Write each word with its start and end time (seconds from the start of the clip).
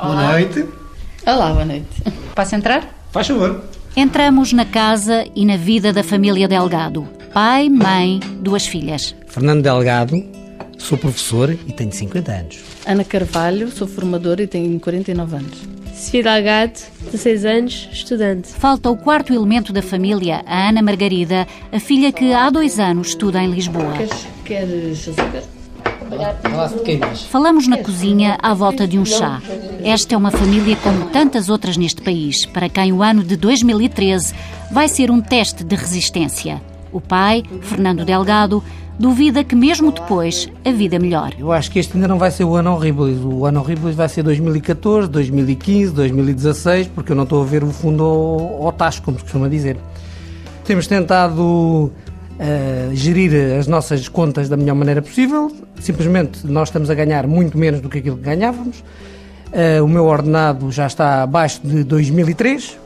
Boa 0.00 0.32
noite. 0.32 0.64
Olá, 1.26 1.52
boa 1.52 1.64
noite. 1.64 1.86
Posso 2.32 2.54
entrar? 2.54 2.88
Faz 3.10 3.26
favor. 3.26 3.64
Entramos 3.96 4.52
na 4.52 4.64
casa 4.64 5.26
e 5.34 5.44
na 5.44 5.56
vida 5.56 5.92
da 5.92 6.04
família 6.04 6.46
Delgado. 6.46 7.08
Pai, 7.34 7.68
mãe, 7.68 8.20
duas 8.40 8.64
filhas. 8.64 9.12
Fernando 9.26 9.60
Delgado, 9.60 10.24
sou 10.78 10.96
professor 10.96 11.50
e 11.50 11.72
tenho 11.72 11.92
50 11.92 12.30
anos. 12.30 12.60
Ana 12.86 13.02
Carvalho, 13.02 13.72
sou 13.72 13.88
formadora 13.88 14.44
e 14.44 14.46
tenho 14.46 14.78
49 14.78 15.36
anos. 15.36 15.58
Sofia 15.92 16.22
Delgado, 16.22 16.80
16 17.10 17.44
anos, 17.44 17.88
estudante. 17.92 18.48
Falta 18.50 18.88
o 18.88 18.96
quarto 18.96 19.32
elemento 19.32 19.72
da 19.72 19.82
família, 19.82 20.44
a 20.46 20.68
Ana 20.68 20.80
Margarida, 20.80 21.44
a 21.72 21.80
filha 21.80 22.12
que 22.12 22.32
há 22.32 22.48
dois 22.50 22.78
anos 22.78 23.08
estuda 23.08 23.42
em 23.42 23.50
Lisboa. 23.50 23.92
Queres, 23.94 24.28
queres 24.44 25.08
açúcar? 25.08 25.57
Falamos 27.28 27.68
na 27.68 27.78
cozinha 27.78 28.38
à 28.42 28.54
volta 28.54 28.86
de 28.86 28.98
um 28.98 29.04
chá. 29.04 29.40
Esta 29.82 30.14
é 30.14 30.18
uma 30.18 30.30
família 30.30 30.76
como 30.76 31.06
tantas 31.10 31.48
outras 31.48 31.76
neste 31.76 32.02
país, 32.02 32.46
para 32.46 32.68
quem 32.68 32.92
o 32.92 33.02
ano 33.02 33.22
de 33.22 33.36
2013 33.36 34.34
vai 34.70 34.88
ser 34.88 35.10
um 35.10 35.20
teste 35.20 35.62
de 35.64 35.76
resistência. 35.76 36.62
O 36.92 37.00
pai, 37.00 37.42
Fernando 37.60 38.04
Delgado, 38.04 38.62
duvida 38.98 39.44
que 39.44 39.54
mesmo 39.54 39.92
depois 39.92 40.48
a 40.64 40.70
vida 40.70 40.98
melhore. 40.98 41.36
Eu 41.38 41.52
acho 41.52 41.70
que 41.70 41.78
este 41.78 41.94
ainda 41.94 42.08
não 42.08 42.18
vai 42.18 42.30
ser 42.30 42.44
o 42.44 42.56
ano 42.56 42.72
horrível. 42.72 43.04
O 43.04 43.46
ano 43.46 43.60
horrível 43.60 43.92
vai 43.92 44.08
ser 44.08 44.22
2014, 44.22 45.08
2015, 45.08 45.92
2016, 45.92 46.88
porque 46.88 47.12
eu 47.12 47.16
não 47.16 47.24
estou 47.24 47.42
a 47.42 47.44
ver 47.46 47.62
o 47.62 47.70
fundo 47.70 48.02
ao, 48.02 48.66
ao 48.66 48.72
tacho, 48.72 49.02
como 49.02 49.18
se 49.18 49.24
costuma 49.24 49.48
dizer. 49.48 49.76
Temos 50.64 50.86
tentado 50.86 51.92
uh, 52.38 52.94
gerir 52.94 53.58
as 53.58 53.66
nossas 53.66 54.08
contas 54.08 54.48
da 54.48 54.56
melhor 54.56 54.74
maneira 54.74 55.02
possível. 55.02 55.50
Simplesmente 55.80 56.46
nós 56.46 56.68
estamos 56.68 56.90
a 56.90 56.94
ganhar 56.94 57.26
muito 57.26 57.56
menos 57.58 57.80
do 57.80 57.88
que 57.88 57.98
aquilo 57.98 58.16
que 58.16 58.24
ganhávamos. 58.24 58.78
Uh, 59.48 59.84
o 59.84 59.88
meu 59.88 60.04
ordenado 60.04 60.70
já 60.70 60.86
está 60.86 61.22
abaixo 61.22 61.60
de 61.64 61.82
2003 61.84 62.78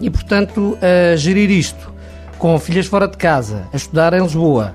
e, 0.00 0.10
portanto, 0.10 0.76
uh, 0.76 1.16
gerir 1.16 1.50
isto 1.50 1.90
com 2.38 2.58
filhas 2.58 2.86
fora 2.86 3.06
de 3.06 3.16
casa, 3.16 3.68
a 3.72 3.76
estudar 3.76 4.14
em 4.14 4.22
Lisboa, 4.22 4.74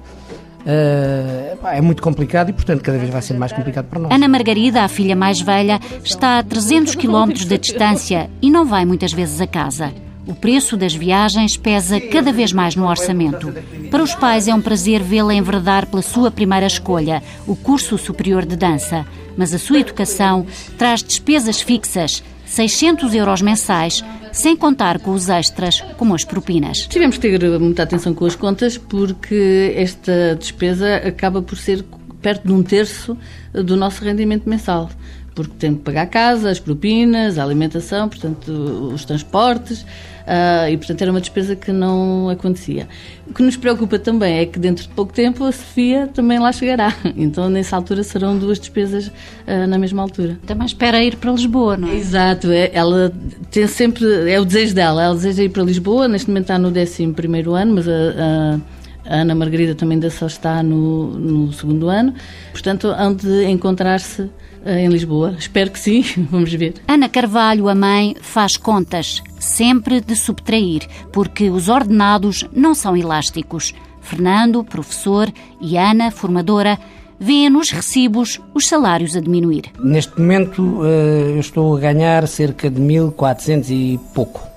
Uh, 0.66 1.67
é 1.67 1.80
muito 1.80 2.02
complicado 2.02 2.50
e, 2.50 2.53
portanto, 2.53 2.81
cada 2.81 2.98
vez 2.98 3.11
vai 3.11 3.22
ser 3.22 3.36
mais 3.36 3.53
complicado 3.53 3.86
para 3.86 4.00
nós. 4.00 4.11
Ana 4.11 4.28
Margarida, 4.28 4.81
a 4.81 4.88
filha 4.88 5.16
mais 5.16 5.39
velha, 5.39 5.80
está 6.03 6.39
a 6.39 6.44
300 6.44 6.95
quilómetros 6.95 7.45
da 7.45 7.56
distância 7.56 8.31
e 8.42 8.50
não 8.50 8.66
vai 8.66 8.83
muitas 8.83 9.14
vezes 9.14 9.39
a 9.39 9.45
casa. 9.45 9.94
O 10.28 10.34
preço 10.34 10.76
das 10.76 10.95
viagens 10.95 11.56
pesa 11.56 12.00
cada 12.00 12.31
vez 12.31 12.52
mais 12.52 12.76
no 12.76 12.88
orçamento. 12.88 13.54
Para 13.92 14.04
os 14.04 14.16
pais 14.16 14.48
é 14.48 14.56
um 14.56 14.62
prazer 14.62 15.04
vê-la 15.04 15.34
enverdar 15.34 15.86
pela 15.86 16.02
sua 16.02 16.32
primeira 16.32 16.66
escolha, 16.66 17.22
o 17.45 17.56
curso 17.56 17.98
superior 17.98 18.44
de 18.45 18.56
dança. 18.56 19.06
Mas 19.38 19.54
a 19.54 19.59
sua 19.59 19.80
educação 19.80 20.45
traz 20.78 21.04
despesas 21.04 21.62
fixas, 21.62 22.23
600 22.45 23.14
euros 23.14 23.42
mensais, 23.42 24.04
sem 24.32 24.56
contar 24.56 25.00
com 25.00 25.12
os 25.12 25.30
extras, 25.30 25.82
como 25.98 26.16
as 26.16 26.26
propinas. 26.26 26.88
Tivemos 26.88 27.17
que 27.17 27.38
ter 27.38 27.60
muita 27.60 27.84
atenção 27.84 28.14
com 28.14 28.26
as 28.26 28.36
contas, 28.36 28.78
porque 28.78 29.73
esta 29.78 30.36
despesa 30.39 30.98
acaba 30.98 31.42
por 31.42 31.58
ser 31.58 31.86
perto 32.22 32.48
de 32.48 32.54
um 32.54 32.64
terço 32.64 33.16
do 33.54 33.76
nosso 33.76 34.04
rendimento 34.04 34.50
mensal 34.50 34.89
porque 35.36 35.54
tem 35.60 35.76
que 35.76 35.82
pagar 35.82 36.04
a 36.04 36.08
casa, 36.08 36.50
as 36.50 36.60
propinas, 36.60 37.38
a 37.38 37.44
alimentação, 37.44 38.08
portanto, 38.08 38.50
os 38.94 39.04
transportes, 39.04 39.86
uh, 40.26 40.70
e 40.70 40.78
portanto 40.78 41.02
era 41.02 41.12
uma 41.12 41.22
despesa 41.22 41.56
que 41.56 41.72
não 41.72 42.30
acontecia. 42.30 42.88
O 43.28 43.34
que 43.34 43.42
nos 43.42 43.58
preocupa 43.58 43.98
também 43.98 44.40
é 44.40 44.45
que 44.45 44.59
dentro 44.59 44.84
de 44.84 44.90
pouco 44.90 45.14
tempo 45.14 45.44
a 45.44 45.52
Sofia 45.52 46.08
também 46.14 46.40
lá 46.40 46.52
chegará, 46.52 46.95
então 47.16 47.50
nessa 47.50 47.76
altura 47.76 48.04
serão 48.04 48.38
duas 48.38 48.59
despesas 48.59 49.08
uh, 49.08 49.67
na 49.67 49.78
mesma 49.78 50.02
altura. 50.02 50.38
Também 50.45 50.66
espera 50.66 51.04
ir 51.04 51.16
para 51.16 51.32
Lisboa, 51.32 51.78
não 51.78 51.90
é? 51.90 51.95
Exato, 51.95 52.52
é, 52.52 52.72
ela 52.73 53.12
tem 53.52 53.67
sempre, 53.67 54.06
é 54.30 54.40
o 54.40 54.45
desejo 54.45 54.76
dela, 54.76 55.04
ela 55.04 55.16
deseja 55.16 55.44
ir 55.44 55.50
para 55.50 55.64
Lisboa, 55.64 56.08
neste 56.08 56.28
momento 56.28 56.44
está 56.44 56.58
no 56.58 56.70
11 56.70 57.14
primeiro 57.14 57.54
ano, 57.54 57.76
mas 57.76 57.88
a, 57.88 57.92
a 57.92 58.60
a 59.05 59.17
Ana 59.17 59.36
Margarida 59.36 59.76
também 59.76 59.95
ainda 59.95 60.10
só 60.10 60.27
está 60.27 60.61
no, 60.64 61.11
no 61.11 61.54
segundo 61.54 61.89
ano. 61.89 62.14
Portanto, 62.52 62.88
hão 62.88 63.14
de 63.14 63.45
encontrar-se 63.45 64.30
eh, 64.66 64.82
em 64.82 64.88
Lisboa. 64.89 65.36
Espero 65.38 65.70
que 65.71 65.80
sim, 65.80 66.04
vamos 66.30 66.52
ver. 66.54 66.76
Ana 66.88 67.08
Carvalho, 67.08 67.70
a 67.70 67.76
mãe, 67.76 68.16
faz 68.20 68.58
contas, 68.58 69.21
sempre 69.39 70.02
de 70.02 70.16
subtrair, 70.16 70.88
porque 71.11 71.49
os 71.49 71.70
ordenados 71.70 72.45
não 72.52 72.73
são 72.73 72.98
elásticos. 72.98 73.73
Fernando, 74.02 74.64
professor, 74.64 75.32
e 75.60 75.77
Ana, 75.77 76.11
formadora, 76.11 76.77
vêem 77.20 77.49
nos 77.49 77.72
recibos 77.72 78.39
os 78.54 78.67
salários 78.67 79.16
a 79.16 79.22
diminuir. 79.22 79.72
Neste 79.80 80.20
momento 80.20 80.82
eh, 80.83 81.32
eu 81.36 81.39
estou 81.39 81.76
a 81.76 81.80
ganhar 81.80 82.27
cerca 82.27 82.70
de 82.70 82.82
1.400 82.82 83.70
e 83.70 83.99
pouco 84.14 84.55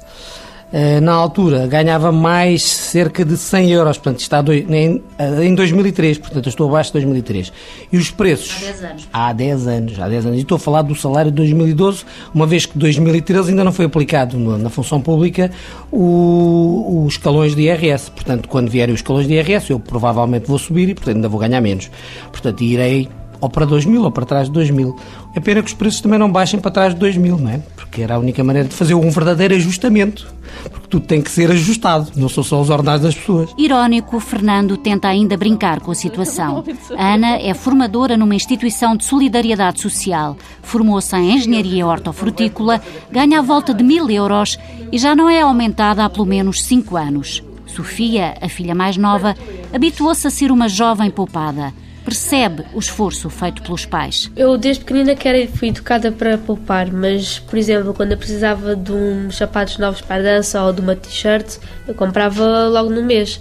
na 1.02 1.12
altura 1.12 1.66
ganhava 1.66 2.12
mais 2.12 2.62
cerca 2.62 3.24
de 3.24 3.36
100 3.36 3.72
euros, 3.72 3.96
portanto 3.96 4.20
está 4.20 4.44
em, 4.48 5.02
em 5.42 5.54
2003, 5.54 6.18
portanto 6.18 6.46
eu 6.46 6.50
estou 6.50 6.68
abaixo 6.68 6.90
de 6.90 6.94
2003. 6.94 7.52
E 7.90 7.96
os 7.96 8.10
preços... 8.10 8.56
Há 8.62 8.64
10 8.66 8.84
anos. 8.84 9.08
Há 9.12 9.32
10 9.32 9.66
anos, 9.66 10.00
há 10.00 10.08
10 10.08 10.26
anos. 10.26 10.38
E 10.38 10.42
estou 10.42 10.56
a 10.56 10.58
falar 10.58 10.82
do 10.82 10.94
salário 10.94 11.30
de 11.30 11.36
2012, 11.36 12.04
uma 12.34 12.46
vez 12.46 12.66
que 12.66 12.76
2013 12.78 13.50
ainda 13.50 13.64
não 13.64 13.72
foi 13.72 13.86
aplicado 13.86 14.38
na 14.38 14.68
função 14.68 15.00
pública 15.00 15.50
o, 15.90 17.04
os 17.06 17.14
escalões 17.14 17.54
de 17.54 17.62
IRS. 17.62 18.10
Portanto, 18.10 18.48
quando 18.48 18.68
vierem 18.68 18.94
os 18.94 19.00
escalões 19.00 19.26
de 19.26 19.34
IRS, 19.34 19.70
eu 19.70 19.80
provavelmente 19.80 20.46
vou 20.46 20.58
subir 20.58 20.88
e, 20.88 20.94
portanto, 20.94 21.16
ainda 21.16 21.28
vou 21.28 21.40
ganhar 21.40 21.60
menos. 21.60 21.90
Portanto, 22.30 22.62
irei 22.62 23.08
ou 23.40 23.48
para 23.48 23.64
2000 23.64 24.02
ou 24.02 24.10
para 24.10 24.24
trás 24.24 24.46
de 24.46 24.52
2000. 24.52 24.96
É 25.34 25.40
pena 25.40 25.62
que 25.62 25.68
os 25.68 25.74
preços 25.74 26.00
também 26.00 26.18
não 26.18 26.30
baixem 26.30 26.58
para 26.58 26.70
trás 26.70 26.94
de 26.94 27.00
2000, 27.00 27.38
não 27.38 27.50
é? 27.50 27.58
Porque 27.76 28.02
era 28.02 28.16
a 28.16 28.18
única 28.18 28.42
maneira 28.42 28.68
de 28.68 28.74
fazer 28.74 28.94
um 28.94 29.10
verdadeiro 29.10 29.54
ajustamento. 29.54 30.26
Porque 30.70 30.88
tudo 30.88 31.06
tem 31.06 31.20
que 31.20 31.30
ser 31.30 31.50
ajustado, 31.50 32.10
não 32.16 32.28
são 32.28 32.42
só 32.42 32.60
os 32.60 32.70
ordenados 32.70 33.02
das 33.02 33.14
pessoas. 33.14 33.50
Irónico, 33.56 34.18
Fernando 34.18 34.76
tenta 34.76 35.08
ainda 35.08 35.36
brincar 35.36 35.80
com 35.80 35.90
a 35.90 35.94
situação. 35.94 36.64
Ana 36.96 37.36
é 37.36 37.54
formadora 37.54 38.16
numa 38.16 38.34
instituição 38.34 38.96
de 38.96 39.04
solidariedade 39.04 39.80
social. 39.80 40.36
Formou-se 40.62 41.14
em 41.16 41.34
engenharia 41.34 41.86
hortofrutícola, 41.86 42.80
ganha 43.10 43.38
a 43.38 43.42
volta 43.42 43.72
de 43.72 43.84
mil 43.84 44.10
euros 44.10 44.58
e 44.90 44.98
já 44.98 45.14
não 45.14 45.28
é 45.28 45.42
aumentada 45.42 46.04
há 46.04 46.10
pelo 46.10 46.26
menos 46.26 46.64
cinco 46.64 46.96
anos. 46.96 47.42
Sofia, 47.66 48.34
a 48.40 48.48
filha 48.48 48.74
mais 48.74 48.96
nova, 48.96 49.36
habituou-se 49.72 50.26
a 50.26 50.30
ser 50.30 50.50
uma 50.50 50.68
jovem 50.68 51.10
poupada 51.10 51.72
percebe 52.08 52.64
o 52.72 52.78
esforço 52.78 53.28
feito 53.28 53.62
pelos 53.62 53.84
pais? 53.84 54.30
Eu 54.34 54.56
desde 54.56 54.82
pequenina 54.82 55.14
quero, 55.14 55.46
fui 55.52 55.68
educada 55.68 56.10
para 56.10 56.38
poupar, 56.38 56.90
mas, 56.90 57.38
por 57.38 57.58
exemplo, 57.58 57.92
quando 57.92 58.12
eu 58.12 58.16
precisava 58.16 58.74
de 58.74 58.90
uns 58.92 59.36
sapatos 59.36 59.76
novos 59.76 60.00
para 60.00 60.16
a 60.16 60.22
dança 60.22 60.62
ou 60.62 60.72
de 60.72 60.80
uma 60.80 60.96
t-shirt, 60.96 61.58
eu 61.86 61.94
comprava 61.94 62.66
logo 62.68 62.88
no 62.88 63.02
mês. 63.02 63.40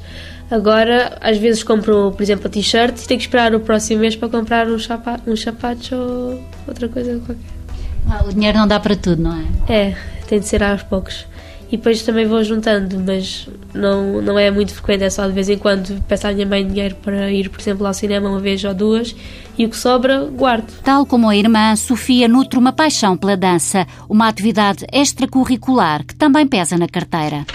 Agora, 0.52 1.18
às 1.22 1.38
vezes 1.38 1.64
compro, 1.64 2.12
por 2.12 2.22
exemplo, 2.22 2.48
a 2.48 2.50
t-shirt 2.50 2.98
e 2.98 3.08
tenho 3.08 3.20
que 3.20 3.26
esperar 3.26 3.56
o 3.56 3.62
próximo 3.62 4.02
mês 4.02 4.18
para 4.18 4.28
comprar 4.28 4.68
uns, 4.68 4.86
sapatos, 4.86 5.26
uns 5.26 5.42
sapatos 5.42 5.92
ou 5.94 6.44
outra 6.68 6.90
coisa 6.90 7.22
qualquer. 7.26 7.58
Ah, 8.10 8.24
o 8.26 8.34
dinheiro 8.34 8.58
não 8.58 8.68
dá 8.68 8.80
para 8.80 8.96
tudo, 8.96 9.22
não 9.22 9.38
é? 9.68 9.74
É, 9.74 9.98
tem 10.28 10.40
de 10.40 10.46
ser 10.46 10.62
aos 10.62 10.84
poucos 10.84 11.26
e 11.72 11.76
depois 11.76 12.02
também 12.02 12.26
vou 12.26 12.44
juntando, 12.44 12.98
mas 13.00 13.48
não, 13.74 14.22
não 14.22 14.40
é 14.40 14.50
muito 14.50 14.74
frequente, 14.74 15.04
é 15.04 15.10
só 15.10 15.28
de 15.28 15.34
vez 15.34 15.50
em 15.50 15.58
quando 15.58 16.02
peço 16.08 16.28
à 16.28 16.32
minha 16.32 16.46
mãe 16.46 16.66
dinheiro 16.66 16.96
para 16.96 17.32
ir, 17.32 17.50
por 17.50 17.60
exemplo, 17.60 17.86
ao 17.86 17.94
cinema 17.94 18.30
uma 18.30 18.40
vez 18.40 18.64
ou 18.64 18.74
duas 18.74 19.16
e 19.58 19.66
o 19.66 19.70
que 19.70 19.76
sobra 19.76 20.26
guardo. 20.26 20.72
Tal 20.84 21.06
como 21.06 21.28
a 21.28 21.36
irmã, 21.36 21.76
Sofia 21.76 22.28
nutre 22.28 22.58
uma 22.58 22.72
paixão 22.72 23.18
pela 23.18 23.36
dança, 23.36 23.86
uma 24.08 24.28
atividade 24.28 24.86
extracurricular 24.94 26.06
que 26.06 26.16
também 26.16 26.48
pesa 26.48 26.78
na 26.78 26.88
carteira. 26.88 27.46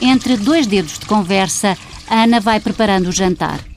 Entre 0.00 0.36
dois 0.36 0.66
dedos 0.66 0.98
de 0.98 1.06
conversa, 1.06 1.76
Ana 2.10 2.40
vai 2.40 2.60
preparando 2.60 3.08
o 3.08 3.12
jantar. 3.12 3.71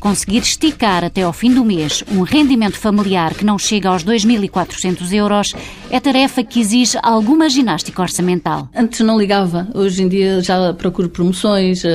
Conseguir 0.00 0.38
esticar 0.38 1.04
até 1.04 1.22
ao 1.22 1.32
fim 1.32 1.52
do 1.52 1.62
mês 1.62 2.02
um 2.10 2.22
rendimento 2.22 2.78
familiar 2.78 3.34
que 3.34 3.44
não 3.44 3.58
chega 3.58 3.90
aos 3.90 4.02
2.400 4.02 5.12
euros 5.12 5.54
é 5.90 6.00
tarefa 6.00 6.42
que 6.42 6.58
exige 6.58 6.98
alguma 7.02 7.50
ginástica 7.50 8.00
orçamental. 8.00 8.66
Antes 8.74 9.00
não 9.00 9.18
ligava, 9.18 9.68
hoje 9.74 10.02
em 10.02 10.08
dia 10.08 10.40
já 10.40 10.72
procuro 10.72 11.10
promoções, 11.10 11.84
uh, 11.84 11.88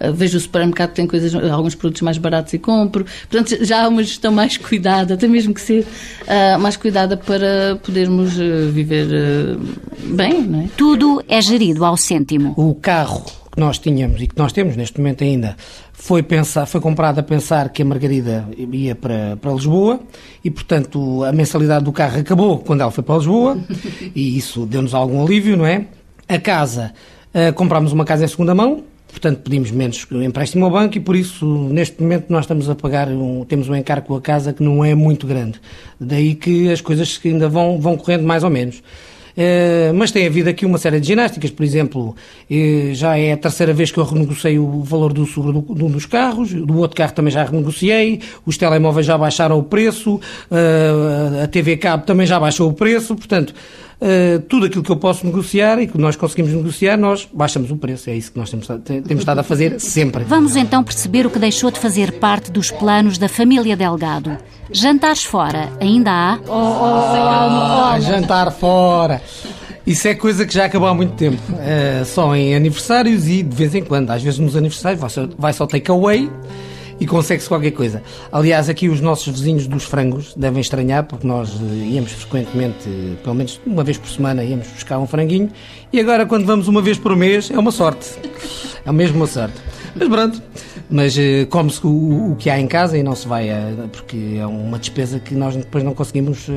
uh, 0.00 0.12
vejo 0.12 0.38
o 0.38 0.40
supermercado 0.40 0.90
que 0.90 0.96
tem 0.96 1.08
coisas, 1.08 1.34
alguns 1.34 1.74
produtos 1.74 2.02
mais 2.02 2.18
baratos 2.18 2.52
e 2.52 2.58
compro. 2.58 3.04
Portanto, 3.28 3.64
já 3.64 3.84
há 3.84 3.88
uma 3.88 4.04
gestão 4.04 4.30
mais 4.30 4.56
cuidada, 4.56 5.14
até 5.14 5.26
mesmo 5.26 5.52
que 5.52 5.60
ser 5.60 5.84
uh, 6.22 6.60
mais 6.60 6.76
cuidada 6.76 7.16
para 7.16 7.76
podermos 7.82 8.34
viver 8.72 9.08
bem, 10.04 10.42
não 10.42 10.60
é? 10.60 10.68
Tudo 10.76 11.20
é 11.28 11.42
gerido 11.42 11.84
ao 11.84 11.96
cêntimo. 11.96 12.54
O 12.56 12.74
carro 12.76 13.43
que 13.54 13.60
nós 13.60 13.78
tínhamos 13.78 14.20
e 14.20 14.26
que 14.26 14.36
nós 14.36 14.52
temos 14.52 14.76
neste 14.76 14.98
momento 14.98 15.22
ainda 15.22 15.56
foi, 15.92 16.22
pensar, 16.22 16.66
foi 16.66 16.80
comprado 16.80 17.20
a 17.20 17.22
pensar 17.22 17.68
que 17.68 17.82
a 17.82 17.84
Margarida 17.84 18.48
ia 18.72 18.96
para, 18.96 19.36
para 19.36 19.52
Lisboa 19.52 20.00
e, 20.42 20.50
portanto, 20.50 21.22
a 21.22 21.32
mensalidade 21.32 21.84
do 21.84 21.92
carro 21.92 22.18
acabou 22.18 22.58
quando 22.58 22.80
ela 22.80 22.90
foi 22.90 23.04
para 23.04 23.16
Lisboa 23.16 23.56
e 24.14 24.36
isso 24.36 24.66
deu-nos 24.66 24.92
algum 24.92 25.24
alívio, 25.24 25.56
não 25.56 25.64
é? 25.64 25.86
A 26.28 26.38
casa, 26.38 26.92
uh, 27.32 27.52
comprámos 27.54 27.92
uma 27.92 28.04
casa 28.04 28.24
em 28.24 28.28
segunda 28.28 28.54
mão 28.54 28.82
portanto 29.14 29.42
pedimos 29.42 29.70
menos 29.70 30.04
empréstimo 30.10 30.64
ao 30.64 30.72
banco 30.72 30.98
e 30.98 31.00
por 31.00 31.14
isso 31.14 31.46
neste 31.70 32.02
momento 32.02 32.26
nós 32.30 32.44
estamos 32.44 32.68
a 32.68 32.74
pagar, 32.74 33.08
um, 33.08 33.44
temos 33.44 33.68
um 33.68 33.76
encargo 33.76 34.08
com 34.08 34.16
a 34.16 34.20
casa 34.20 34.52
que 34.52 34.60
não 34.60 34.84
é 34.84 34.92
muito 34.92 35.24
grande. 35.24 35.60
Daí 36.00 36.34
que 36.34 36.72
as 36.72 36.80
coisas 36.80 37.20
ainda 37.24 37.48
vão, 37.48 37.80
vão 37.80 37.96
correndo 37.96 38.24
mais 38.24 38.42
ou 38.42 38.50
menos. 38.50 38.82
Uh, 39.36 39.92
mas 39.94 40.12
tem 40.12 40.26
havido 40.26 40.48
aqui 40.48 40.64
uma 40.64 40.78
série 40.78 41.00
de 41.00 41.08
ginásticas, 41.08 41.50
por 41.50 41.64
exemplo, 41.64 42.14
uh, 42.50 42.94
já 42.94 43.18
é 43.18 43.32
a 43.32 43.36
terceira 43.36 43.72
vez 43.72 43.90
que 43.90 43.98
eu 43.98 44.04
renegociei 44.04 44.60
o 44.60 44.82
valor 44.84 45.12
do 45.12 45.26
seguro 45.26 45.60
do, 45.60 45.74
do, 45.74 45.88
dos 45.88 46.06
carros, 46.06 46.52
do 46.52 46.78
outro 46.78 46.96
carro 46.96 47.12
também 47.12 47.32
já 47.32 47.42
renegociei, 47.42 48.20
os 48.46 48.56
telemóveis 48.56 49.04
já 49.04 49.18
baixaram 49.18 49.58
o 49.58 49.62
preço, 49.64 50.16
uh, 50.16 51.42
a 51.42 51.48
TV 51.48 51.76
Cabo 51.76 52.04
também 52.06 52.26
já 52.26 52.38
baixou 52.38 52.70
o 52.70 52.72
preço, 52.72 53.16
portanto, 53.16 53.52
Uh, 54.04 54.38
tudo 54.40 54.66
aquilo 54.66 54.82
que 54.82 54.92
eu 54.92 54.96
posso 54.96 55.24
negociar 55.24 55.80
e 55.80 55.86
que 55.86 55.96
nós 55.96 56.14
conseguimos 56.14 56.52
negociar, 56.52 56.98
nós 56.98 57.26
baixamos 57.32 57.70
o 57.70 57.76
preço. 57.76 58.10
É 58.10 58.14
isso 58.14 58.30
que 58.30 58.38
nós 58.38 58.50
temos, 58.50 58.66
temos 58.66 59.20
estado 59.20 59.38
a 59.38 59.42
fazer 59.42 59.80
sempre. 59.80 60.24
Vamos 60.24 60.56
então 60.56 60.84
perceber 60.84 61.24
o 61.24 61.30
que 61.30 61.38
deixou 61.38 61.70
de 61.70 61.80
fazer 61.80 62.12
parte 62.18 62.50
dos 62.50 62.70
planos 62.70 63.16
da 63.16 63.30
família 63.30 63.74
Delgado. 63.74 64.36
Jantares 64.70 65.24
fora, 65.24 65.70
ainda 65.80 66.10
há? 66.10 66.38
Oh, 66.46 66.52
oh, 66.52 67.96
oh, 67.96 68.00
jantar 68.00 68.52
fora. 68.52 69.22
Isso 69.86 70.06
é 70.06 70.14
coisa 70.14 70.44
que 70.44 70.52
já 70.52 70.66
acabou 70.66 70.88
há 70.88 70.94
muito 70.94 71.14
tempo. 71.14 71.40
Uh, 71.52 72.04
só 72.04 72.36
em 72.36 72.54
aniversários 72.54 73.26
e 73.26 73.42
de 73.42 73.56
vez 73.56 73.74
em 73.74 73.82
quando. 73.82 74.10
Às 74.10 74.22
vezes 74.22 74.38
nos 74.38 74.54
aniversários 74.54 75.00
vai 75.00 75.08
só, 75.08 75.26
vai 75.38 75.52
só 75.54 75.66
take 75.66 75.90
away 75.90 76.30
e 77.00 77.06
consegue-se 77.06 77.48
qualquer 77.48 77.72
coisa. 77.72 78.02
Aliás, 78.30 78.68
aqui 78.68 78.88
os 78.88 79.00
nossos 79.00 79.26
vizinhos 79.26 79.66
dos 79.66 79.84
frangos 79.84 80.34
devem 80.34 80.60
estranhar, 80.60 81.04
porque 81.04 81.26
nós 81.26 81.50
eh, 81.50 81.86
íamos 81.92 82.12
frequentemente, 82.12 82.88
pelo 83.22 83.34
menos 83.34 83.60
uma 83.66 83.84
vez 83.84 83.98
por 83.98 84.08
semana, 84.08 84.44
íamos 84.44 84.68
buscar 84.68 84.98
um 84.98 85.06
franguinho, 85.06 85.50
e 85.92 86.00
agora 86.00 86.26
quando 86.26 86.46
vamos 86.46 86.68
uma 86.68 86.82
vez 86.82 86.98
por 86.98 87.14
mês 87.16 87.50
é 87.50 87.58
uma 87.58 87.70
sorte. 87.70 88.08
É 88.84 88.92
mesmo 88.92 89.16
uma 89.16 89.26
sorte. 89.26 89.73
Mas 89.96 90.08
pronto, 90.08 90.42
mas 90.90 91.16
uh, 91.16 91.46
come-se 91.48 91.86
o, 91.86 92.32
o, 92.32 92.36
que 92.36 92.50
há 92.50 92.58
em 92.58 92.66
casa 92.66 92.98
e 92.98 93.02
não 93.02 93.14
se 93.14 93.28
vai, 93.28 93.50
a, 93.50 93.88
porque 93.92 94.36
é 94.38 94.46
uma 94.46 94.78
despesa 94.78 95.20
que 95.20 95.34
nós 95.34 95.54
depois 95.54 95.84
não 95.84 95.94
conseguimos 95.94 96.48
uh, 96.48 96.52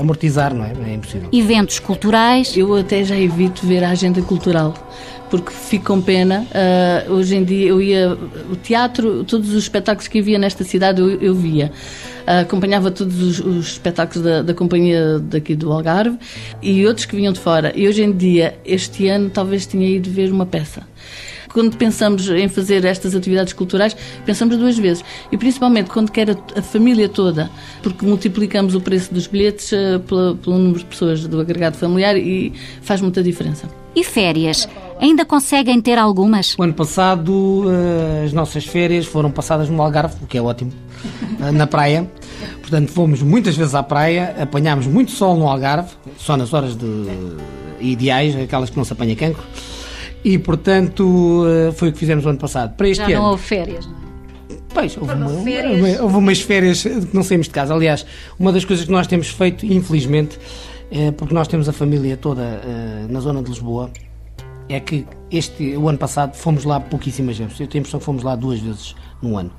amortizar, 0.00 0.54
não 0.54 0.64
é? 0.64 0.72
É 0.88 0.94
impossível. 0.94 1.28
Eventos 1.32 1.78
culturais. 1.78 2.56
Eu 2.56 2.74
até 2.76 3.04
já 3.04 3.18
evito 3.18 3.66
ver 3.66 3.82
a 3.82 3.90
agenda 3.90 4.22
cultural 4.22 4.74
porque 5.30 5.50
fico 5.50 5.86
com 5.86 6.00
pena. 6.00 6.46
Uh, 7.08 7.12
hoje 7.14 7.36
em 7.36 7.44
dia 7.44 7.68
eu 7.68 7.80
ia. 7.80 8.16
O 8.50 8.56
teatro, 8.56 9.24
todos 9.24 9.50
os 9.50 9.64
espetáculos 9.64 10.08
que 10.08 10.18
havia 10.18 10.38
nesta 10.38 10.64
cidade 10.64 11.00
eu, 11.00 11.20
eu 11.20 11.34
via. 11.34 11.72
Uh, 12.26 12.42
acompanhava 12.42 12.90
todos 12.90 13.20
os, 13.20 13.38
os 13.40 13.66
espetáculos 13.68 14.24
da, 14.24 14.42
da, 14.42 14.54
companhia 14.54 15.18
daqui 15.20 15.54
do 15.54 15.72
Algarve 15.72 16.18
e 16.60 16.84
outros 16.86 17.06
que 17.06 17.14
vinham 17.14 17.32
de 17.32 17.40
fora. 17.40 17.72
E 17.74 17.86
hoje 17.86 18.02
em 18.02 18.12
dia, 18.12 18.58
este 18.64 19.08
ano, 19.08 19.30
talvez 19.30 19.66
tinha 19.66 19.88
ido 19.88 20.10
ver 20.10 20.32
uma 20.32 20.46
peça 20.46 20.82
quando 21.56 21.74
pensamos 21.74 22.28
em 22.28 22.48
fazer 22.48 22.84
estas 22.84 23.14
atividades 23.14 23.54
culturais, 23.54 23.96
pensamos 24.26 24.58
duas 24.58 24.76
vezes. 24.76 25.02
E 25.32 25.38
principalmente 25.38 25.88
quando 25.88 26.12
quer 26.12 26.32
a, 26.32 26.36
a 26.54 26.60
família 26.60 27.08
toda, 27.08 27.50
porque 27.82 28.04
multiplicamos 28.04 28.74
o 28.74 28.80
preço 28.82 29.14
dos 29.14 29.26
bilhetes 29.26 29.72
uh, 29.72 29.98
pelo, 30.00 30.36
pelo 30.36 30.58
número 30.58 30.80
de 30.80 30.84
pessoas 30.84 31.26
do 31.26 31.40
agregado 31.40 31.78
familiar 31.78 32.14
e 32.14 32.52
faz 32.82 33.00
muita 33.00 33.22
diferença. 33.22 33.70
E 33.94 34.04
férias? 34.04 34.68
Ainda 35.00 35.24
conseguem 35.24 35.80
ter 35.80 35.98
algumas? 35.98 36.54
O 36.58 36.62
ano 36.62 36.74
passado 36.74 37.64
eh, 37.70 38.24
as 38.26 38.34
nossas 38.34 38.66
férias 38.66 39.06
foram 39.06 39.30
passadas 39.30 39.70
no 39.70 39.80
Algarve, 39.80 40.16
o 40.22 40.26
que 40.26 40.36
é 40.36 40.42
ótimo, 40.42 40.72
eh, 41.40 41.52
na 41.52 41.66
praia. 41.66 42.06
Portanto, 42.60 42.92
fomos 42.92 43.22
muitas 43.22 43.56
vezes 43.56 43.74
à 43.74 43.82
praia, 43.82 44.36
apanhámos 44.38 44.86
muito 44.86 45.10
sol 45.10 45.36
no 45.36 45.48
Algarve, 45.48 45.88
só 46.18 46.36
nas 46.36 46.52
horas 46.52 46.76
de, 46.76 46.86
ideais, 47.80 48.36
aquelas 48.36 48.68
que 48.68 48.76
não 48.76 48.84
se 48.84 48.92
apanha 48.92 49.16
cancro. 49.16 49.42
E, 50.26 50.40
portanto, 50.40 51.44
eh, 51.46 51.70
foi 51.70 51.90
o 51.90 51.92
que 51.92 51.98
fizemos 52.00 52.24
no 52.24 52.30
ano 52.30 52.38
passado. 52.40 52.74
Para 52.74 52.88
este 52.88 52.98
Já 52.98 53.08
não 53.10 53.16
ano, 53.16 53.30
houve 53.30 53.44
férias, 53.44 53.86
não 53.86 53.94
é? 53.94 54.56
Pois, 54.74 54.96
houve, 54.96 55.12
uma, 55.12 55.28
férias. 55.44 56.00
houve 56.00 56.16
umas 56.16 56.40
férias 56.40 56.82
que 56.82 57.14
não 57.14 57.22
saímos 57.22 57.46
de 57.46 57.52
casa. 57.52 57.72
Aliás, 57.72 58.04
uma 58.36 58.50
das 58.50 58.64
coisas 58.64 58.84
que 58.84 58.90
nós 58.90 59.06
temos 59.06 59.28
feito, 59.28 59.64
infelizmente, 59.64 60.36
é 60.90 61.12
porque 61.12 61.32
nós 61.32 61.46
temos 61.46 61.68
a 61.68 61.72
família 61.72 62.16
toda 62.16 62.42
uh, 62.42 63.12
na 63.12 63.20
zona 63.20 63.40
de 63.40 63.50
Lisboa, 63.50 63.88
é 64.68 64.80
que 64.80 65.06
este, 65.30 65.76
o 65.76 65.88
ano 65.88 65.96
passado 65.96 66.34
fomos 66.34 66.64
lá 66.64 66.80
pouquíssimas 66.80 67.38
vezes. 67.38 67.60
Eu 67.60 67.68
tenho 67.68 67.78
a 67.78 67.82
impressão 67.82 68.00
que 68.00 68.04
fomos 68.04 68.24
lá 68.24 68.34
duas 68.34 68.58
vezes 68.58 68.96
no 69.22 69.38
ano. 69.38 69.52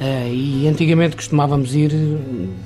Uh, 0.00 0.32
e 0.32 0.68
antigamente 0.68 1.16
costumávamos 1.16 1.74
ir 1.74 1.90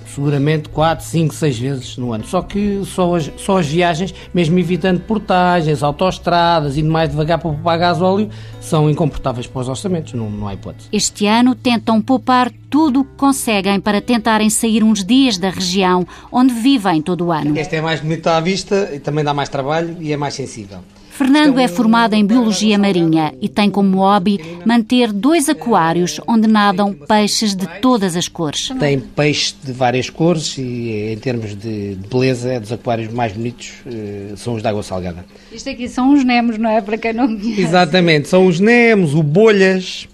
seguramente 0.06 0.68
4, 0.68 1.04
5, 1.04 1.34
6 1.34 1.58
vezes 1.58 1.96
no 1.96 2.12
ano. 2.12 2.24
Só 2.26 2.42
que 2.42 2.82
só 2.84 3.14
as, 3.14 3.30
só 3.38 3.58
as 3.58 3.66
viagens, 3.66 4.14
mesmo 4.34 4.58
evitando 4.58 5.00
portagens, 5.00 5.82
autoestradas 5.82 6.76
e 6.76 6.82
mais 6.82 7.08
devagar 7.08 7.38
para 7.38 7.50
poupar 7.50 7.78
gasóleo, 7.78 8.28
são 8.60 8.90
incomportáveis 8.90 9.46
para 9.46 9.62
os 9.62 9.68
orçamentos, 9.68 10.12
não, 10.12 10.30
não 10.30 10.46
há 10.46 10.52
hipótese. 10.52 10.88
Este 10.92 11.26
ano 11.26 11.54
tentam 11.54 12.02
poupar 12.02 12.52
tudo 12.68 13.00
o 13.00 13.04
que 13.04 13.16
conseguem 13.16 13.80
para 13.80 14.02
tentarem 14.02 14.50
sair 14.50 14.84
uns 14.84 15.02
dias 15.02 15.38
da 15.38 15.48
região 15.48 16.06
onde 16.30 16.52
vivem 16.52 17.00
todo 17.00 17.26
o 17.26 17.32
ano. 17.32 17.56
Este 17.58 17.76
é 17.76 17.80
mais 17.80 18.00
bonito 18.00 18.26
à 18.26 18.40
vista 18.40 18.90
e 18.92 18.98
também 18.98 19.24
dá 19.24 19.32
mais 19.32 19.48
trabalho 19.48 19.96
e 20.00 20.12
é 20.12 20.16
mais 20.18 20.34
sensível. 20.34 20.80
Fernando 21.12 21.60
é 21.60 21.68
formado 21.68 22.14
em 22.14 22.24
Biologia 22.24 22.78
Marinha 22.78 23.34
e 23.38 23.46
tem 23.46 23.68
como 23.68 23.98
hobby 23.98 24.40
manter 24.64 25.12
dois 25.12 25.46
aquários 25.46 26.18
onde 26.26 26.48
nadam 26.48 26.94
peixes 26.94 27.54
de 27.54 27.66
todas 27.80 28.16
as 28.16 28.28
cores. 28.28 28.70
Tem 28.80 28.98
peixes 28.98 29.54
de 29.62 29.72
várias 29.72 30.08
cores 30.08 30.56
e, 30.56 31.12
em 31.12 31.18
termos 31.18 31.54
de 31.54 31.98
beleza, 32.10 32.54
é 32.54 32.58
dos 32.58 32.72
aquários 32.72 33.12
mais 33.12 33.32
bonitos 33.32 33.74
eh, 33.86 34.32
são 34.36 34.54
os 34.54 34.62
de 34.62 34.68
água 34.68 34.82
salgada. 34.82 35.22
Isto 35.52 35.68
aqui 35.68 35.86
são 35.86 36.14
os 36.14 36.24
nemos, 36.24 36.56
não 36.56 36.70
é? 36.70 36.80
Para 36.80 36.96
quem 36.96 37.12
não 37.12 37.26
conhece. 37.28 37.60
Exatamente, 37.60 38.28
são 38.28 38.46
os 38.46 38.58
nemos, 38.58 39.14
o 39.14 39.22
bolhas, 39.22 40.08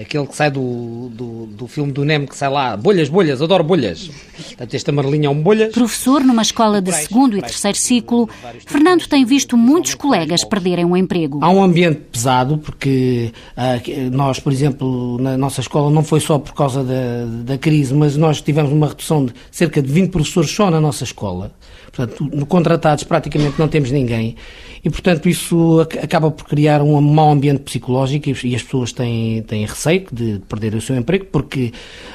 aquele 0.00 0.26
que 0.26 0.34
sai 0.36 0.50
do, 0.50 1.08
do, 1.10 1.46
do, 1.46 1.66
filme 1.66 1.92
do 1.92 2.04
Nemo 2.04 2.26
que 2.26 2.36
sai 2.36 2.48
lá, 2.48 2.76
bolhas, 2.76 3.08
bolhas, 3.08 3.42
adoro 3.42 3.64
bolhas. 3.64 4.10
Portanto, 4.36 4.74
este 4.74 4.90
amarelinho 4.90 5.26
é 5.26 5.30
um 5.30 5.42
bolhas. 5.42 5.72
Professor 5.72 6.22
numa 6.22 6.42
escola 6.42 6.80
de 6.80 6.92
segundo 6.92 7.36
e 7.36 7.40
terceiro 7.42 7.76
ciclo, 7.76 8.28
Fernando 8.66 9.06
tem 9.06 9.24
visto 9.24 9.56
muitos 9.56 9.94
colegas 9.94 10.44
perderem 10.44 10.84
o 10.84 10.96
emprego. 10.96 11.40
Há 11.42 11.50
um 11.50 11.62
ambiente 11.62 12.00
pesado, 12.10 12.58
porque 12.58 13.32
uh, 13.56 14.10
nós, 14.10 14.38
por 14.38 14.52
exemplo, 14.52 15.18
na 15.20 15.36
nossa 15.36 15.60
escola, 15.60 15.90
não 15.90 16.02
foi 16.02 16.20
só 16.20 16.38
por 16.38 16.54
causa 16.54 16.82
da, 16.82 17.26
da 17.44 17.58
crise, 17.58 17.94
mas 17.94 18.16
nós 18.16 18.40
tivemos 18.40 18.72
uma 18.72 18.88
redução 18.88 19.26
de 19.26 19.34
cerca 19.50 19.82
de 19.82 19.90
20 19.90 20.10
professores 20.10 20.50
só 20.50 20.70
na 20.70 20.80
nossa 20.80 21.04
escola. 21.04 21.52
Portanto, 21.92 22.28
no 22.32 22.46
contratados 22.46 23.04
praticamente 23.04 23.58
não 23.58 23.68
temos 23.68 23.90
ninguém 23.90 24.36
e, 24.82 24.88
portanto, 24.88 25.28
isso 25.28 25.86
acaba 26.02 26.30
por 26.30 26.46
criar 26.46 26.80
um 26.80 26.98
mau 27.02 27.30
ambiente 27.30 27.60
psicológico 27.60 28.30
e 28.30 28.54
as 28.54 28.62
pessoas 28.62 28.92
têm, 28.92 29.42
têm 29.42 29.66
receio 29.66 30.06
de 30.10 30.40
perder 30.48 30.74
o 30.74 30.80
seu 30.80 30.96
emprego 30.96 31.26
porque 31.26 31.70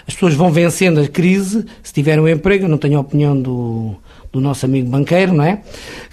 as 0.07 0.15
pessoas 0.15 0.33
vão 0.33 0.51
vencendo 0.51 0.99
a 0.99 1.07
crise 1.07 1.63
se 1.83 1.93
tiverem 1.93 2.23
um 2.23 2.27
emprego. 2.27 2.65
Eu 2.65 2.69
não 2.69 2.79
tenho 2.79 2.97
a 2.97 3.01
opinião 3.01 3.39
do, 3.39 3.93
do 4.33 4.41
nosso 4.41 4.65
amigo 4.65 4.89
banqueiro, 4.89 5.31
não 5.31 5.43
é? 5.43 5.61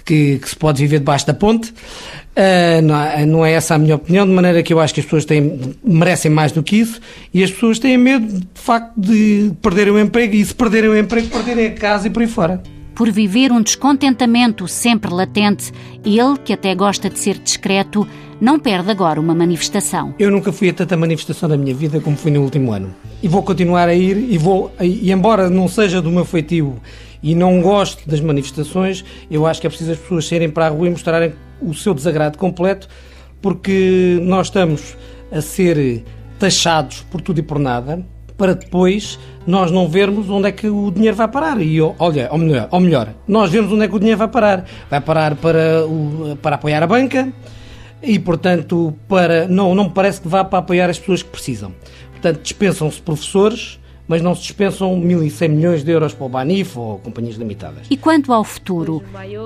Que, 0.05 0.37
que 0.37 0.49
se 0.49 0.55
pode 0.55 0.79
viver 0.79 0.99
debaixo 0.99 1.25
da 1.25 1.33
ponte. 1.33 1.71
Uh, 1.71 2.81
não, 2.83 3.25
não, 3.25 3.45
é 3.45 3.53
essa 3.53 3.73
a 3.73 3.77
minha 3.79 3.95
opinião, 3.95 4.25
de 4.25 4.31
maneira 4.31 4.61
que 4.61 4.73
eu 4.73 4.79
acho 4.79 4.93
que 4.93 4.99
as 4.99 5.05
pessoas 5.05 5.25
têm, 5.25 5.75
merecem 5.83 6.29
mais 6.29 6.51
do 6.51 6.61
que 6.61 6.77
isso 6.77 6.99
e 7.33 7.43
as 7.43 7.51
pessoas 7.51 7.79
têm 7.79 7.97
medo, 7.97 8.27
de 8.27 8.47
facto, 8.55 8.91
de 8.95 9.51
perderem 9.61 9.93
o 9.93 9.99
emprego 9.99 10.35
e 10.35 10.45
se 10.45 10.53
perderem 10.53 10.89
o 10.89 10.97
emprego, 10.97 11.29
perderem 11.29 11.67
a 11.67 11.71
casa 11.71 12.07
e 12.07 12.09
por 12.11 12.21
aí 12.21 12.27
fora 12.27 12.61
por 12.95 13.11
viver 13.11 13.51
um 13.51 13.61
descontentamento 13.61 14.67
sempre 14.67 15.11
latente, 15.11 15.71
ele, 16.05 16.37
que 16.43 16.53
até 16.53 16.73
gosta 16.75 17.09
de 17.09 17.19
ser 17.19 17.37
discreto, 17.37 18.07
não 18.39 18.59
perde 18.59 18.91
agora 18.91 19.19
uma 19.19 19.33
manifestação. 19.33 20.13
Eu 20.19 20.29
nunca 20.29 20.51
fui 20.51 20.69
a 20.69 20.73
tanta 20.73 20.97
manifestação 20.97 21.47
da 21.47 21.57
minha 21.57 21.73
vida 21.73 21.99
como 21.99 22.17
fui 22.17 22.31
no 22.31 22.41
último 22.41 22.71
ano. 22.71 22.93
E 23.21 23.27
vou 23.27 23.41
continuar 23.41 23.87
a 23.87 23.95
ir 23.95 24.17
e 24.17 24.37
vou 24.37 24.71
e 24.81 25.11
embora 25.11 25.49
não 25.49 25.67
seja 25.67 26.01
do 26.01 26.11
meu 26.11 26.25
feitio 26.25 26.79
e 27.21 27.33
não 27.33 27.61
gosto 27.61 28.07
das 28.07 28.19
manifestações, 28.19 29.05
eu 29.31 29.45
acho 29.45 29.61
que 29.61 29.67
é 29.67 29.69
preciso 29.69 29.93
as 29.93 29.97
pessoas 29.97 30.27
saírem 30.27 30.49
para 30.49 30.67
a 30.67 30.69
rua 30.69 30.87
e 30.87 30.89
mostrarem 30.89 31.33
o 31.61 31.73
seu 31.73 31.93
desagrado 31.93 32.37
completo, 32.37 32.89
porque 33.41 34.19
nós 34.21 34.47
estamos 34.47 34.97
a 35.31 35.39
ser 35.39 36.03
taxados 36.37 37.05
por 37.09 37.21
tudo 37.21 37.39
e 37.39 37.43
por 37.43 37.57
nada 37.57 38.05
para 38.37 38.53
depois 38.55 39.19
nós 39.45 39.71
não 39.71 39.87
vermos 39.87 40.29
onde 40.29 40.47
é 40.47 40.51
que 40.51 40.67
o 40.67 40.91
dinheiro 40.91 41.15
vai 41.15 41.27
parar. 41.27 41.61
E 41.61 41.79
olha, 41.81 42.29
ou 42.31 42.37
melhor, 42.37 42.67
ou 42.71 42.79
melhor, 42.79 43.09
nós 43.27 43.51
vemos 43.51 43.71
onde 43.71 43.83
é 43.83 43.87
que 43.87 43.95
o 43.95 43.99
dinheiro 43.99 44.17
vai 44.17 44.27
parar. 44.27 44.65
Vai 44.89 45.01
parar 45.01 45.35
para, 45.35 45.85
o, 45.85 46.37
para 46.41 46.55
apoiar 46.55 46.81
a 46.83 46.87
banca 46.87 47.31
e, 48.01 48.19
portanto, 48.19 48.93
para 49.07 49.47
não, 49.47 49.73
não 49.73 49.85
me 49.85 49.89
parece 49.91 50.21
que 50.21 50.27
vá 50.27 50.43
para 50.43 50.59
apoiar 50.59 50.89
as 50.89 50.99
pessoas 50.99 51.23
que 51.23 51.29
precisam. 51.29 51.73
Portanto, 52.11 52.41
dispensam-se 52.41 53.01
professores, 53.01 53.79
mas 54.07 54.21
não 54.21 54.35
se 54.35 54.41
dispensam 54.41 54.99
1.100 55.01 55.49
milhões 55.49 55.83
de 55.83 55.91
euros 55.91 56.13
para 56.13 56.25
o 56.25 56.29
Banif 56.29 56.77
ou 56.77 56.99
companhias 56.99 57.35
limitadas. 57.35 57.87
E 57.89 57.95
quanto 57.95 58.33
ao 58.33 58.43
futuro? 58.43 59.01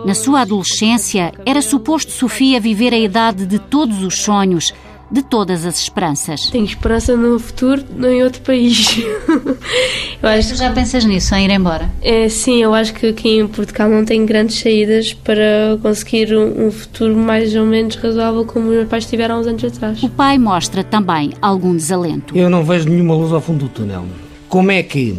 Na 0.06 0.16
sua 0.16 0.42
adolescência, 0.42 1.32
era 1.46 1.62
suposto 1.62 2.12
Sofia 2.12 2.60
viver 2.60 2.94
a 2.94 2.98
idade 2.98 3.46
de 3.46 3.60
todos 3.60 4.04
os 4.04 4.22
sonhos, 4.22 4.74
de 5.10 5.22
todas 5.22 5.66
as 5.66 5.80
esperanças. 5.80 6.50
Tenho 6.50 6.66
esperança 6.66 7.16
no 7.16 7.40
futuro, 7.40 7.84
não 7.96 8.12
em 8.12 8.24
outro 8.24 8.42
país. 8.42 8.98
eu 10.22 10.30
acho... 10.30 10.50
Tu 10.50 10.56
já 10.56 10.72
pensas 10.72 11.06
nisso, 11.06 11.34
em 11.36 11.46
ir 11.46 11.52
embora? 11.52 11.90
É, 12.02 12.28
sim, 12.30 12.62
eu 12.62 12.74
acho 12.74 12.94
que 12.94 13.08
aqui 13.08 13.40
em 13.40 13.48
Portugal 13.48 13.90
não 13.90 14.04
tem 14.04 14.26
grandes 14.26 14.60
saídas 14.60 15.14
para 15.14 15.78
conseguir 15.82 16.36
um, 16.36 16.68
um 16.68 16.72
futuro 16.72 17.16
mais 17.16 17.56
ou 17.56 17.66
menos 17.66 17.96
razoável 17.96 18.46
como 18.46 18.68
os 18.68 18.76
meus 18.76 18.90
pais 18.90 19.06
tiveram 19.06 19.36
há 19.36 19.40
uns 19.40 19.48
anos 19.48 19.64
atrás. 19.64 20.04
O 20.04 20.10
pai 20.10 20.38
mostra 20.38 20.84
também 20.84 21.32
algum 21.42 21.76
desalento. 21.76 22.38
Eu 22.38 22.50
não 22.50 22.64
vejo 22.64 22.90
nenhuma 22.90 23.16
luz 23.16 23.32
ao 23.32 23.42
fundo 23.42 23.66
do 23.66 23.70
túnel. 23.70 24.06
Como 24.50 24.72
é 24.72 24.84
que, 24.84 25.18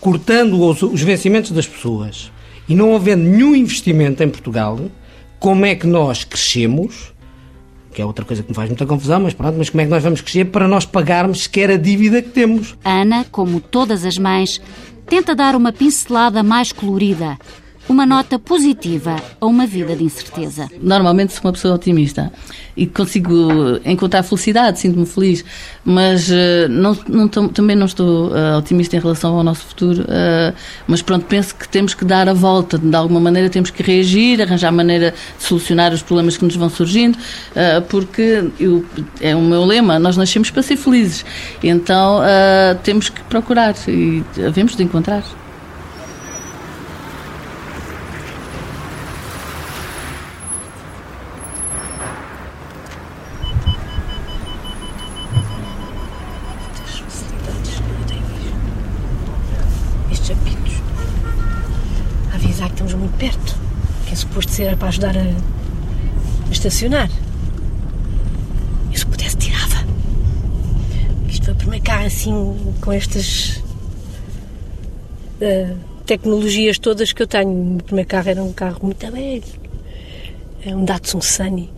cortando 0.00 0.60
os, 0.60 0.82
os 0.82 1.02
vencimentos 1.02 1.50
das 1.50 1.66
pessoas 1.66 2.30
e 2.68 2.74
não 2.74 2.94
havendo 2.94 3.22
nenhum 3.22 3.54
investimento 3.54 4.22
em 4.22 4.28
Portugal, 4.28 4.78
como 5.38 5.64
é 5.64 5.74
que 5.74 5.86
nós 5.86 6.24
crescemos 6.24 7.12
que 7.98 8.02
é 8.02 8.04
outra 8.04 8.24
coisa 8.24 8.44
que 8.44 8.48
me 8.48 8.54
faz 8.54 8.68
muita 8.68 8.86
confusão, 8.86 9.18
mas 9.18 9.34
pronto, 9.34 9.58
mas 9.58 9.70
como 9.70 9.80
é 9.80 9.84
que 9.84 9.90
nós 9.90 10.04
vamos 10.04 10.20
crescer 10.20 10.44
para 10.44 10.68
nós 10.68 10.86
pagarmos 10.86 11.42
sequer 11.42 11.68
a 11.68 11.76
dívida 11.76 12.22
que 12.22 12.28
temos? 12.28 12.76
Ana, 12.84 13.24
como 13.24 13.60
todas 13.60 14.04
as 14.04 14.16
mães, 14.16 14.60
tenta 15.08 15.34
dar 15.34 15.56
uma 15.56 15.72
pincelada 15.72 16.40
mais 16.44 16.70
colorida 16.70 17.36
uma 17.88 18.04
nota 18.04 18.38
positiva 18.38 19.16
a 19.40 19.46
uma 19.46 19.66
vida 19.66 19.96
de 19.96 20.04
incerteza. 20.04 20.68
Normalmente 20.80 21.32
sou 21.32 21.44
uma 21.44 21.52
pessoa 21.52 21.74
otimista 21.74 22.30
e 22.76 22.86
consigo 22.86 23.48
encontrar 23.84 24.22
felicidade, 24.22 24.78
sinto-me 24.78 25.04
feliz, 25.04 25.44
mas 25.84 26.28
uh, 26.28 26.68
não, 26.68 26.96
não, 27.08 27.28
também 27.28 27.74
não 27.74 27.86
estou 27.86 28.28
uh, 28.28 28.58
otimista 28.58 28.96
em 28.96 29.00
relação 29.00 29.36
ao 29.36 29.42
nosso 29.42 29.66
futuro. 29.66 30.02
Uh, 30.02 30.54
mas 30.86 31.02
pronto, 31.02 31.26
penso 31.26 31.54
que 31.56 31.68
temos 31.68 31.94
que 31.94 32.04
dar 32.04 32.28
a 32.28 32.32
volta, 32.32 32.78
de 32.78 32.94
alguma 32.94 33.18
maneira 33.18 33.50
temos 33.50 33.70
que 33.70 33.82
reagir, 33.82 34.40
arranjar 34.40 34.70
maneira 34.70 35.12
de 35.38 35.44
solucionar 35.44 35.92
os 35.92 36.02
problemas 36.02 36.36
que 36.36 36.44
nos 36.44 36.54
vão 36.54 36.68
surgindo, 36.68 37.18
porque 37.88 38.48
eu, 38.60 38.84
é 39.20 39.34
o 39.34 39.40
meu 39.40 39.64
lema: 39.64 39.98
nós 39.98 40.16
nascemos 40.16 40.50
para 40.50 40.62
ser 40.62 40.76
felizes, 40.76 41.24
então 41.62 42.20
temos 42.82 43.08
que 43.08 43.22
procurar 43.24 43.74
e 43.88 44.22
havemos 44.46 44.76
de 44.76 44.82
encontrar. 44.82 45.24
Era 64.62 64.76
para 64.76 64.88
ajudar 64.88 65.16
a, 65.16 65.22
a 65.22 66.50
estacionar. 66.50 67.10
Eu 68.90 68.98
se 68.98 69.06
pudesse 69.06 69.36
tirava. 69.36 69.86
Isto 71.28 71.44
foi 71.44 71.54
o 71.54 71.56
primeiro 71.56 71.84
carro 71.84 72.06
assim 72.06 72.74
com 72.80 72.92
estas 72.92 73.62
uh, 75.40 75.76
tecnologias 76.06 76.78
todas 76.78 77.12
que 77.12 77.22
eu 77.22 77.26
tenho. 77.26 77.76
O 77.76 77.82
primeiro 77.82 78.08
carro 78.08 78.28
era 78.28 78.42
um 78.42 78.52
carro 78.52 78.78
muito 78.82 79.10
velho. 79.10 79.42
É 80.64 80.74
um 80.74 80.84
Datsun 80.84 81.20
Sunny. 81.20 81.70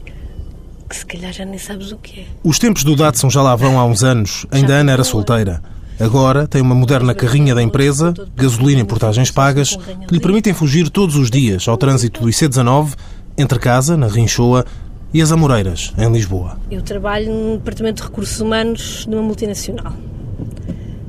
Que 0.88 0.96
se 0.96 1.06
calhar 1.06 1.32
já 1.32 1.44
nem 1.44 1.58
sabes 1.58 1.92
o 1.92 1.96
que 1.98 2.20
é. 2.20 2.24
Os 2.42 2.58
tempos 2.58 2.82
do 2.82 2.96
Datsun 2.96 3.30
já 3.30 3.42
lá 3.42 3.54
vão 3.54 3.78
há 3.78 3.84
uns 3.84 4.02
anos. 4.02 4.46
Ainda 4.50 4.74
Ana 4.74 4.92
era 4.92 5.04
solteira. 5.04 5.62
Agora 6.00 6.46
tem 6.46 6.62
uma 6.62 6.74
moderna 6.74 7.14
carrinha 7.14 7.54
da 7.54 7.62
empresa, 7.62 8.14
gasolina 8.34 8.80
em 8.80 8.84
portagens 8.86 9.30
pagas, 9.30 9.76
que 10.08 10.14
lhe 10.14 10.20
permitem 10.20 10.54
fugir 10.54 10.88
todos 10.88 11.14
os 11.14 11.30
dias 11.30 11.68
ao 11.68 11.76
trânsito 11.76 12.22
do 12.22 12.28
IC19, 12.28 12.94
entre 13.36 13.58
casa, 13.58 13.98
na 13.98 14.06
Rinchoa, 14.06 14.64
e 15.12 15.20
as 15.20 15.30
Amoreiras, 15.30 15.92
em 15.98 16.10
Lisboa. 16.10 16.58
Eu 16.70 16.80
trabalho 16.80 17.30
no 17.30 17.58
Departamento 17.58 18.00
de 18.00 18.08
Recursos 18.08 18.40
Humanos 18.40 19.06
de 19.06 19.14
uma 19.14 19.22
multinacional. 19.22 19.92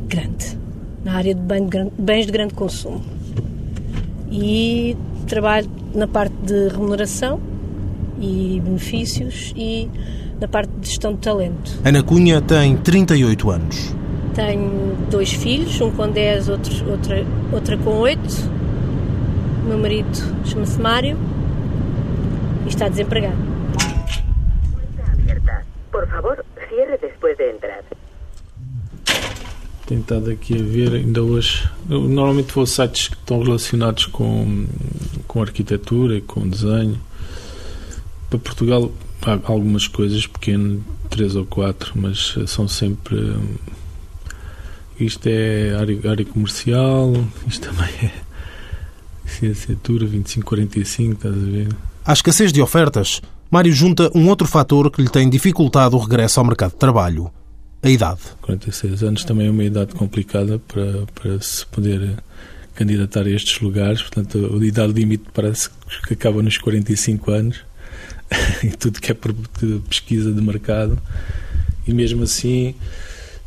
Grande. 0.07 0.57
Na 1.05 1.13
área 1.13 1.33
de 1.33 1.41
bens 1.98 2.25
de 2.25 2.31
grande 2.31 2.53
consumo. 2.53 3.01
E 4.29 4.98
trabalho 5.25 5.69
na 5.95 6.07
parte 6.07 6.36
de 6.43 6.67
remuneração 6.67 7.39
e 8.19 8.62
benefícios 8.63 9.53
e 9.55 9.89
na 10.39 10.48
parte 10.48 10.71
de 10.79 10.88
gestão 10.89 11.13
de 11.13 11.19
talento. 11.19 11.79
Ana 11.86 12.03
Cunha 12.03 12.41
tem 12.41 12.75
38 12.75 13.51
anos. 13.51 14.00
Tenho 14.33 14.95
dois 15.09 15.33
filhos, 15.33 15.79
um 15.81 15.91
com 15.91 16.09
10, 16.09 16.50
outro, 16.50 16.91
outra, 16.91 17.25
outra 17.51 17.77
com 17.77 17.97
8. 17.97 18.19
O 19.63 19.67
meu 19.67 19.77
marido 19.77 20.09
chama-se 20.45 20.79
Mário 20.79 21.17
e 22.65 22.69
está 22.69 22.88
desempregado. 22.88 23.38
Por 25.91 26.07
favor, 26.07 26.45
cierre 26.69 26.97
depois 26.97 27.38
de 27.38 27.51
entrar. 27.51 27.83
Tenho 29.85 30.01
estado 30.01 30.31
aqui 30.31 30.53
a 30.57 30.63
ver, 30.63 30.93
ainda 30.93 31.21
hoje. 31.21 31.69
Eu 31.89 32.00
normalmente 32.01 32.53
vou 32.53 32.63
a 32.63 32.67
sites 32.67 33.09
que 33.09 33.15
estão 33.15 33.43
relacionados 33.43 34.05
com, 34.05 34.65
com 35.27 35.41
arquitetura 35.41 36.15
e 36.15 36.21
com 36.21 36.47
desenho. 36.47 36.97
Para 38.29 38.39
Portugal 38.39 38.89
há 39.21 39.51
algumas 39.51 39.88
coisas 39.88 40.25
pequenas, 40.25 40.79
três 41.09 41.35
ou 41.35 41.45
quatro, 41.45 41.91
mas 41.95 42.35
são 42.47 42.69
sempre 42.69 43.35
isto 45.05 45.27
é 45.27 45.75
área, 45.75 46.12
área 46.12 46.25
comercial, 46.25 47.13
isto 47.48 47.70
também 47.70 47.89
é 48.03 48.12
licenciatura 49.25 50.05
2545, 50.05 51.13
estás 51.13 51.34
a 51.34 51.38
ver? 51.38 51.67
À 52.05 52.13
escassez 52.13 52.51
de 52.51 52.62
ofertas, 52.62 53.22
Mário 53.51 53.74
junta 53.74 54.10
um 54.15 54.29
outro 54.29 54.48
fator 54.48 54.89
que 54.89 55.01
lhe 55.01 55.10
tem 55.10 55.29
dificultado 55.29 55.98
o 55.98 56.00
regresso 56.00 56.39
ao 56.39 56.46
mercado 56.46 56.72
de 56.72 56.77
trabalho: 56.77 57.29
a 57.84 57.89
idade. 57.89 58.22
46 58.41 59.03
anos 59.03 59.25
também 59.25 59.48
é 59.48 59.51
uma 59.51 59.63
idade 59.65 59.93
complicada 59.93 60.58
para, 60.60 61.05
para 61.13 61.41
se 61.41 61.65
poder 61.65 62.15
candidatar 62.74 63.25
a 63.25 63.29
estes 63.29 63.60
lugares, 63.60 64.01
portanto, 64.01 64.58
a 64.58 64.65
idade 64.65 64.93
limite 64.93 65.25
parece 65.34 65.70
que 66.08 66.13
acaba 66.13 66.41
nos 66.41 66.58
45 66.58 67.31
anos, 67.31 67.58
em 68.63 68.70
tudo 68.70 69.01
que 69.01 69.12
é 69.12 69.17
pesquisa 69.89 70.31
de 70.31 70.41
mercado, 70.41 70.98
e 71.86 71.93
mesmo 71.93 72.24
assim 72.24 72.74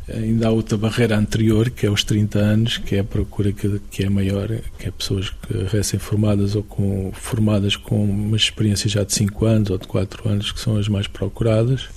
Ainda 0.07 0.47
há 0.47 0.51
outra 0.51 0.77
barreira 0.77 1.17
anterior, 1.17 1.71
que 1.71 1.85
é 1.85 1.89
os 1.89 2.03
30 2.03 2.37
anos, 2.37 2.77
que 2.77 2.95
é 2.95 2.99
a 2.99 3.03
procura 3.03 3.51
que, 3.51 3.81
que 3.89 4.03
é 4.03 4.09
maior, 4.09 4.47
que 4.77 4.87
é 4.87 4.91
pessoas 4.91 5.33
recém-formadas 5.71 6.55
ou 6.55 6.61
com, 6.61 7.11
formadas 7.11 7.75
com 7.75 8.03
uma 8.03 8.37
experiência 8.37 8.87
já 8.87 9.03
de 9.03 9.13
5 9.13 9.45
anos 9.45 9.69
ou 9.71 9.79
de 9.79 9.87
4 9.87 10.29
anos, 10.29 10.51
que 10.51 10.59
são 10.59 10.77
as 10.77 10.87
mais 10.87 11.07
procuradas. 11.07 11.87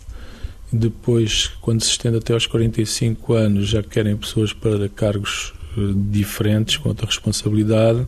Depois, 0.72 1.48
quando 1.60 1.82
se 1.82 1.90
estende 1.90 2.16
até 2.16 2.32
aos 2.32 2.46
45 2.46 3.34
anos, 3.34 3.68
já 3.68 3.82
querem 3.82 4.16
pessoas 4.16 4.54
para 4.54 4.88
cargos 4.88 5.52
eh, 5.76 5.80
diferentes, 6.10 6.78
com 6.78 6.88
outra 6.88 7.06
responsabilidade, 7.06 8.06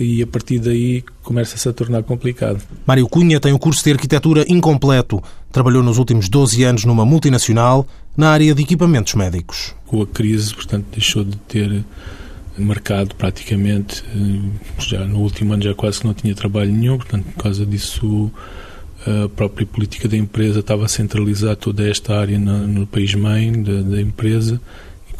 e 0.00 0.22
a 0.22 0.26
partir 0.26 0.58
daí 0.58 1.04
começa-se 1.22 1.68
a 1.68 1.72
tornar 1.72 2.02
complicado. 2.02 2.60
Mário 2.86 3.06
Cunha 3.06 3.38
tem 3.38 3.52
o 3.52 3.58
curso 3.58 3.84
de 3.84 3.92
arquitetura 3.92 4.44
incompleto. 4.48 5.22
Trabalhou 5.52 5.82
nos 5.82 5.98
últimos 5.98 6.28
12 6.28 6.64
anos 6.64 6.84
numa 6.84 7.04
multinacional 7.04 7.86
na 8.16 8.30
área 8.30 8.54
de 8.54 8.62
equipamentos 8.62 9.14
médicos. 9.14 9.74
Com 9.86 10.02
a 10.02 10.06
crise, 10.06 10.54
portanto, 10.54 10.86
deixou 10.92 11.22
de 11.22 11.36
ter 11.36 11.84
mercado 12.56 13.14
praticamente. 13.14 14.02
Já 14.78 15.04
no 15.04 15.18
último 15.20 15.52
ano 15.52 15.62
já 15.62 15.74
quase 15.74 16.04
não 16.04 16.14
tinha 16.14 16.34
trabalho 16.34 16.72
nenhum, 16.72 16.96
portanto, 16.96 17.24
por 17.24 17.42
causa 17.42 17.66
disso 17.66 18.30
a 19.06 19.28
própria 19.28 19.66
política 19.66 20.06
da 20.08 20.16
empresa 20.16 20.60
estava 20.60 20.84
a 20.84 20.88
centralizar 20.88 21.56
toda 21.56 21.88
esta 21.88 22.18
área 22.18 22.38
no, 22.38 22.66
no 22.66 22.86
país-mãe 22.86 23.62
da, 23.62 23.80
da 23.80 24.00
empresa 24.00 24.60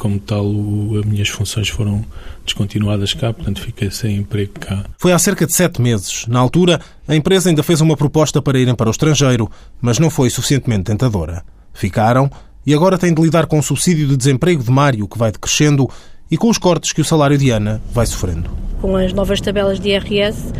como 0.01 0.19
tal, 0.19 0.43
o, 0.43 0.97
as 0.97 1.05
minhas 1.05 1.29
funções 1.29 1.69
foram 1.69 2.03
descontinuadas 2.43 3.13
cá, 3.13 3.31
portanto 3.31 3.61
fiquei 3.61 3.91
sem 3.91 4.15
emprego 4.17 4.53
cá. 4.59 4.83
Foi 4.97 5.11
há 5.11 5.19
cerca 5.19 5.45
de 5.45 5.53
sete 5.53 5.79
meses. 5.79 6.25
Na 6.25 6.39
altura, 6.39 6.81
a 7.07 7.15
empresa 7.15 7.49
ainda 7.49 7.61
fez 7.61 7.81
uma 7.81 7.95
proposta 7.95 8.41
para 8.41 8.57
irem 8.57 8.73
para 8.73 8.87
o 8.87 8.91
estrangeiro, 8.91 9.47
mas 9.79 9.99
não 9.99 10.09
foi 10.09 10.31
suficientemente 10.31 10.85
tentadora. 10.85 11.43
Ficaram 11.71 12.31
e 12.65 12.73
agora 12.73 12.97
têm 12.97 13.13
de 13.13 13.21
lidar 13.21 13.45
com 13.45 13.59
o 13.59 13.63
subsídio 13.63 14.07
de 14.07 14.17
desemprego 14.17 14.63
de 14.63 14.71
Mário, 14.71 15.07
que 15.07 15.19
vai 15.19 15.31
decrescendo, 15.31 15.87
e 16.31 16.35
com 16.35 16.49
os 16.49 16.57
cortes 16.57 16.93
que 16.93 17.01
o 17.01 17.05
salário 17.05 17.37
de 17.37 17.51
Ana 17.51 17.79
vai 17.93 18.07
sofrendo. 18.07 18.49
Com 18.81 18.95
as 18.95 19.13
novas 19.13 19.39
tabelas 19.39 19.79
de 19.79 19.89
IRS, 19.89 20.51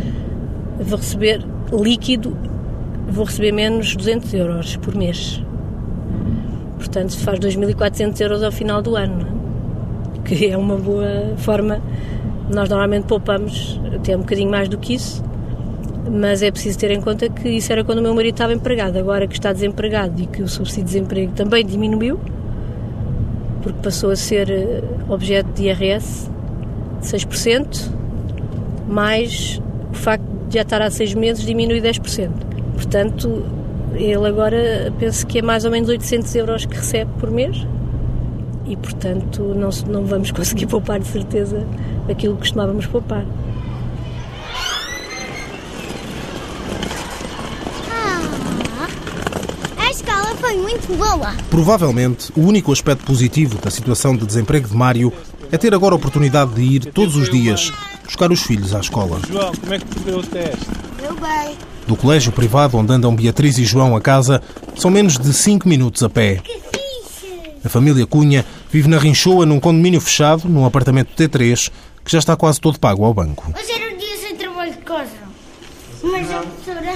vou 0.78 0.98
receber 0.98 1.44
líquido, 1.72 2.38
vou 3.08 3.24
receber 3.24 3.50
menos 3.50 3.96
200 3.96 4.34
euros 4.34 4.76
por 4.76 4.94
mês. 4.94 5.42
Portanto, 6.82 7.16
faz 7.18 7.38
2.400 7.38 8.20
euros 8.20 8.42
ao 8.42 8.50
final 8.50 8.82
do 8.82 8.96
ano, 8.96 9.24
que 10.24 10.48
é 10.48 10.56
uma 10.56 10.74
boa 10.74 11.32
forma. 11.36 11.80
Nós 12.52 12.68
normalmente 12.68 13.04
poupamos 13.04 13.80
até 13.94 14.16
um 14.16 14.20
bocadinho 14.20 14.50
mais 14.50 14.68
do 14.68 14.76
que 14.76 14.94
isso, 14.94 15.22
mas 16.10 16.42
é 16.42 16.50
preciso 16.50 16.76
ter 16.80 16.90
em 16.90 17.00
conta 17.00 17.28
que 17.28 17.48
isso 17.48 17.72
era 17.72 17.84
quando 17.84 18.00
o 18.00 18.02
meu 18.02 18.12
marido 18.12 18.34
estava 18.34 18.52
empregado. 18.52 18.98
Agora 18.98 19.28
que 19.28 19.34
está 19.34 19.52
desempregado 19.52 20.20
e 20.20 20.26
que 20.26 20.42
o 20.42 20.48
subsídio 20.48 20.82
de 20.82 20.92
desemprego 20.94 21.32
também 21.34 21.64
diminuiu, 21.64 22.18
porque 23.62 23.78
passou 23.80 24.10
a 24.10 24.16
ser 24.16 24.50
eh, 24.50 24.82
objeto 25.08 25.52
de 25.52 25.68
IRS 25.68 26.28
de 27.00 27.06
6%, 27.06 27.92
mais 28.88 29.62
o 29.92 29.94
facto 29.94 30.24
de 30.48 30.56
já 30.56 30.62
estar 30.62 30.82
há 30.82 30.90
seis 30.90 31.14
meses 31.14 31.46
diminui 31.46 31.80
10%. 31.80 32.28
Portanto, 32.74 33.61
Ele 33.94 34.26
agora 34.26 34.92
penso 34.98 35.26
que 35.26 35.38
é 35.38 35.42
mais 35.42 35.64
ou 35.64 35.70
menos 35.70 35.88
800 35.88 36.34
euros 36.34 36.64
que 36.64 36.76
recebe 36.76 37.10
por 37.18 37.30
mês 37.30 37.66
e, 38.66 38.76
portanto, 38.76 39.42
não, 39.54 39.70
não 39.86 40.04
vamos 40.06 40.30
conseguir 40.32 40.66
poupar 40.66 41.00
de 41.00 41.08
certeza 41.08 41.66
aquilo 42.08 42.34
que 42.34 42.40
costumávamos 42.40 42.86
poupar. 42.86 43.24
A 49.78 49.90
escola 49.90 50.34
foi 50.36 50.56
muito 50.56 50.96
boa. 50.96 51.34
Provavelmente, 51.50 52.32
o 52.36 52.40
único 52.40 52.72
aspecto 52.72 53.04
positivo 53.04 53.58
da 53.58 53.70
situação 53.70 54.16
de 54.16 54.26
desemprego 54.26 54.68
de 54.68 54.74
Mário 54.74 55.12
é 55.50 55.58
ter 55.58 55.74
agora 55.74 55.94
a 55.94 55.96
oportunidade 55.96 56.54
de 56.54 56.62
ir 56.62 56.86
todos 56.92 57.14
os 57.14 57.28
dias 57.28 57.70
buscar 58.04 58.32
os 58.32 58.42
filhos 58.42 58.74
à 58.74 58.80
escola. 58.80 59.20
João, 59.28 59.52
como 59.54 59.74
é 59.74 59.78
que 59.78 59.86
correu 59.86 60.18
o 60.18 60.22
teste? 60.22 60.66
Eu 61.02 61.14
bem. 61.14 61.71
Do 61.86 61.96
colégio 61.96 62.32
privado 62.32 62.76
onde 62.76 62.92
andam 62.92 63.14
Beatriz 63.14 63.58
e 63.58 63.64
João 63.64 63.96
a 63.96 64.00
casa, 64.00 64.42
são 64.76 64.90
menos 64.90 65.18
de 65.18 65.32
5 65.32 65.68
minutos 65.68 66.02
a 66.02 66.08
pé. 66.08 66.40
A 67.64 67.68
família 67.68 68.06
Cunha 68.06 68.44
vive 68.70 68.88
na 68.88 68.98
Rinchoa, 68.98 69.46
num 69.46 69.60
condomínio 69.60 70.00
fechado, 70.00 70.48
num 70.48 70.64
apartamento 70.64 71.14
T3, 71.14 71.70
que 72.04 72.10
já 72.10 72.18
está 72.18 72.36
quase 72.36 72.60
todo 72.60 72.78
pago 72.78 73.04
ao 73.04 73.14
banco. 73.14 73.52
Hoje 73.56 73.72
era 73.72 73.94
um 73.94 73.98
dia 73.98 74.16
sem 74.16 74.36
trabalho 74.36 74.72
de 74.72 74.78
casa. 74.78 75.10
Mas 76.02 76.30
a 76.30 76.38
professora 76.40 76.92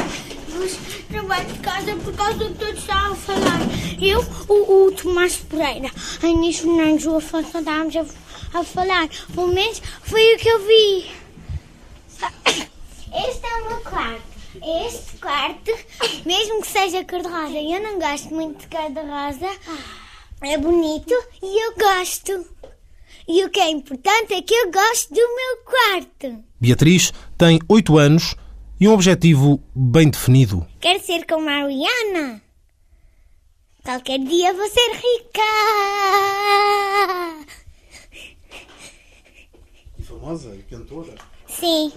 dos 0.53 0.79
trabalho 1.09 1.47
de 1.47 1.59
casa 1.61 1.97
por 1.97 2.13
causa 2.15 2.39
do 2.39 2.47
que 2.47 2.59
todos 2.59 2.79
estavam 2.79 3.13
a 3.13 3.17
falar. 3.17 3.61
Eu, 4.01 4.25
o, 4.49 4.87
o 4.87 4.93
Tomás 4.93 5.37
Pereira, 5.37 5.91
a 6.23 6.27
Inês 6.27 6.59
Fernandes, 6.59 7.07
o 7.07 7.17
Afonso 7.17 7.59
estávamos 7.59 7.97
a, 7.97 8.59
a 8.59 8.65
falar. 8.65 9.09
Pelo 9.35 9.49
menos 9.49 9.81
foi 10.03 10.35
o 10.35 10.39
que 10.39 10.49
eu 10.49 10.67
vi. 10.67 11.07
Este 13.17 13.47
é 13.47 13.63
o 13.63 13.69
meu 13.69 13.79
quarto. 13.79 14.36
Este 14.63 15.19
quarto, 15.19 15.71
mesmo 16.25 16.63
que 16.63 16.69
seja 16.69 17.05
cor-de-rosa, 17.05 17.59
eu 17.59 17.81
não 17.83 17.99
gosto 17.99 18.35
muito 18.35 18.61
de 18.61 18.69
cor-de-rosa. 18.69 19.49
É 20.43 20.57
bonito 20.59 21.15
e 21.43 21.65
eu 21.65 21.75
gosto. 21.77 22.47
E 23.29 23.45
o 23.45 23.51
que 23.51 23.61
é 23.61 23.71
importante 23.71 24.35
é 24.35 24.43
que 24.43 24.55
eu 24.55 24.71
gosto 24.71 25.13
do 25.13 25.21
meu 25.21 25.65
quarto. 25.65 26.45
Beatriz 26.61 27.13
tem 27.37 27.59
8 27.69 27.99
anos 27.99 28.37
e 28.79 28.89
um 28.89 28.93
objetivo 28.93 29.61
bem 29.75 30.09
definido. 30.11 30.67
Quero 30.81 31.03
ser 31.03 31.27
como 31.27 31.49
a 31.49 31.67
Rihanna. 31.67 32.43
Qualquer 33.83 34.19
dia 34.21 34.53
vou 34.53 34.69
ser 34.69 34.93
rica. 34.93 35.43
Famosa 40.03 40.55
e 40.55 40.63
cantora? 40.63 41.15
Sim. 41.49 41.93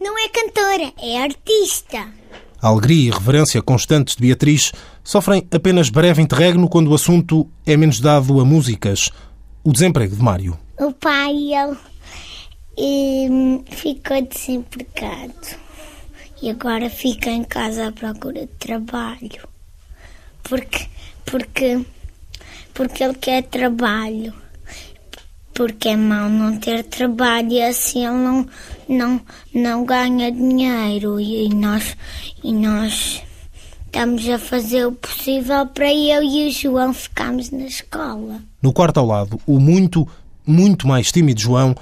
Não 0.00 0.18
é 0.18 0.28
cantora, 0.28 0.92
é 1.02 1.22
artista. 1.22 2.08
A 2.60 2.68
alegria 2.68 3.08
e 3.08 3.12
reverência 3.12 3.62
constantes 3.62 4.16
de 4.16 4.22
Beatriz 4.22 4.72
sofrem 5.04 5.46
apenas 5.50 5.88
breve 5.88 6.22
interregno 6.22 6.68
quando 6.68 6.90
o 6.90 6.94
assunto 6.94 7.48
é 7.64 7.76
menos 7.76 8.00
dado 8.00 8.40
a 8.40 8.44
músicas. 8.44 9.10
O 9.62 9.72
desemprego 9.72 10.16
de 10.16 10.22
Mário. 10.22 10.58
O 10.78 10.92
pai, 10.92 11.34
ele, 11.54 11.76
hum, 13.30 13.64
ficou 13.70 14.20
desempregado. 14.22 15.66
E 16.42 16.50
agora 16.50 16.90
fica 16.90 17.30
em 17.30 17.44
casa 17.44 17.88
à 17.88 17.92
procura 17.92 18.40
de 18.40 18.52
trabalho. 18.58 19.48
Porque, 20.42 20.86
porque, 21.24 21.84
porque 22.74 23.04
ele 23.04 23.14
quer 23.14 23.42
trabalho. 23.44 24.34
Porque 25.56 25.88
é 25.88 25.96
mau 25.96 26.28
não 26.28 26.58
ter 26.58 26.84
trabalho 26.84 27.50
e 27.50 27.62
assim 27.62 28.06
ele 28.06 28.16
não, 28.16 28.46
não, 28.86 29.20
não 29.54 29.86
ganha 29.86 30.30
dinheiro. 30.30 31.18
E, 31.18 31.48
nós, 31.48 31.96
e 32.44 32.52
nós 32.52 33.22
estamos 33.86 34.28
a 34.28 34.38
fazer 34.38 34.86
o 34.86 34.92
possível 34.92 35.66
para 35.66 35.90
eu 35.90 36.22
e 36.22 36.48
o 36.48 36.52
João 36.52 36.92
ficarmos 36.92 37.50
na 37.50 37.64
escola. 37.64 38.42
No 38.60 38.70
quarto 38.70 39.00
ao 39.00 39.06
lado, 39.06 39.40
o 39.46 39.58
muito, 39.58 40.06
muito 40.46 40.86
mais 40.86 41.10
tímido 41.10 41.40
João 41.40 41.74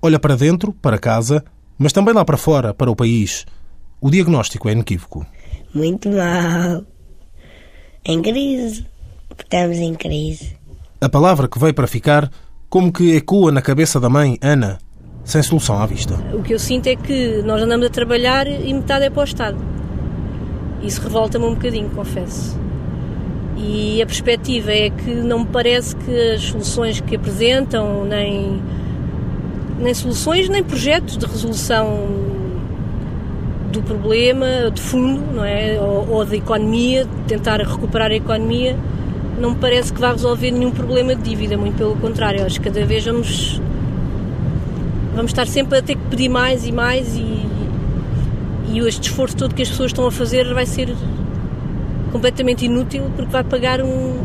olha 0.00 0.18
para 0.18 0.34
dentro, 0.34 0.72
para 0.72 0.98
casa, 0.98 1.44
mas 1.76 1.92
também 1.92 2.14
lá 2.14 2.24
para 2.24 2.38
fora, 2.38 2.72
para 2.72 2.90
o 2.90 2.96
país. 2.96 3.44
O 4.00 4.10
diagnóstico 4.10 4.70
é 4.70 4.72
inequívoco. 4.72 5.26
Muito 5.74 6.08
mal. 6.08 6.82
Em 8.04 8.22
crise. 8.22 8.86
Estamos 9.38 9.76
em 9.76 9.94
crise. 9.94 10.56
A 11.00 11.08
palavra 11.08 11.46
que 11.46 11.58
veio 11.58 11.74
para 11.74 11.86
ficar, 11.86 12.30
como 12.68 12.92
que 12.92 13.16
ecoa 13.16 13.50
na 13.50 13.62
cabeça 13.62 13.98
da 13.98 14.08
mãe, 14.08 14.38
Ana, 14.42 14.78
sem 15.24 15.42
solução 15.42 15.80
à 15.80 15.86
vista. 15.86 16.14
O 16.32 16.42
que 16.42 16.54
eu 16.54 16.58
sinto 16.58 16.86
é 16.86 16.96
que 16.96 17.42
nós 17.42 17.62
andamos 17.62 17.86
a 17.86 17.90
trabalhar 17.90 18.46
e 18.46 18.72
metade 18.72 19.06
é 19.06 19.10
para 19.10 19.20
o 19.20 19.24
Estado. 19.24 19.58
Isso 20.82 21.00
revolta-me 21.02 21.44
um 21.46 21.54
bocadinho, 21.54 21.88
confesso. 21.90 22.58
E 23.56 24.00
a 24.00 24.06
perspectiva 24.06 24.70
é 24.70 24.90
que 24.90 25.12
não 25.14 25.40
me 25.40 25.46
parece 25.46 25.96
que 25.96 26.32
as 26.32 26.42
soluções 26.42 27.00
que 27.00 27.16
apresentam, 27.16 28.04
nem, 28.04 28.62
nem 29.78 29.94
soluções, 29.94 30.48
nem 30.48 30.62
projetos 30.62 31.16
de 31.16 31.26
resolução 31.26 32.06
do 33.72 33.82
problema, 33.82 34.70
de 34.72 34.80
fundo, 34.80 35.20
não 35.34 35.44
é? 35.44 35.78
Ou, 35.80 36.08
ou 36.10 36.24
da 36.24 36.36
economia, 36.36 37.04
de 37.04 37.22
tentar 37.26 37.60
recuperar 37.60 38.10
a 38.10 38.14
economia, 38.14 38.76
não 39.38 39.50
me 39.50 39.56
parece 39.56 39.92
que 39.92 40.00
vá 40.00 40.12
resolver 40.12 40.50
nenhum 40.50 40.70
problema 40.70 41.14
de 41.14 41.22
dívida, 41.22 41.56
muito 41.56 41.76
pelo 41.76 41.96
contrário. 41.96 42.44
Acho 42.44 42.60
que 42.60 42.70
cada 42.70 42.84
vez 42.84 43.04
vamos, 43.04 43.60
vamos 45.14 45.30
estar 45.30 45.46
sempre 45.46 45.78
a 45.78 45.82
ter 45.82 45.96
que 45.96 46.02
pedir 46.10 46.28
mais 46.28 46.66
e 46.66 46.72
mais 46.72 47.16
e, 47.16 47.46
e 48.72 48.78
este 48.80 49.08
esforço 49.08 49.36
todo 49.36 49.54
que 49.54 49.62
as 49.62 49.68
pessoas 49.68 49.90
estão 49.90 50.06
a 50.06 50.10
fazer 50.10 50.52
vai 50.52 50.66
ser 50.66 50.94
completamente 52.12 52.64
inútil 52.64 53.04
porque 53.16 53.30
vai 53.30 53.44
pagar 53.44 53.82
um 53.82 54.16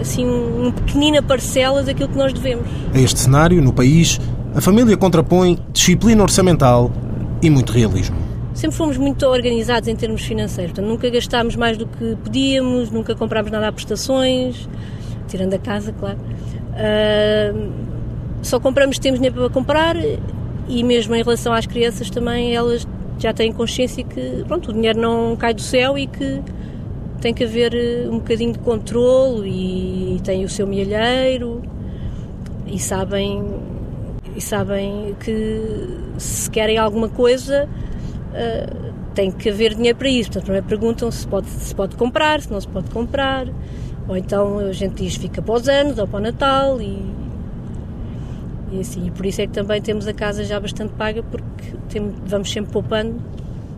assim 0.00 0.24
uma 0.24 0.72
pequenina 0.72 1.22
parcela 1.22 1.82
daquilo 1.82 2.08
que 2.08 2.18
nós 2.18 2.32
devemos. 2.32 2.66
A 2.92 2.98
este 2.98 3.20
cenário, 3.20 3.62
no 3.62 3.72
país, 3.72 4.20
a 4.54 4.60
família 4.60 4.96
contrapõe 4.96 5.58
disciplina 5.72 6.22
orçamental 6.22 6.90
e 7.42 7.50
muito 7.50 7.72
realismo. 7.72 8.23
Sempre 8.54 8.76
fomos 8.76 8.96
muito 8.96 9.26
organizados 9.26 9.88
em 9.88 9.96
termos 9.96 10.22
financeiros, 10.22 10.72
portanto, 10.72 10.88
nunca 10.88 11.10
gastámos 11.10 11.56
mais 11.56 11.76
do 11.76 11.86
que 11.86 12.16
podíamos, 12.22 12.90
nunca 12.90 13.14
comprámos 13.14 13.50
nada 13.50 13.66
a 13.68 13.72
prestações, 13.72 14.68
tirando 15.26 15.54
a 15.54 15.58
casa, 15.58 15.92
claro. 15.92 16.18
Uh, 16.18 17.72
só 18.42 18.60
compramos 18.60 18.98
temos 18.98 19.18
dinheiro 19.18 19.40
para 19.40 19.50
comprar 19.50 19.96
e 20.68 20.82
mesmo 20.82 21.14
em 21.14 21.22
relação 21.22 21.52
às 21.52 21.66
crianças 21.66 22.10
também 22.10 22.54
elas 22.54 22.86
já 23.18 23.32
têm 23.32 23.52
consciência 23.52 24.04
que 24.04 24.44
pronto, 24.46 24.70
o 24.70 24.72
dinheiro 24.72 25.00
não 25.00 25.36
cai 25.36 25.54
do 25.54 25.62
céu 25.62 25.96
e 25.96 26.06
que 26.06 26.42
tem 27.20 27.32
que 27.32 27.44
haver 27.44 27.74
eh, 27.74 28.06
um 28.08 28.18
bocadinho 28.18 28.52
de 28.52 28.58
controle 28.58 29.48
e 29.48 30.20
tem 30.22 30.44
o 30.44 30.48
seu 30.48 30.66
milheiro 30.66 31.62
e 32.66 32.78
sabem 32.78 33.42
e 34.36 34.40
sabem 34.40 35.14
que 35.20 35.60
se 36.18 36.50
querem 36.50 36.76
alguma 36.76 37.08
coisa 37.08 37.68
uh, 38.34 38.92
tem 39.14 39.30
que 39.30 39.48
haver 39.48 39.74
dinheiro 39.74 39.96
para 39.96 40.08
isso. 40.08 40.30
Portanto, 40.30 40.44
primeiro 40.44 40.66
perguntam 40.66 41.10
se 41.10 41.26
pode, 41.26 41.48
se 41.48 41.74
pode 41.74 41.96
comprar, 41.96 42.40
se 42.40 42.50
não 42.50 42.60
se 42.60 42.68
pode 42.68 42.90
comprar. 42.90 43.46
Ou 44.08 44.16
então 44.16 44.58
a 44.58 44.72
gente 44.72 45.02
diz 45.02 45.16
fica 45.16 45.40
para 45.40 45.54
os 45.54 45.68
anos 45.68 45.98
ou 45.98 46.06
para 46.06 46.18
o 46.18 46.22
Natal 46.22 46.80
e, 46.80 47.04
e 48.72 48.80
assim. 48.80 49.06
E 49.06 49.10
por 49.10 49.24
isso 49.24 49.40
é 49.40 49.46
que 49.46 49.52
também 49.52 49.80
temos 49.80 50.06
a 50.06 50.12
casa 50.12 50.44
já 50.44 50.60
bastante 50.60 50.92
paga 50.94 51.22
porque 51.22 51.72
tem, 51.88 52.12
vamos 52.26 52.50
sempre 52.50 52.72
poupando 52.72 53.22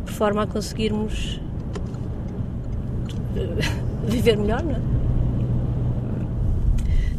por 0.05 0.13
forma 0.13 0.43
a 0.43 0.47
conseguirmos 0.47 1.41
viver 4.07 4.37
melhor, 4.37 4.63
não 4.63 4.73
é? 4.73 4.81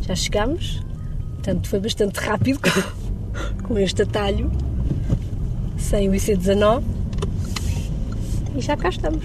Já 0.02 0.16
chegámos, 0.16 0.82
portanto 1.34 1.68
foi 1.68 1.80
bastante 1.82 2.18
rápido 2.18 2.62
com 3.64 3.78
este 3.78 4.04
atalho, 4.04 4.50
sem 5.78 6.08
o 6.08 6.14
IC19, 6.14 6.97
e 8.58 8.62
já 8.62 8.76
cá 8.76 8.90
estamos. 8.90 9.24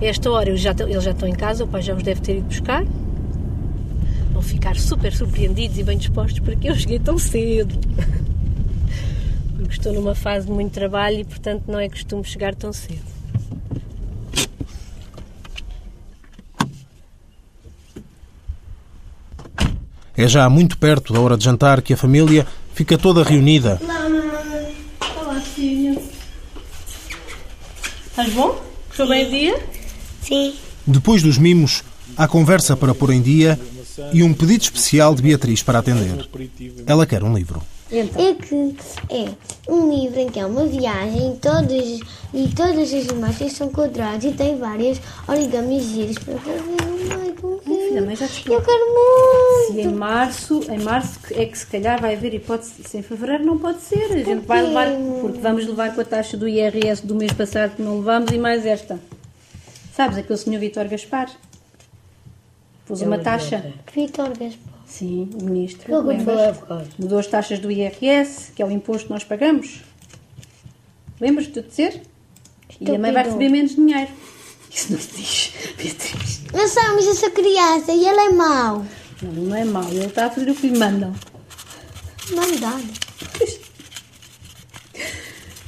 A 0.00 0.04
esta 0.04 0.30
hora 0.30 0.48
eles 0.48 0.60
já, 0.60 0.70
eles 0.70 1.02
já 1.02 1.10
estão 1.10 1.28
em 1.28 1.34
casa, 1.34 1.64
o 1.64 1.68
pai 1.68 1.82
já 1.82 1.94
os 1.94 2.02
deve 2.02 2.20
ter 2.20 2.36
ido 2.38 2.46
buscar. 2.46 2.84
Vão 4.32 4.42
ficar 4.42 4.76
super 4.76 5.12
surpreendidos 5.12 5.78
e 5.78 5.82
bem 5.82 5.98
dispostos 5.98 6.40
porque 6.40 6.68
eu 6.68 6.74
cheguei 6.74 6.98
tão 6.98 7.18
cedo. 7.18 7.78
Porque 9.56 9.72
estou 9.72 9.92
numa 9.92 10.14
fase 10.14 10.46
de 10.46 10.52
muito 10.52 10.72
trabalho 10.72 11.20
e, 11.20 11.24
portanto, 11.24 11.64
não 11.68 11.78
é 11.78 11.88
costume 11.88 12.24
chegar 12.24 12.54
tão 12.54 12.72
cedo. 12.72 13.14
É 20.16 20.28
já 20.28 20.48
muito 20.48 20.78
perto 20.78 21.12
da 21.12 21.20
hora 21.20 21.36
de 21.36 21.44
jantar 21.44 21.82
que 21.82 21.92
a 21.92 21.96
família 21.96 22.46
fica 22.72 22.96
toda 22.96 23.24
reunida. 23.24 23.80
Olá, 23.82 24.08
mamãe. 24.08 24.76
Olá, 25.16 25.40
filho. 25.40 26.00
Estás 28.16 28.32
bom? 28.32 28.56
Estou 28.92 29.08
bem 29.08 29.26
o 29.26 29.28
dia? 29.28 29.60
Sim. 30.22 30.54
Depois 30.86 31.20
dos 31.20 31.36
mimos, 31.36 31.82
há 32.16 32.28
conversa 32.28 32.76
para 32.76 32.94
pôr 32.94 33.10
em 33.10 33.20
dia 33.20 33.58
e 34.12 34.22
um 34.22 34.32
pedido 34.32 34.62
especial 34.62 35.16
de 35.16 35.22
Beatriz 35.22 35.64
para 35.64 35.80
atender. 35.80 36.24
Ela 36.86 37.06
quer 37.06 37.24
um 37.24 37.36
livro. 37.36 37.60
Então. 37.90 38.22
É 38.24 38.34
que 38.34 38.76
é 39.10 39.34
um 39.68 39.92
livro 39.92 40.20
em 40.20 40.28
que 40.28 40.38
é 40.38 40.46
uma 40.46 40.64
viagem 40.64 41.32
e 41.32 41.36
todas, 41.38 42.00
e 42.32 42.48
todas 42.54 42.94
as 42.94 43.06
imagens 43.06 43.54
são 43.54 43.68
quadrados 43.68 44.24
e 44.24 44.30
tem 44.30 44.56
várias 44.56 45.00
origamis 45.26 45.82
giros 45.82 46.18
para 46.18 46.38
fazer 46.38 46.62
no 46.62 48.06
meio. 48.06 48.16
Te 48.16 48.24
explico. 48.24 48.52
Eu 48.52 48.62
quero 48.62 48.84
muito. 48.86 49.43
Se 49.66 49.80
em 49.80 49.92
março, 49.92 50.60
em 50.70 50.78
março 50.78 51.18
é 51.30 51.46
que 51.46 51.56
se 51.56 51.66
calhar 51.66 52.00
vai 52.00 52.14
haver 52.14 52.34
hipótese, 52.34 52.82
se 52.84 52.98
em 52.98 53.02
fevereiro 53.02 53.44
não 53.44 53.58
pode 53.58 53.80
ser. 53.80 54.04
A 54.04 54.22
gente 54.22 54.46
vai 54.46 54.62
levar, 54.62 54.88
porque 55.20 55.38
vamos 55.38 55.66
levar 55.66 55.94
com 55.94 56.00
a 56.00 56.04
taxa 56.04 56.36
do 56.36 56.46
IRS 56.48 57.06
do 57.06 57.14
mês 57.14 57.32
passado 57.32 57.76
que 57.76 57.82
não 57.82 57.98
levamos 57.98 58.30
e 58.30 58.38
mais 58.38 58.66
esta. 58.66 58.98
Sabes, 59.94 60.18
aquele 60.18 60.38
senhor 60.38 60.58
Vitor 60.58 60.88
Gaspar 60.88 61.30
pôs 62.86 63.00
uma 63.02 63.18
taxa. 63.18 63.72
Vitor 63.94 64.28
Gaspar. 64.36 64.74
Sim, 64.86 65.30
o 65.40 65.44
ministro. 65.44 65.92
Mudou 66.98 67.18
as 67.18 67.26
taxas 67.26 67.58
do 67.58 67.70
IRS, 67.70 68.52
que 68.52 68.62
é 68.62 68.66
o 68.66 68.70
imposto 68.70 69.06
que 69.06 69.12
nós 69.12 69.24
pagamos. 69.24 69.82
Lembras-te 71.20 71.52
de 71.52 71.62
dizer? 71.62 72.02
E 72.80 72.94
a 72.94 72.98
mãe 72.98 73.12
vai 73.12 73.24
receber 73.24 73.48
menos 73.48 73.74
dinheiro. 73.74 74.10
Isso 74.70 74.92
não 74.92 74.98
se 74.98 75.16
diz, 75.16 75.52
Beatriz. 75.76 76.42
Não 76.52 76.68
sabes 76.68 77.06
essa 77.06 77.30
criança 77.30 77.92
e 77.92 78.06
ele 78.06 78.20
é 78.20 78.30
mau. 78.30 78.84
Não, 79.24 79.44
não 79.44 79.56
é 79.56 79.64
mau. 79.64 79.88
Ele 79.88 80.06
está 80.06 80.26
a 80.26 80.30
fazer 80.30 80.50
o 80.50 80.54
que 80.54 80.68
lhe 80.68 80.78
mandam. 80.78 81.14
Mandado. 82.30 82.84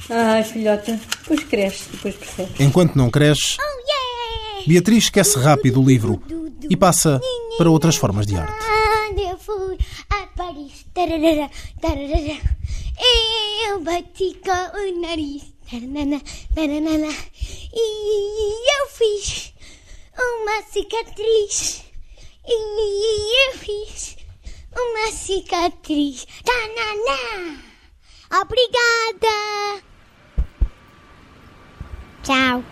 Ai, 0.09 0.43
filhota, 0.43 0.99
depois 1.19 1.43
cresce, 1.43 1.89
depois 1.91 2.15
percebe. 2.15 2.63
Enquanto 2.63 2.95
não 2.95 3.09
cresce, 3.09 3.57
Beatriz 4.65 5.05
esquece 5.05 5.37
rápido 5.39 5.81
o 5.81 5.85
livro 5.85 6.21
e 6.69 6.77
passa 6.77 7.19
para 7.57 7.69
outras 7.69 7.95
formas 7.97 8.25
de 8.25 8.35
arte. 8.35 8.53
Eu 9.17 9.37
fui 9.37 9.77
a 10.09 10.27
Paris, 10.27 10.85
tararara, 10.93 11.49
tararara, 11.81 12.37
eu 13.67 13.81
bati 13.81 14.39
com 14.43 14.77
o 14.77 15.01
nariz, 15.01 15.43
taranana, 15.69 16.21
taranana, 16.53 17.13
e 17.73 18.81
eu 18.81 18.87
fiz 18.89 19.53
uma 20.17 20.61
cicatriz, 20.71 21.83
e 22.47 23.49
eu 23.49 23.57
fiz 23.57 24.17
uma 24.73 25.11
cicatriz, 25.11 26.25
tanana. 26.43 27.57
Obrigada. 28.41 29.83
Tchau. 32.23 32.63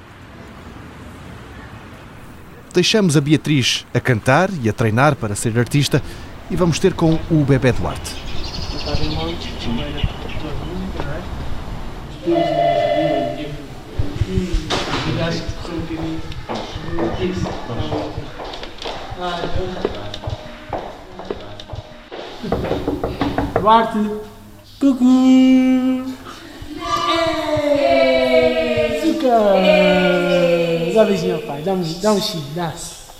Deixamos 2.73 3.15
a 3.15 3.21
Beatriz 3.21 3.85
a 3.93 3.99
cantar 3.99 4.49
e 4.61 4.67
a 4.67 4.73
treinar 4.73 5.15
para 5.15 5.33
ser 5.33 5.57
artista 5.57 6.03
e 6.51 6.55
vamos 6.55 6.77
ter 6.77 6.93
com 6.93 7.17
o 7.31 7.45
Bebé 7.45 7.71
Duarte. 7.71 8.15
Duarte. 23.59 23.99
Cucu. 24.79 26.05
Açúcar. 28.97 29.55
Dá 30.93 31.01
um 31.01 31.05
beijinho 31.05 31.35
ao 31.35 31.41
pai. 31.41 31.61
Dá 31.61 31.73
um, 31.73 31.81
dá 32.01 32.11
um 32.11 32.19
dá. 32.53 32.73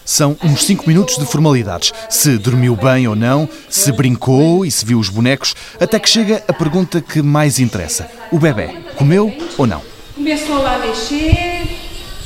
São 0.04 0.38
uns 0.44 0.66
5 0.66 0.86
minutos 0.86 1.18
de 1.18 1.26
formalidades. 1.26 1.94
Se 2.10 2.38
dormiu 2.38 2.76
bem 2.76 3.08
ou 3.08 3.16
não, 3.16 3.48
se 3.70 3.92
brincou 3.94 4.66
e 4.66 4.72
se 4.72 4.86
viu 4.86 5.00
os 5.00 5.08
bonecos, 5.08 5.56
até 5.80 5.98
que 5.98 6.10
chega 6.10 6.44
a 6.48 6.54
pergunta 6.54 7.02
que 7.02 7.22
mais 7.22 7.58
interessa. 7.58 8.12
O 8.32 8.38
bebê 8.38 8.84
comeu 8.98 9.34
ou 9.58 9.66
não? 9.66 9.82
Começou 10.14 10.62
lá 10.62 10.76
a 10.76 10.80
mexer, 10.80 11.64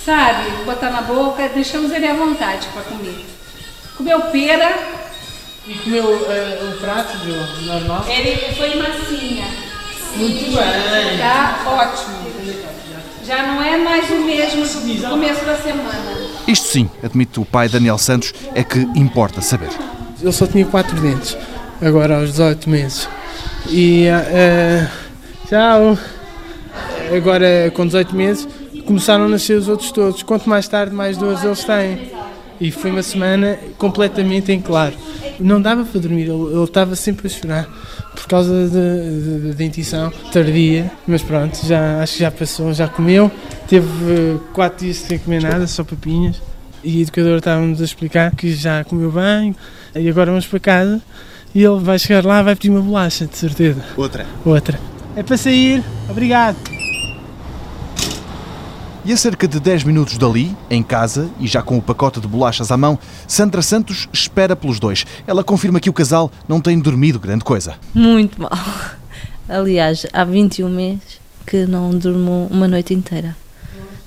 sabe? 0.03 0.49
Botar 0.65 0.89
na 0.89 1.03
boca, 1.03 1.47
deixamos 1.49 1.91
ele 1.91 2.07
à 2.07 2.15
vontade 2.15 2.67
para 2.73 2.81
comer. 2.81 3.28
Comeu 3.99 4.21
pera, 4.31 4.77
E 5.67 5.73
comeu 5.73 6.05
uh, 6.05 6.69
o 6.71 6.77
prato 6.79 7.17
do 7.17 7.65
normal? 7.65 8.05
ele 8.07 8.53
foi 8.55 8.75
massinha. 8.75 9.45
Muito 10.15 10.45
bem. 10.55 11.17
Tá 11.17 11.59
ótimo. 11.67 12.15
Já 13.27 13.45
não 13.45 13.61
é 13.61 13.75
mais 13.77 14.09
o 14.09 14.21
mesmo 14.21 14.63
do 14.63 15.09
começo 15.09 15.43
da 15.43 15.57
semana. 15.57 16.17
Isto 16.47 16.67
sim, 16.67 16.89
admite 17.03 17.41
o 17.41 17.45
pai 17.45 17.67
Daniel 17.67 17.97
Santos, 17.97 18.33
é 18.55 18.63
que 18.63 18.79
importa 18.95 19.41
saber. 19.41 19.69
Ele 20.21 20.31
só 20.31 20.47
tinha 20.47 20.65
quatro 20.65 20.97
dentes, 21.01 21.37
agora 21.81 22.21
aos 22.21 22.31
18 22.31 22.69
meses. 22.69 23.09
E 23.67 24.05
eh, 24.07 24.87
tchau. 25.49 25.97
Agora 27.13 27.69
com 27.75 27.85
18 27.85 28.15
meses 28.15 28.47
começaram 28.85 29.25
a 29.25 29.27
nascer 29.27 29.57
os 29.57 29.67
outros 29.67 29.91
todos. 29.91 30.23
Quanto 30.23 30.47
mais 30.47 30.69
tarde, 30.69 30.95
mais 30.95 31.17
dores 31.17 31.43
eles 31.43 31.65
têm. 31.65 32.18
E 32.59 32.71
foi 32.71 32.91
uma 32.91 33.03
semana 33.03 33.57
completamente 33.77 34.51
em 34.51 34.59
claro. 34.59 34.93
Não 35.39 35.61
dava 35.61 35.85
para 35.85 35.99
dormir, 35.99 36.29
ele, 36.29 36.63
estava 36.63 36.95
sempre 36.95 37.27
a 37.27 37.29
chorar 37.29 37.67
por 38.13 38.27
causa 38.27 38.67
da 38.67 39.47
da 39.47 39.53
dentição 39.53 40.11
tardia. 40.31 40.91
Mas 41.07 41.21
pronto, 41.21 41.57
já, 41.65 42.01
acho 42.01 42.13
que 42.13 42.19
já 42.19 42.31
passou, 42.31 42.73
já 42.73 42.87
comeu. 42.87 43.31
Teve 43.67 43.87
eh, 44.11 44.37
quatro 44.53 44.85
dias 44.85 44.97
sem 44.97 45.17
comer 45.17 45.41
nada, 45.41 45.65
só 45.67 45.83
papinhas. 45.83 46.41
E 46.83 46.99
a 46.99 47.01
educadora 47.01 47.37
estava-nos 47.37 47.81
a 47.81 47.85
explicar 47.85 48.35
que 48.35 48.53
já 48.53 48.83
comeu 48.83 49.11
bem 49.11 49.55
e 49.95 50.07
agora 50.09 50.31
vamos 50.31 50.47
para 50.47 50.59
casa 50.59 51.01
e 51.53 51.63
ele 51.63 51.79
vai 51.79 51.99
chegar 51.99 52.25
lá 52.25 52.41
vai 52.41 52.55
pedir 52.55 52.69
uma 52.69 52.81
bolacha, 52.81 53.25
de 53.25 53.37
certeza. 53.37 53.83
Outra. 53.97 54.25
Outra. 54.45 54.79
É 55.15 55.23
para 55.23 55.37
sair. 55.37 55.83
Obrigado. 56.09 56.78
E 59.09 59.11
a 59.11 59.17
cerca 59.17 59.47
de 59.47 59.59
10 59.59 59.85
minutos 59.85 60.19
dali, 60.19 60.55
em 60.69 60.83
casa 60.83 61.31
e 61.39 61.47
já 61.47 61.63
com 61.63 61.75
o 61.75 61.81
pacote 61.81 62.19
de 62.19 62.27
bolachas 62.27 62.71
à 62.71 62.77
mão, 62.77 62.99
Sandra 63.27 63.63
Santos 63.63 64.07
espera 64.13 64.55
pelos 64.55 64.79
dois. 64.79 65.03
Ela 65.25 65.43
confirma 65.43 65.79
que 65.79 65.89
o 65.89 65.93
casal 65.93 66.31
não 66.47 66.61
tem 66.61 66.79
dormido 66.79 67.19
grande 67.19 67.43
coisa. 67.43 67.73
Muito 67.91 68.39
mal. 68.39 68.51
Aliás, 69.49 70.05
há 70.13 70.23
21 70.23 70.69
meses 70.69 71.19
que 71.43 71.65
não 71.65 71.89
durmo 71.89 72.47
uma 72.51 72.67
noite 72.67 72.93
inteira. 72.93 73.35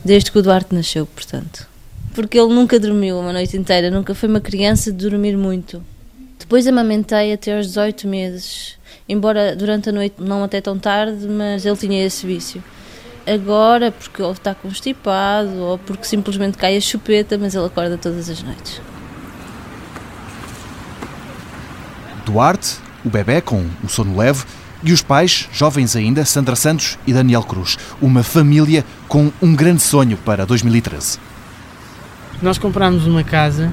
Desde 0.05 0.31
que 0.31 0.39
o 0.39 0.43
Duarte 0.43 0.73
nasceu, 0.73 1.05
portanto. 1.05 1.67
Porque 2.15 2.39
ele 2.39 2.55
nunca 2.55 2.79
dormiu 2.79 3.19
uma 3.19 3.33
noite 3.33 3.57
inteira, 3.57 3.91
nunca 3.91 4.15
foi 4.15 4.29
uma 4.29 4.41
criança 4.41 4.93
de 4.93 4.99
dormir 4.99 5.37
muito. 5.37 5.83
Depois 6.39 6.65
amamentei 6.65 7.33
até 7.33 7.57
aos 7.57 7.67
18 7.67 8.07
meses. 8.07 8.79
Embora 9.09 9.57
durante 9.57 9.89
a 9.89 9.93
noite 9.93 10.15
não 10.21 10.45
até 10.45 10.61
tão 10.61 10.79
tarde, 10.79 11.27
mas 11.27 11.67
ele 11.67 11.77
tinha 11.77 12.07
esse 12.07 12.25
vício. 12.25 12.63
Agora, 13.27 13.93
porque 13.93 14.23
ou 14.23 14.33
está 14.33 14.55
constipado 14.55 15.55
ou 15.57 15.79
porque 15.79 16.05
simplesmente 16.05 16.59
cai 16.59 16.77
a 16.77 16.81
chupeta, 16.81 17.39
mas 17.39 17.55
ele 17.55 17.67
acorda 17.67 17.97
todas 17.97 18.29
as 18.29 18.43
noites. 18.43 18.81
Duarte, 22.25 22.77
o 23.05 23.11
bebê 23.11 23.41
com 23.41 23.67
o 23.83 23.89
sono 23.89 24.17
leve, 24.17 24.45
e 24.85 24.93
os 24.93 25.01
pais, 25.01 25.49
jovens 25.53 25.95
ainda, 25.95 26.25
Sandra 26.25 26.57
Santos 26.57 26.99
e 27.07 27.13
Daniel 27.13 27.45
Cruz. 27.45 27.79
Uma 28.01 28.25
família 28.25 28.85
com 29.07 29.31
um 29.41 29.55
grande 29.55 29.81
sonho 29.81 30.17
para 30.17 30.45
2013. 30.45 31.21
Nós 32.41 32.59
comprámos 32.59 33.07
uma 33.07 33.23
casa 33.23 33.73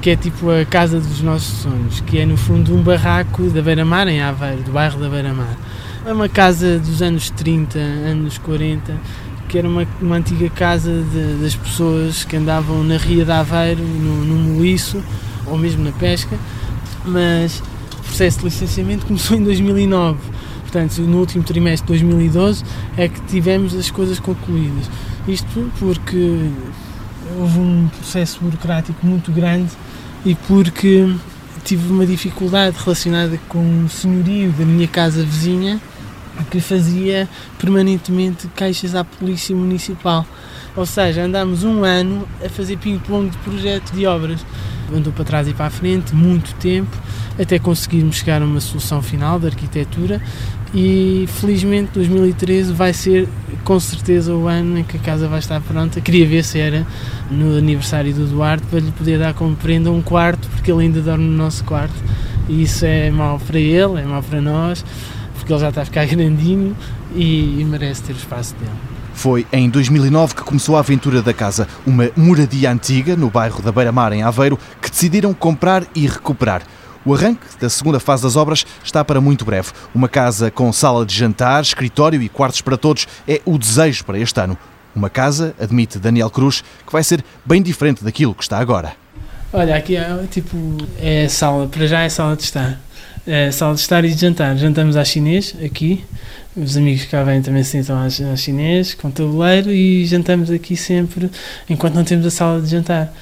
que 0.00 0.10
é 0.10 0.16
tipo 0.16 0.50
a 0.50 0.64
casa 0.64 1.00
dos 1.00 1.20
nossos 1.20 1.62
sonhos, 1.62 2.00
que 2.00 2.18
é 2.18 2.26
no 2.26 2.36
fundo 2.36 2.74
um 2.74 2.82
barraco 2.82 3.44
da 3.50 3.62
Beira-Mar, 3.62 4.08
em 4.08 4.20
Aveiro, 4.20 4.62
do 4.62 4.72
bairro 4.72 4.98
da 4.98 5.08
Beira-Mar. 5.08 5.56
É 6.08 6.12
uma 6.14 6.26
casa 6.26 6.78
dos 6.78 7.02
anos 7.02 7.28
30, 7.28 7.78
anos 7.78 8.38
40, 8.38 8.94
que 9.46 9.58
era 9.58 9.68
uma, 9.68 9.86
uma 10.00 10.16
antiga 10.16 10.48
casa 10.48 10.90
de- 11.12 11.42
das 11.42 11.54
pessoas 11.54 12.24
que 12.24 12.34
andavam 12.34 12.82
na 12.82 12.96
Ria 12.96 13.26
de 13.26 13.30
Aveiro, 13.30 13.82
no, 13.82 14.24
no 14.24 14.34
Moliço, 14.54 15.04
ou 15.44 15.58
mesmo 15.58 15.84
na 15.84 15.92
pesca, 15.92 16.34
mas 17.04 17.62
o 17.92 18.02
processo 18.04 18.38
de 18.38 18.46
licenciamento 18.46 19.04
começou 19.04 19.36
em 19.36 19.44
2009. 19.44 20.18
Portanto, 20.62 20.98
no 21.02 21.18
último 21.18 21.44
trimestre 21.44 21.86
de 21.86 22.02
2012 22.02 22.64
é 22.96 23.06
que 23.06 23.20
tivemos 23.26 23.74
as 23.74 23.90
coisas 23.90 24.18
concluídas. 24.18 24.90
Isto 25.28 25.70
porque 25.78 26.48
houve 27.38 27.58
um 27.58 27.86
processo 27.98 28.40
burocrático 28.40 29.06
muito 29.06 29.30
grande 29.30 29.72
e 30.24 30.34
porque 30.34 31.06
tive 31.66 31.92
uma 31.92 32.06
dificuldade 32.06 32.76
relacionada 32.82 33.38
com 33.46 33.84
o 33.84 33.90
senhorio 33.90 34.50
da 34.52 34.64
minha 34.64 34.88
casa 34.88 35.22
vizinha 35.22 35.78
que 36.44 36.60
fazia 36.60 37.28
permanentemente 37.58 38.48
queixas 38.48 38.94
à 38.94 39.04
polícia 39.04 39.54
municipal. 39.54 40.26
Ou 40.76 40.86
seja, 40.86 41.22
andámos 41.22 41.64
um 41.64 41.84
ano 41.84 42.26
a 42.44 42.48
fazer 42.48 42.76
ping-pong 42.78 43.30
de 43.30 43.38
projeto 43.38 43.92
de 43.92 44.06
obras. 44.06 44.44
Andou 44.94 45.12
para 45.12 45.24
trás 45.24 45.48
e 45.48 45.52
para 45.52 45.66
a 45.66 45.70
frente, 45.70 46.14
muito 46.14 46.54
tempo, 46.54 46.96
até 47.38 47.58
conseguirmos 47.58 48.16
chegar 48.16 48.40
a 48.40 48.44
uma 48.44 48.60
solução 48.60 49.02
final 49.02 49.38
de 49.38 49.46
arquitetura 49.46 50.20
e 50.74 51.26
felizmente 51.40 51.90
2013 51.94 52.72
vai 52.72 52.92
ser 52.92 53.28
com 53.64 53.78
certeza 53.80 54.34
o 54.34 54.46
ano 54.46 54.78
em 54.78 54.84
que 54.84 54.96
a 54.96 55.00
casa 55.00 55.28
vai 55.28 55.38
estar 55.38 55.60
pronta. 55.60 56.00
Queria 56.00 56.26
ver 56.26 56.44
se 56.44 56.58
era 56.58 56.86
no 57.30 57.56
aniversário 57.56 58.12
do 58.14 58.26
Duarte 58.26 58.66
para 58.66 58.80
lhe 58.80 58.92
poder 58.92 59.18
dar 59.18 59.34
como 59.34 59.56
prenda 59.56 59.90
um 59.90 60.02
quarto, 60.02 60.48
porque 60.48 60.70
ele 60.70 60.82
ainda 60.82 61.00
dorme 61.00 61.24
no 61.24 61.36
nosso 61.36 61.64
quarto 61.64 61.94
e 62.48 62.62
isso 62.62 62.84
é 62.84 63.10
mau 63.10 63.38
para 63.38 63.58
ele, 63.58 64.00
é 64.00 64.04
mau 64.04 64.22
para 64.22 64.40
nós, 64.40 64.84
porque 65.48 65.54
ele 65.54 65.60
já 65.60 65.68
está 65.70 65.80
a 65.80 65.84
ficar 65.86 66.04
grandinho 66.06 66.76
e, 67.14 67.60
e 67.60 67.64
merece 67.64 68.02
ter 68.02 68.12
o 68.12 68.16
espaço 68.16 68.54
dele. 68.56 68.70
Foi 69.14 69.46
em 69.50 69.68
2009 69.68 70.34
que 70.34 70.42
começou 70.42 70.76
a 70.76 70.80
aventura 70.80 71.22
da 71.22 71.32
casa, 71.32 71.66
uma 71.86 72.10
moradia 72.14 72.70
antiga 72.70 73.16
no 73.16 73.30
bairro 73.30 73.62
da 73.62 73.72
Beira-Mar, 73.72 74.12
em 74.12 74.22
Aveiro, 74.22 74.58
que 74.80 74.90
decidiram 74.90 75.32
comprar 75.32 75.84
e 75.94 76.06
recuperar. 76.06 76.62
O 77.04 77.14
arranque 77.14 77.46
da 77.58 77.70
segunda 77.70 77.98
fase 77.98 78.22
das 78.22 78.36
obras 78.36 78.66
está 78.84 79.02
para 79.04 79.20
muito 79.20 79.44
breve. 79.44 79.70
Uma 79.94 80.08
casa 80.08 80.50
com 80.50 80.70
sala 80.72 81.06
de 81.06 81.16
jantar, 81.16 81.62
escritório 81.62 82.20
e 82.20 82.28
quartos 82.28 82.60
para 82.60 82.76
todos 82.76 83.08
é 83.26 83.40
o 83.44 83.56
desejo 83.56 84.04
para 84.04 84.18
este 84.18 84.38
ano. 84.38 84.56
Uma 84.94 85.08
casa, 85.08 85.54
admite 85.58 85.98
Daniel 85.98 86.30
Cruz, 86.30 86.62
que 86.86 86.92
vai 86.92 87.02
ser 87.02 87.24
bem 87.44 87.62
diferente 87.62 88.04
daquilo 88.04 88.34
que 88.34 88.42
está 88.42 88.58
agora. 88.58 88.92
Olha, 89.52 89.74
aqui 89.76 89.96
é 89.96 90.26
tipo, 90.30 90.56
é 91.00 91.24
a 91.24 91.28
sala, 91.28 91.66
para 91.66 91.86
já 91.86 92.02
é 92.02 92.08
sala 92.10 92.36
de 92.36 92.42
estar. 92.42 92.78
É 93.30 93.50
sala 93.50 93.74
de 93.74 93.80
estar 93.80 94.02
e 94.06 94.08
de 94.08 94.18
jantar. 94.18 94.56
Jantamos 94.56 94.96
à 94.96 95.04
chinês, 95.04 95.54
aqui. 95.62 96.02
Os 96.56 96.78
amigos 96.78 97.02
que 97.02 97.10
cá 97.10 97.22
vêm 97.22 97.42
também 97.42 97.62
se 97.62 97.72
sentam 97.72 97.98
à 97.98 98.36
chinês, 98.36 98.94
com 98.94 99.10
tabuleiro, 99.10 99.70
e 99.70 100.06
jantamos 100.06 100.50
aqui 100.50 100.74
sempre, 100.74 101.30
enquanto 101.68 101.94
não 101.94 102.04
temos 102.04 102.24
a 102.24 102.30
sala 102.30 102.58
de 102.62 102.68
jantar. 102.68 103.12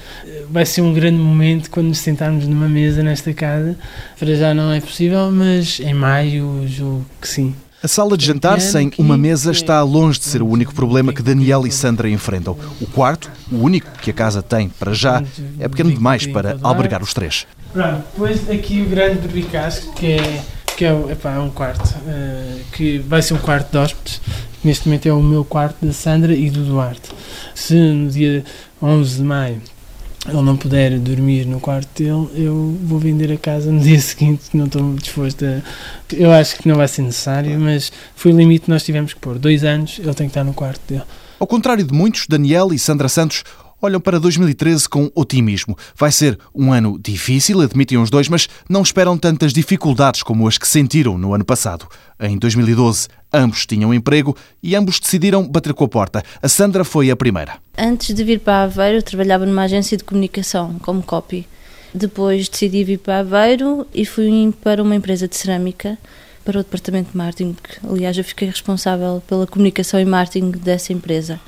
Vai 0.49 0.65
ser 0.65 0.79
um 0.79 0.93
grande 0.93 1.17
momento 1.17 1.69
quando 1.69 1.87
nos 1.87 1.97
sentarmos 1.97 2.47
numa 2.47 2.69
mesa 2.69 3.03
nesta 3.03 3.33
casa. 3.33 3.75
Para 4.17 4.33
já 4.33 4.53
não 4.53 4.71
é 4.71 4.79
possível, 4.79 5.29
mas 5.29 5.81
em 5.81 5.93
maio 5.93 6.65
julgo 6.69 7.05
que 7.19 7.27
sim. 7.27 7.53
A 7.83 7.87
sala 7.89 8.17
de 8.17 8.25
jantar 8.25 8.61
sem 8.61 8.93
uma 8.97 9.17
mesa 9.17 9.51
está 9.51 9.83
longe 9.83 10.19
de 10.19 10.25
ser 10.25 10.41
o 10.41 10.47
único 10.47 10.73
problema 10.73 11.11
que 11.11 11.21
Daniel 11.21 11.67
e 11.67 11.71
Sandra 11.71 12.09
enfrentam. 12.09 12.57
O 12.79 12.87
quarto, 12.87 13.29
o 13.51 13.57
único 13.57 13.91
que 14.01 14.09
a 14.09 14.13
casa 14.13 14.41
tem 14.41 14.69
para 14.69 14.93
já, 14.93 15.21
é 15.59 15.67
pequeno 15.67 15.91
demais 15.91 16.25
para 16.25 16.57
albergar 16.63 17.03
os 17.03 17.13
três. 17.13 17.45
Pronto, 17.71 18.03
depois 18.11 18.49
aqui 18.49 18.81
o 18.81 18.89
grande 18.89 19.19
berbicasco, 19.19 19.93
que 19.93 20.13
é, 20.13 20.43
que 20.75 20.85
é, 20.85 21.11
epá, 21.11 21.33
é 21.33 21.39
um 21.39 21.49
quarto, 21.49 21.87
uh, 21.87 22.59
que 22.71 22.99
vai 22.99 23.21
ser 23.21 23.33
um 23.33 23.39
quarto 23.39 23.71
de 23.71 23.77
hóspedes, 23.77 24.21
que 24.61 24.67
neste 24.67 24.87
momento 24.87 25.07
é 25.07 25.13
o 25.13 25.21
meu 25.21 25.43
quarto 25.45 25.85
da 25.85 25.93
Sandra 25.93 26.33
e 26.33 26.49
do 26.49 26.63
Duarte. 26.63 27.11
Se 27.53 27.75
no 27.75 28.09
dia 28.09 28.43
11 28.81 29.17
de 29.17 29.23
maio 29.23 29.61
ele 30.27 30.41
não 30.41 30.57
puder 30.57 30.99
dormir 30.99 31.45
no 31.45 31.59
quarto 31.59 31.87
dele, 32.03 32.29
eu 32.35 32.77
vou 32.83 32.99
vender 32.99 33.31
a 33.31 33.37
casa 33.37 33.71
no 33.71 33.79
dia 33.81 33.99
seguinte, 33.99 34.45
não 34.53 34.65
estou 34.65 34.93
disposto 34.95 35.45
a... 35.45 35.61
Eu 36.13 36.31
acho 36.31 36.57
que 36.57 36.67
não 36.67 36.75
vai 36.75 36.87
ser 36.87 37.01
necessário, 37.03 37.57
mas 37.59 37.91
foi 38.15 38.33
o 38.33 38.37
limite 38.37 38.65
que 38.65 38.69
nós 38.69 38.83
tivemos 38.83 39.13
que 39.13 39.19
pôr. 39.19 39.37
Dois 39.39 39.63
anos, 39.63 39.99
ele 39.99 40.13
tem 40.13 40.27
que 40.27 40.31
estar 40.31 40.43
no 40.43 40.53
quarto 40.53 40.81
dele. 40.87 41.03
Ao 41.39 41.47
contrário 41.47 41.83
de 41.83 41.93
muitos, 41.93 42.25
Daniel 42.27 42.73
e 42.73 42.79
Sandra 42.79 43.07
Santos 43.07 43.43
olham 43.81 43.99
para 43.99 44.19
2013 44.19 44.87
com 44.89 45.11
otimismo. 45.13 45.77
Vai 45.95 46.11
ser 46.11 46.37
um 46.53 46.71
ano 46.71 46.99
difícil, 46.99 47.61
admitem 47.61 47.97
os 47.97 48.09
dois, 48.09 48.27
mas 48.27 48.47
não 48.69 48.81
esperam 48.81 49.17
tantas 49.17 49.53
dificuldades 49.53 50.23
como 50.23 50.47
as 50.47 50.57
que 50.57 50.67
sentiram 50.67 51.17
no 51.17 51.33
ano 51.33 51.45
passado. 51.45 51.87
Em 52.19 52.37
2012, 52.37 53.07
ambos 53.31 53.65
tinham 53.65 53.93
emprego 53.93 54.35
e 54.61 54.75
ambos 54.75 54.99
decidiram 54.99 55.47
bater 55.47 55.73
com 55.73 55.83
a 55.83 55.87
porta. 55.87 56.23
A 56.41 56.47
Sandra 56.47 56.83
foi 56.83 57.11
a 57.11 57.15
primeira. 57.15 57.57
Antes 57.77 58.13
de 58.15 58.23
vir 58.23 58.39
para 58.39 58.63
Aveiro, 58.63 58.97
eu 58.97 59.03
trabalhava 59.03 59.45
numa 59.45 59.63
agência 59.63 59.97
de 59.97 60.03
comunicação 60.03 60.79
como 60.79 61.03
copy. 61.03 61.47
Depois 61.93 62.49
decidi 62.49 62.83
vir 62.83 62.99
para 62.99 63.19
Aveiro 63.19 63.87
e 63.93 64.05
fui 64.05 64.53
para 64.61 64.81
uma 64.81 64.95
empresa 64.95 65.27
de 65.27 65.35
cerâmica, 65.35 65.97
para 66.43 66.59
o 66.59 66.63
departamento 66.63 67.11
de 67.11 67.17
marketing. 67.17 67.55
Aliás, 67.89 68.17
eu 68.17 68.23
fiquei 68.23 68.47
responsável 68.47 69.21
pela 69.27 69.45
comunicação 69.45 69.99
e 69.99 70.05
marketing 70.05 70.51
dessa 70.51 70.93
empresa. 70.93 71.39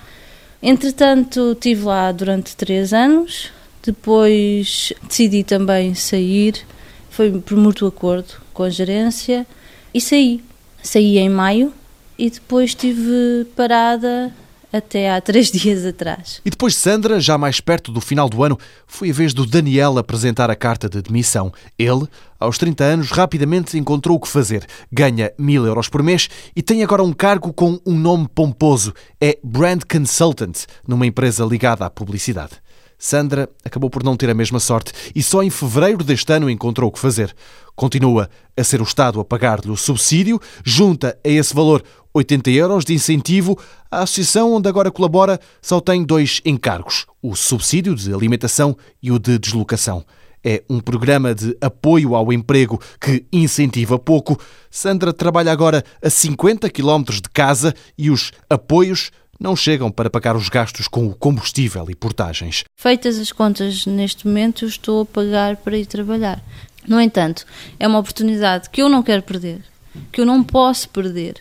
Entretanto, 0.62 1.54
estive 1.54 1.84
lá 1.84 2.12
durante 2.12 2.56
três 2.56 2.94
anos, 2.94 3.52
depois 3.82 4.92
decidi 5.08 5.44
também 5.44 5.96
sair, 5.96 6.66
foi 7.10 7.32
por 7.40 7.58
mútuo 7.58 7.88
acordo 7.88 8.34
com 8.54 8.64
a 8.64 8.70
gerência. 8.70 9.48
E 9.94 10.02
saí. 10.02 10.44
Saí 10.82 11.18
em 11.18 11.30
maio 11.30 11.74
e 12.18 12.30
depois 12.30 12.72
estive 12.72 13.46
parada 13.56 14.34
até 14.72 15.12
há 15.12 15.20
três 15.22 15.50
dias 15.52 15.86
atrás. 15.86 16.42
E 16.46 16.50
depois 16.50 16.74
de 16.74 16.80
Sandra, 16.80 17.20
já 17.20 17.38
mais 17.38 17.60
perto 17.60 17.92
do 17.92 18.02
final 18.02 18.30
do 18.30 18.44
ano, 18.44 18.58
foi 18.88 19.10
a 19.10 19.14
vez 19.14 19.34
do 19.34 19.46
Daniel 19.46 19.98
apresentar 19.98 20.50
a 20.50 20.56
carta 20.56 20.90
de 20.90 21.02
demissão. 21.02 21.52
Ele, 21.78 22.08
aos 22.40 22.58
30 22.58 22.84
anos, 22.84 23.12
rapidamente 23.12 23.78
encontrou 23.78 24.18
o 24.18 24.20
que 24.20 24.28
fazer. 24.28 24.66
Ganha 24.92 25.32
mil 25.38 25.66
euros 25.66 25.90
por 25.90 26.04
mês 26.04 26.30
e 26.56 26.62
tem 26.62 26.84
agora 26.84 27.04
um 27.04 27.14
cargo 27.14 27.52
com 27.54 27.80
um 27.86 27.98
nome 27.98 28.28
pomposo. 28.28 28.94
É 29.20 29.38
Brand 29.44 29.82
Consultant, 29.90 30.66
numa 30.88 31.06
empresa 31.06 31.44
ligada 31.46 31.86
à 31.86 31.90
publicidade. 31.90 32.54
Sandra 33.02 33.50
acabou 33.64 33.90
por 33.90 34.04
não 34.04 34.18
ter 34.18 34.30
a 34.30 34.34
mesma 34.34 34.60
sorte 34.60 34.92
e 35.16 35.24
só 35.24 35.42
em 35.42 35.50
fevereiro 35.50 36.04
deste 36.04 36.34
ano 36.34 36.50
encontrou 36.50 36.90
o 36.90 36.92
que 36.92 37.00
fazer. 37.00 37.34
Continua 37.74 38.30
a 38.58 38.64
ser 38.64 38.82
o 38.82 38.84
Estado 38.84 39.22
a 39.22 39.26
pagar-lhe 39.26 39.72
o 39.72 39.78
subsídio, 39.78 40.38
junta 40.66 41.18
a 41.24 41.30
esse 41.30 41.56
valor 41.56 41.82
80 42.14 42.50
euros 42.52 42.86
de 42.86 42.94
incentivo. 42.94 43.58
A 43.90 44.04
associação 44.04 44.54
onde 44.54 44.68
agora 44.68 44.92
colabora 44.92 45.40
só 45.62 45.80
tem 45.80 46.04
dois 46.04 46.42
encargos: 46.46 47.06
o 47.22 47.36
subsídio 47.36 47.96
de 47.96 48.14
alimentação 48.14 48.78
e 49.02 49.12
o 49.12 49.20
de 49.20 49.38
deslocação. 49.38 50.06
É 50.44 50.64
um 50.70 50.80
programa 50.80 51.36
de 51.36 51.56
apoio 51.60 52.16
ao 52.16 52.32
emprego 52.32 52.80
que 53.00 53.26
incentiva 53.32 54.00
pouco. 54.00 54.40
Sandra 54.72 55.12
trabalha 55.12 55.52
agora 55.52 55.84
a 56.02 56.10
50 56.10 56.70
quilómetros 56.70 57.20
de 57.20 57.30
casa 57.30 57.74
e 57.98 58.10
os 58.10 58.32
apoios 58.50 59.12
não 59.40 59.56
chegam 59.56 59.90
para 59.90 60.10
pagar 60.10 60.36
os 60.36 60.50
gastos 60.50 60.88
com 60.88 61.08
o 61.08 61.16
combustível 61.16 61.86
e 61.90 61.96
portagens. 61.96 62.64
Feitas 62.76 63.18
as 63.18 63.32
contas 63.32 63.86
neste 63.86 64.28
momento, 64.28 64.66
estou 64.66 65.02
a 65.02 65.06
pagar 65.06 65.56
para 65.58 65.78
ir 65.78 65.86
trabalhar. 65.86 66.44
No 66.88 67.00
entanto, 67.00 67.46
é 67.80 67.88
uma 67.88 68.00
oportunidade 68.00 68.70
que 68.70 68.82
eu 68.82 68.90
não 68.90 69.04
quero 69.04 69.24
perder, 69.24 69.64
que 70.12 70.22
eu 70.22 70.26
não 70.26 70.44
posso 70.44 70.90
perder. 70.90 71.36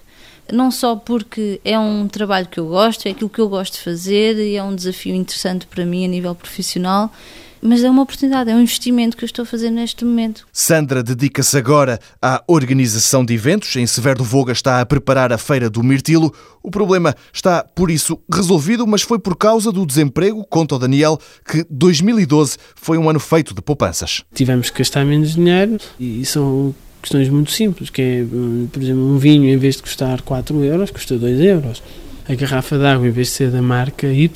Não 0.52 0.70
só 0.70 0.96
porque 0.96 1.60
é 1.64 1.78
um 1.78 2.08
trabalho 2.08 2.46
que 2.46 2.58
eu 2.58 2.68
gosto, 2.68 3.06
é 3.06 3.10
aquilo 3.10 3.30
que 3.30 3.40
eu 3.40 3.48
gosto 3.48 3.74
de 3.74 3.80
fazer 3.80 4.36
e 4.38 4.56
é 4.56 4.62
um 4.62 4.74
desafio 4.74 5.14
interessante 5.14 5.66
para 5.66 5.84
mim 5.84 6.04
a 6.04 6.08
nível 6.08 6.34
profissional 6.34 7.12
mas 7.60 7.82
é 7.82 7.90
uma 7.90 8.02
oportunidade, 8.02 8.50
é 8.50 8.54
um 8.54 8.60
investimento 8.60 9.16
que 9.16 9.24
eu 9.24 9.26
estou 9.26 9.42
a 9.42 9.46
fazer 9.46 9.70
neste 9.70 10.04
momento. 10.04 10.46
Sandra 10.52 11.02
dedica-se 11.02 11.56
agora 11.56 11.98
à 12.20 12.42
organização 12.46 13.24
de 13.24 13.34
eventos. 13.34 13.74
Em 13.76 13.86
Severo 13.86 14.18
do 14.18 14.24
Voga 14.24 14.52
está 14.52 14.80
a 14.80 14.86
preparar 14.86 15.32
a 15.32 15.38
Feira 15.38 15.68
do 15.68 15.82
Mirtilo. 15.82 16.32
O 16.62 16.70
problema 16.70 17.14
está, 17.32 17.64
por 17.64 17.90
isso, 17.90 18.18
resolvido, 18.32 18.86
mas 18.86 19.02
foi 19.02 19.18
por 19.18 19.36
causa 19.36 19.72
do 19.72 19.86
desemprego, 19.86 20.44
conta 20.44 20.76
o 20.76 20.78
Daniel, 20.78 21.18
que 21.48 21.64
2012 21.70 22.58
foi 22.74 22.98
um 22.98 23.08
ano 23.08 23.20
feito 23.20 23.54
de 23.54 23.62
poupanças. 23.62 24.22
Tivemos 24.34 24.70
que 24.70 24.78
gastar 24.78 25.04
menos 25.04 25.34
dinheiro 25.34 25.78
e 25.98 26.24
são 26.24 26.74
questões 27.00 27.28
muito 27.28 27.50
simples, 27.50 27.90
que 27.90 28.02
é, 28.02 28.24
por 28.72 28.82
exemplo, 28.82 29.02
um 29.02 29.18
vinho, 29.18 29.48
em 29.48 29.56
vez 29.56 29.76
de 29.76 29.82
custar 29.82 30.22
4 30.22 30.64
euros, 30.64 30.90
custa 30.90 31.16
2 31.16 31.40
euros 31.40 31.82
a 32.28 32.34
garrafa 32.34 32.76
de 32.76 32.84
água, 32.84 33.08
em 33.08 33.10
vez 33.10 33.28
de 33.28 33.32
ser 33.32 33.50
da 33.50 33.62
marca 33.62 34.06
Y, 34.06 34.30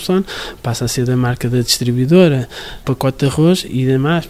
passa 0.62 0.86
a 0.86 0.88
ser 0.88 1.04
da 1.04 1.14
marca 1.14 1.48
da 1.48 1.60
distribuidora, 1.60 2.48
pacote 2.84 3.18
de 3.18 3.26
arroz 3.26 3.66
e 3.68 3.84
demais. 3.84 4.26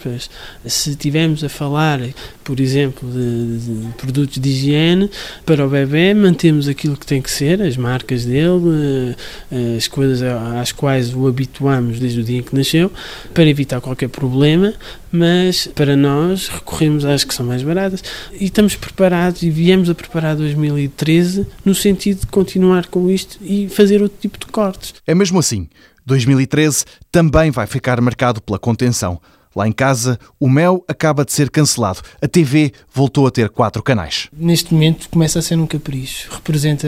Se 0.65 0.89
estivermos 0.89 1.43
a 1.45 1.49
falar, 1.49 2.01
por 2.43 2.59
exemplo, 2.59 3.09
de, 3.09 3.57
de, 3.59 3.93
produtos 3.93 4.37
de 4.37 4.49
higiene 4.49 5.09
para 5.45 5.65
o 5.65 5.69
bebê, 5.69 6.13
mantemos 6.13 6.67
aquilo 6.67 6.97
que 6.97 7.05
tem 7.05 7.21
que 7.21 7.31
ser, 7.31 7.61
as 7.61 7.77
marcas 7.77 8.25
dele, 8.25 9.15
eh, 9.49 9.77
as 9.77 9.87
coisas 9.87 10.21
às 10.59 10.73
quais 10.73 11.13
o 11.13 11.25
habituamos 11.25 11.99
desde 11.99 12.19
o 12.19 12.23
dia 12.23 12.39
em 12.39 12.43
que 12.43 12.53
nasceu, 12.53 12.91
para 13.33 13.45
evitar 13.45 13.79
qualquer 13.79 14.09
problema, 14.09 14.73
mas 15.13 15.67
para 15.67 15.95
nós 15.95 16.47
recorremos 16.47 17.05
às 17.05 17.23
que 17.23 17.35
são 17.35 17.45
mais 17.45 17.61
baratas 17.61 18.03
e 18.33 18.45
estamos 18.45 18.75
preparados 18.75 19.43
e 19.43 19.49
viemos 19.51 19.87
a 19.87 19.93
preparar 19.93 20.35
2013 20.35 21.45
no 21.63 21.75
sentido 21.75 22.21
de 22.21 22.27
continuar 22.27 22.87
com 22.87 23.11
isto 23.11 23.37
e 23.39 23.69
fazer 23.69 24.01
outro 24.01 24.17
tipo 24.19 24.39
de 24.39 24.47
cortes. 24.47 24.95
É 25.05 25.13
mesmo 25.13 25.37
assim. 25.37 25.69
2013 26.03 26.85
também 27.11 27.51
vai 27.51 27.67
ficar 27.67 28.01
marcado 28.01 28.41
pela 28.41 28.57
contenção. 28.57 29.21
Lá 29.55 29.67
em 29.67 29.71
casa, 29.71 30.19
o 30.39 30.49
Mel 30.49 30.83
acaba 30.87 31.23
de 31.23 31.31
ser 31.31 31.51
cancelado. 31.51 32.01
A 32.19 32.27
TV 32.27 32.73
voltou 32.91 33.27
a 33.27 33.31
ter 33.31 33.49
quatro 33.49 33.83
canais. 33.83 34.27
Neste 34.35 34.73
momento 34.73 35.07
começa 35.09 35.37
a 35.37 35.41
ser 35.43 35.55
um 35.59 35.67
capricho. 35.67 36.31
Representa 36.31 36.87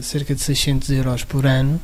cerca 0.00 0.34
de 0.34 0.40
600 0.40 0.90
euros 0.92 1.24
por 1.24 1.44
ano 1.44 1.78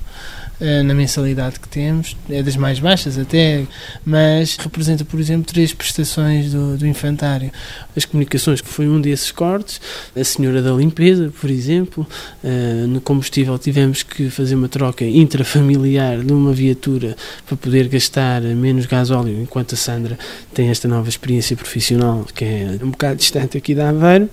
eh, 0.65 0.81
na 0.85 0.95
mensalidade 0.95 1.59
que 1.59 1.67
temos, 1.67 2.17
é 2.31 2.41
das 2.41 2.55
mais 2.55 2.79
baixas 2.79 3.19
até, 3.19 3.67
mas 4.07 4.57
representa, 4.57 5.05
por 5.05 5.19
exemplo, 5.19 5.45
três 5.45 5.75
prestações 5.75 6.53
do, 6.53 6.79
do 6.79 6.87
infantário. 6.87 7.51
As 7.97 8.05
comunicações, 8.05 8.61
que 8.61 8.69
foi 8.69 8.87
um 8.89 9.01
desses 9.01 9.33
cortes, 9.33 9.81
a 10.15 10.23
senhora 10.23 10.63
da 10.63 10.71
limpeza, 10.71 11.33
por 11.41 11.51
exemplo, 11.51 12.07
uh, 12.45 12.87
no 12.87 13.01
combustível 13.01 13.59
tivemos 13.59 14.05
que 14.05 14.31
fazer 14.31 14.55
uma 14.55 14.69
troca 14.69 15.05
intrafamiliar 15.05 16.21
de 16.21 16.33
uma 16.33 16.53
viatura 16.53 17.17
para 17.45 17.57
poder 17.57 17.89
gastar 17.89 18.41
menos 18.43 18.87
gasóleo, 18.87 19.43
enquanto 19.43 19.75
a 19.75 19.77
Sandra 19.77 20.17
tem 20.55 20.69
esta 20.69 20.87
nova 20.87 21.09
experiência 21.09 21.57
profissional 21.57 22.25
que 22.33 22.45
é 22.45 22.79
um 22.81 22.91
bocado 22.91 23.17
distante 23.17 23.59
aqui 23.59 23.75
da 23.75 23.89
Aveiro 23.89 24.31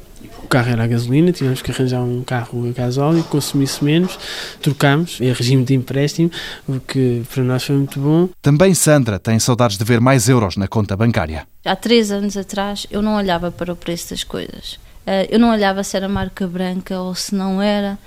carro 0.49 0.71
era 0.71 0.83
a 0.83 0.87
gasolina, 0.87 1.31
tivemos 1.31 1.61
que 1.61 1.71
arranjar 1.71 2.01
um 2.01 2.23
carro 2.23 2.67
a 2.67 2.71
gasóleo 2.71 3.23
que 3.23 3.29
consumisse 3.29 3.83
menos, 3.83 4.17
trocámos, 4.61 5.19
é 5.21 5.31
regime 5.31 5.63
de 5.63 5.75
empréstimo, 5.75 6.31
o 6.67 6.79
que 6.79 7.23
para 7.31 7.43
nós 7.43 7.63
foi 7.63 7.75
muito 7.75 7.99
bom. 7.99 8.29
Também 8.41 8.73
Sandra 8.73 9.19
tem 9.19 9.39
saudades 9.39 9.77
de 9.77 9.83
ver 9.83 10.01
mais 10.01 10.27
euros 10.27 10.57
na 10.57 10.67
conta 10.67 10.97
bancária. 10.97 11.47
Há 11.63 11.75
três 11.75 12.11
anos 12.11 12.35
atrás 12.35 12.87
eu 12.89 13.01
não 13.01 13.15
olhava 13.15 13.51
para 13.51 13.71
o 13.71 13.75
preço 13.75 14.09
das 14.09 14.23
coisas. 14.23 14.73
Uh, 15.05 15.25
eu 15.29 15.39
não 15.39 15.51
olhava 15.51 15.83
se 15.83 15.95
era 15.95 16.09
marca 16.09 16.47
branca 16.47 16.99
ou 16.99 17.13
se 17.15 17.33
não 17.35 17.61
era. 17.61 17.97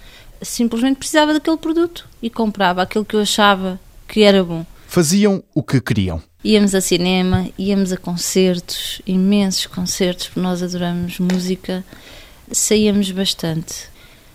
Simplesmente 0.43 0.97
precisava 0.97 1.33
daquele 1.33 1.57
produto 1.57 2.09
e 2.21 2.29
comprava 2.29 2.83
aquilo 2.83 3.05
que 3.05 3.15
eu 3.15 3.21
achava 3.21 3.79
que 4.09 4.23
era 4.23 4.43
bom. 4.43 4.67
Faziam 4.89 5.43
o 5.55 5.63
que 5.63 5.81
queriam. 5.81 6.21
Íamos 6.45 6.75
a 6.75 6.81
cinema, 6.81 7.49
íamos 7.57 7.93
a 7.93 7.97
concertos, 7.97 9.01
imensos 9.07 9.67
concertos, 9.67 10.27
porque 10.27 10.41
nós 10.41 10.63
adoramos 10.63 11.21
música, 11.21 11.85
saíamos 12.53 13.11
bastante. 13.11 13.91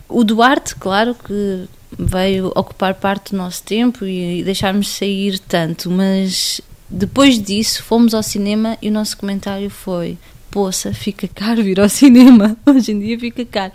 O 0.10 0.24
Duarte, 0.24 0.76
claro 0.76 1.16
que 1.16 1.68
veio 1.98 2.52
ocupar 2.56 2.96
parte 2.96 3.32
do 3.32 3.38
nosso 3.38 3.64
tempo 3.64 4.06
e 4.06 4.44
deixarmos 4.44 4.90
sair 4.90 5.40
tanto, 5.40 5.90
mas 5.90 6.62
depois 6.90 7.42
disso 7.42 7.84
fomos 7.84 8.14
ao 8.14 8.24
cinema 8.24 8.78
e 8.82 8.90
o 8.90 8.92
nosso 8.92 9.18
comentário 9.18 9.70
foi: 9.70 10.18
Poça, 10.50 10.94
fica 10.94 11.28
caro 11.28 11.64
vir 11.64 11.80
ao 11.80 11.90
cinema. 11.90 12.58
Hoje 12.66 12.92
em 12.92 13.00
dia 13.00 13.20
fica 13.20 13.46
caro. 13.46 13.74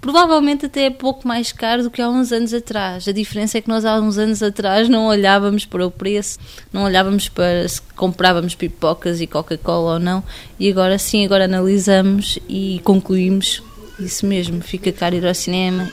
Provavelmente 0.00 0.66
até 0.66 0.84
é 0.84 0.90
pouco 0.90 1.26
mais 1.26 1.50
caro 1.52 1.82
do 1.82 1.90
que 1.90 2.00
há 2.00 2.08
uns 2.08 2.30
anos 2.30 2.54
atrás. 2.54 3.08
A 3.08 3.12
diferença 3.12 3.58
é 3.58 3.60
que 3.60 3.68
nós 3.68 3.84
há 3.84 3.98
uns 3.98 4.18
anos 4.18 4.42
atrás 4.42 4.88
não 4.88 5.06
olhávamos 5.06 5.64
para 5.64 5.84
o 5.84 5.90
preço, 5.90 6.38
não 6.72 6.84
olhávamos 6.84 7.28
para 7.28 7.66
se 7.68 7.82
comprávamos 7.96 8.54
pipocas 8.54 9.20
e 9.20 9.26
Coca-Cola 9.26 9.94
ou 9.94 9.98
não, 9.98 10.22
e 10.60 10.70
agora 10.70 10.96
sim, 10.96 11.24
agora 11.24 11.46
analisamos 11.46 12.38
e 12.48 12.80
concluímos 12.84 13.62
isso 13.98 14.26
mesmo, 14.26 14.60
fica 14.60 14.92
caro 14.92 15.14
ir 15.14 15.26
ao 15.26 15.34
cinema. 15.34 15.88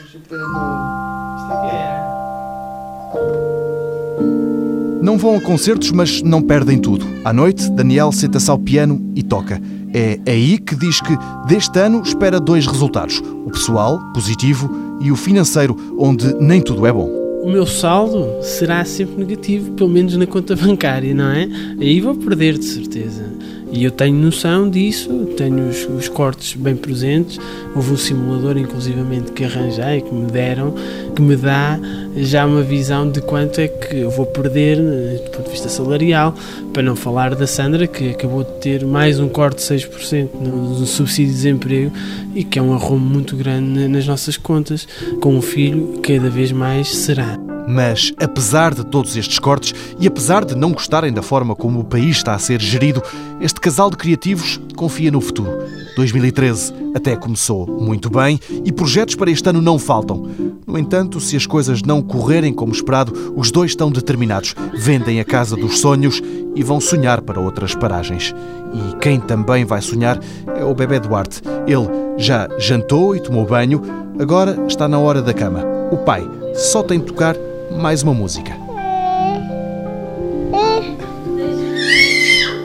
Não 5.01 5.17
vão 5.17 5.35
a 5.35 5.41
concertos, 5.41 5.91
mas 5.91 6.21
não 6.21 6.41
perdem 6.41 6.79
tudo. 6.79 7.05
À 7.25 7.33
noite, 7.33 7.69
Daniel 7.71 8.11
senta-se 8.11 8.49
ao 8.49 8.57
piano 8.57 9.11
e 9.15 9.21
toca. 9.21 9.61
É 9.93 10.19
aí 10.25 10.57
que 10.57 10.75
diz 10.75 10.99
que 11.01 11.15
deste 11.47 11.77
ano 11.77 12.01
espera 12.01 12.39
dois 12.39 12.65
resultados: 12.65 13.21
o 13.45 13.51
pessoal, 13.51 13.99
positivo, 14.13 14.69
e 15.01 15.11
o 15.11 15.15
financeiro, 15.15 15.75
onde 15.99 16.33
nem 16.35 16.61
tudo 16.61 16.87
é 16.87 16.91
bom. 16.91 17.09
O 17.43 17.49
meu 17.49 17.65
saldo 17.65 18.41
será 18.41 18.85
sempre 18.85 19.17
negativo, 19.17 19.71
pelo 19.73 19.89
menos 19.89 20.15
na 20.15 20.25
conta 20.25 20.55
bancária, 20.55 21.13
não 21.13 21.29
é? 21.29 21.47
Aí 21.79 21.99
vou 21.99 22.15
perder 22.15 22.57
de 22.57 22.63
certeza. 22.63 23.25
E 23.73 23.83
eu 23.83 23.89
tenho 23.89 24.15
noção 24.15 24.69
disso, 24.69 25.09
tenho 25.35 25.67
os, 25.67 25.83
os, 25.85 26.07
cortes 26.07 26.53
bem 26.53 26.75
presentes. 26.75 27.39
Houve 27.75 27.93
um 27.93 27.97
simulador, 27.97 28.55
inclusivamente, 28.55 29.31
que 29.31 29.43
arranjei, 29.43 30.01
que 30.01 30.13
me 30.13 30.29
deram, 30.29 30.75
que 31.15 31.21
me 31.23 31.35
dá 31.35 31.79
já 32.15 32.45
uma 32.45 32.61
visão 32.61 33.09
de 33.09 33.19
quanto 33.19 33.59
é 33.59 33.67
que 33.67 33.97
eu 33.97 34.11
vou 34.11 34.27
perder 34.27 34.77
do 34.77 35.31
ponto 35.31 35.45
de 35.45 35.49
vista 35.49 35.69
salarial. 35.69 36.35
Para 36.71 36.83
não 36.83 36.95
falar 36.95 37.33
da 37.33 37.47
Sandra, 37.47 37.87
que 37.87 38.11
acabou 38.11 38.43
de 38.43 38.51
ter 38.59 38.85
mais 38.85 39.19
um 39.19 39.27
corte 39.27 39.57
de 39.57 39.63
6% 39.63 40.29
no, 40.39 40.85
subsídio 40.85 41.31
de 41.31 41.37
desemprego 41.37 41.91
e 42.35 42.43
que 42.43 42.59
é 42.59 42.61
um 42.61 42.75
arrumo 42.75 43.03
muito 43.03 43.35
grande 43.35 43.87
nas 43.87 44.05
nossas 44.05 44.37
contas. 44.37 44.87
Com 45.19 45.35
um 45.35 45.41
filho, 45.41 45.99
cada 46.03 46.29
vez 46.29 46.51
mais 46.51 46.95
será. 46.95 47.42
Mas, 47.67 48.13
apesar 48.19 48.73
de 48.73 48.85
todos 48.85 49.15
estes 49.15 49.39
cortes 49.39 49.73
e 49.99 50.07
apesar 50.07 50.43
de 50.43 50.55
não 50.55 50.71
gostarem 50.71 51.13
da 51.13 51.21
forma 51.21 51.55
como 51.55 51.79
o 51.79 51.83
país 51.83 52.17
está 52.17 52.33
a 52.33 52.39
ser 52.39 52.61
gerido, 52.61 53.01
este 53.39 53.59
casal 53.59 53.89
de 53.89 53.97
criativos 53.97 54.59
confia 54.75 55.11
no 55.11 55.21
futuro. 55.21 55.51
2013 55.95 56.73
até 56.95 57.15
começou 57.15 57.67
muito 57.67 58.09
bem 58.09 58.39
e 58.63 58.71
projetos 58.71 59.15
para 59.15 59.31
este 59.31 59.49
ano 59.49 59.61
não 59.61 59.79
faltam. 59.79 60.29
No 60.65 60.77
entanto, 60.77 61.19
se 61.19 61.35
as 61.35 61.45
coisas 61.45 61.81
não 61.81 62.01
correrem 62.01 62.53
como 62.53 62.71
esperado, 62.71 63.33
os 63.35 63.51
dois 63.51 63.71
estão 63.71 63.91
determinados. 63.91 64.55
Vendem 64.73 65.19
a 65.19 65.25
casa 65.25 65.55
dos 65.55 65.79
sonhos 65.79 66.21
e 66.55 66.63
vão 66.63 66.79
sonhar 66.79 67.21
para 67.21 67.39
outras 67.39 67.75
paragens. 67.75 68.33
E 68.73 68.95
quem 68.97 69.19
também 69.19 69.65
vai 69.65 69.81
sonhar 69.81 70.19
é 70.57 70.63
o 70.63 70.73
bebê 70.73 70.99
Duarte. 70.99 71.41
Ele 71.67 71.87
já 72.17 72.47
jantou 72.57 73.15
e 73.15 73.19
tomou 73.19 73.45
banho, 73.45 73.81
agora 74.19 74.57
está 74.67 74.87
na 74.87 74.99
hora 74.99 75.21
da 75.21 75.33
cama. 75.33 75.63
O 75.91 75.97
pai 75.97 76.27
só 76.55 76.83
tem 76.83 76.99
de 76.99 77.05
tocar 77.05 77.35
mais 77.77 78.03
uma 78.03 78.13
música. 78.13 78.51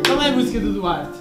Qual 0.07 0.23
é 0.23 0.29
a 0.29 0.33
música 0.33 0.61
do 0.61 0.73
Duarte? 0.75 1.19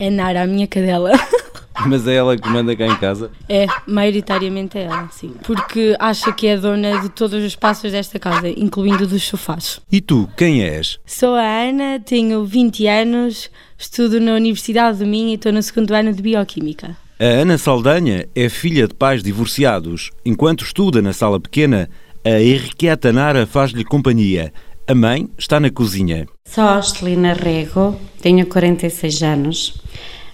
É 0.00 0.10
Nara, 0.10 0.42
a 0.42 0.46
minha 0.46 0.66
cadela. 0.66 1.10
Mas 1.86 2.06
é 2.06 2.14
ela 2.14 2.36
que 2.36 2.48
manda 2.48 2.74
cá 2.74 2.86
em 2.86 2.96
casa? 2.96 3.30
É, 3.48 3.66
maioritariamente 3.86 4.78
é 4.78 4.84
ela, 4.84 5.08
sim. 5.12 5.34
Porque 5.44 5.96
acha 5.98 6.32
que 6.32 6.46
é 6.46 6.56
dona 6.56 7.00
de 7.00 7.08
todos 7.08 7.38
os 7.38 7.44
espaços 7.44 7.92
desta 7.92 8.18
casa, 8.18 8.48
incluindo 8.48 9.06
dos 9.06 9.22
sofás. 9.22 9.80
E 9.90 10.00
tu, 10.00 10.28
quem 10.36 10.62
és? 10.62 10.98
Sou 11.06 11.34
a 11.34 11.42
Ana, 11.42 12.00
tenho 12.00 12.44
20 12.44 12.86
anos, 12.86 13.50
estudo 13.76 14.20
na 14.20 14.34
Universidade 14.34 14.98
do 14.98 15.06
Minho 15.06 15.30
e 15.30 15.34
estou 15.34 15.52
no 15.52 15.62
segundo 15.62 15.92
ano 15.92 16.12
de 16.12 16.22
Bioquímica. 16.22 16.96
A 17.20 17.24
Ana 17.24 17.58
Saldanha 17.58 18.28
é 18.32 18.48
filha 18.48 18.86
de 18.86 18.94
pais 18.94 19.24
divorciados. 19.24 20.12
Enquanto 20.24 20.62
estuda 20.62 21.02
na 21.02 21.12
sala 21.12 21.40
pequena, 21.40 21.90
a 22.24 22.38
irrequieta 22.38 23.12
Nara 23.12 23.44
faz-lhe 23.44 23.82
companhia. 23.82 24.52
A 24.86 24.94
mãe 24.94 25.28
está 25.36 25.58
na 25.58 25.68
cozinha. 25.68 26.28
Sou 26.44 26.62
a 26.62 26.78
Ostelina 26.78 27.32
Rego, 27.32 27.98
tenho 28.22 28.46
46 28.46 29.22
anos. 29.24 29.82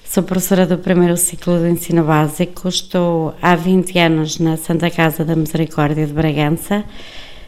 Sou 0.04 0.22
professora 0.22 0.66
do 0.66 0.76
primeiro 0.76 1.16
ciclo 1.16 1.58
de 1.58 1.70
ensino 1.70 2.04
básico. 2.04 2.68
Estou 2.68 3.34
há 3.40 3.56
20 3.56 3.98
anos 3.98 4.38
na 4.38 4.58
Santa 4.58 4.90
Casa 4.90 5.24
da 5.24 5.34
Misericórdia 5.34 6.06
de 6.06 6.12
Bragança. 6.12 6.84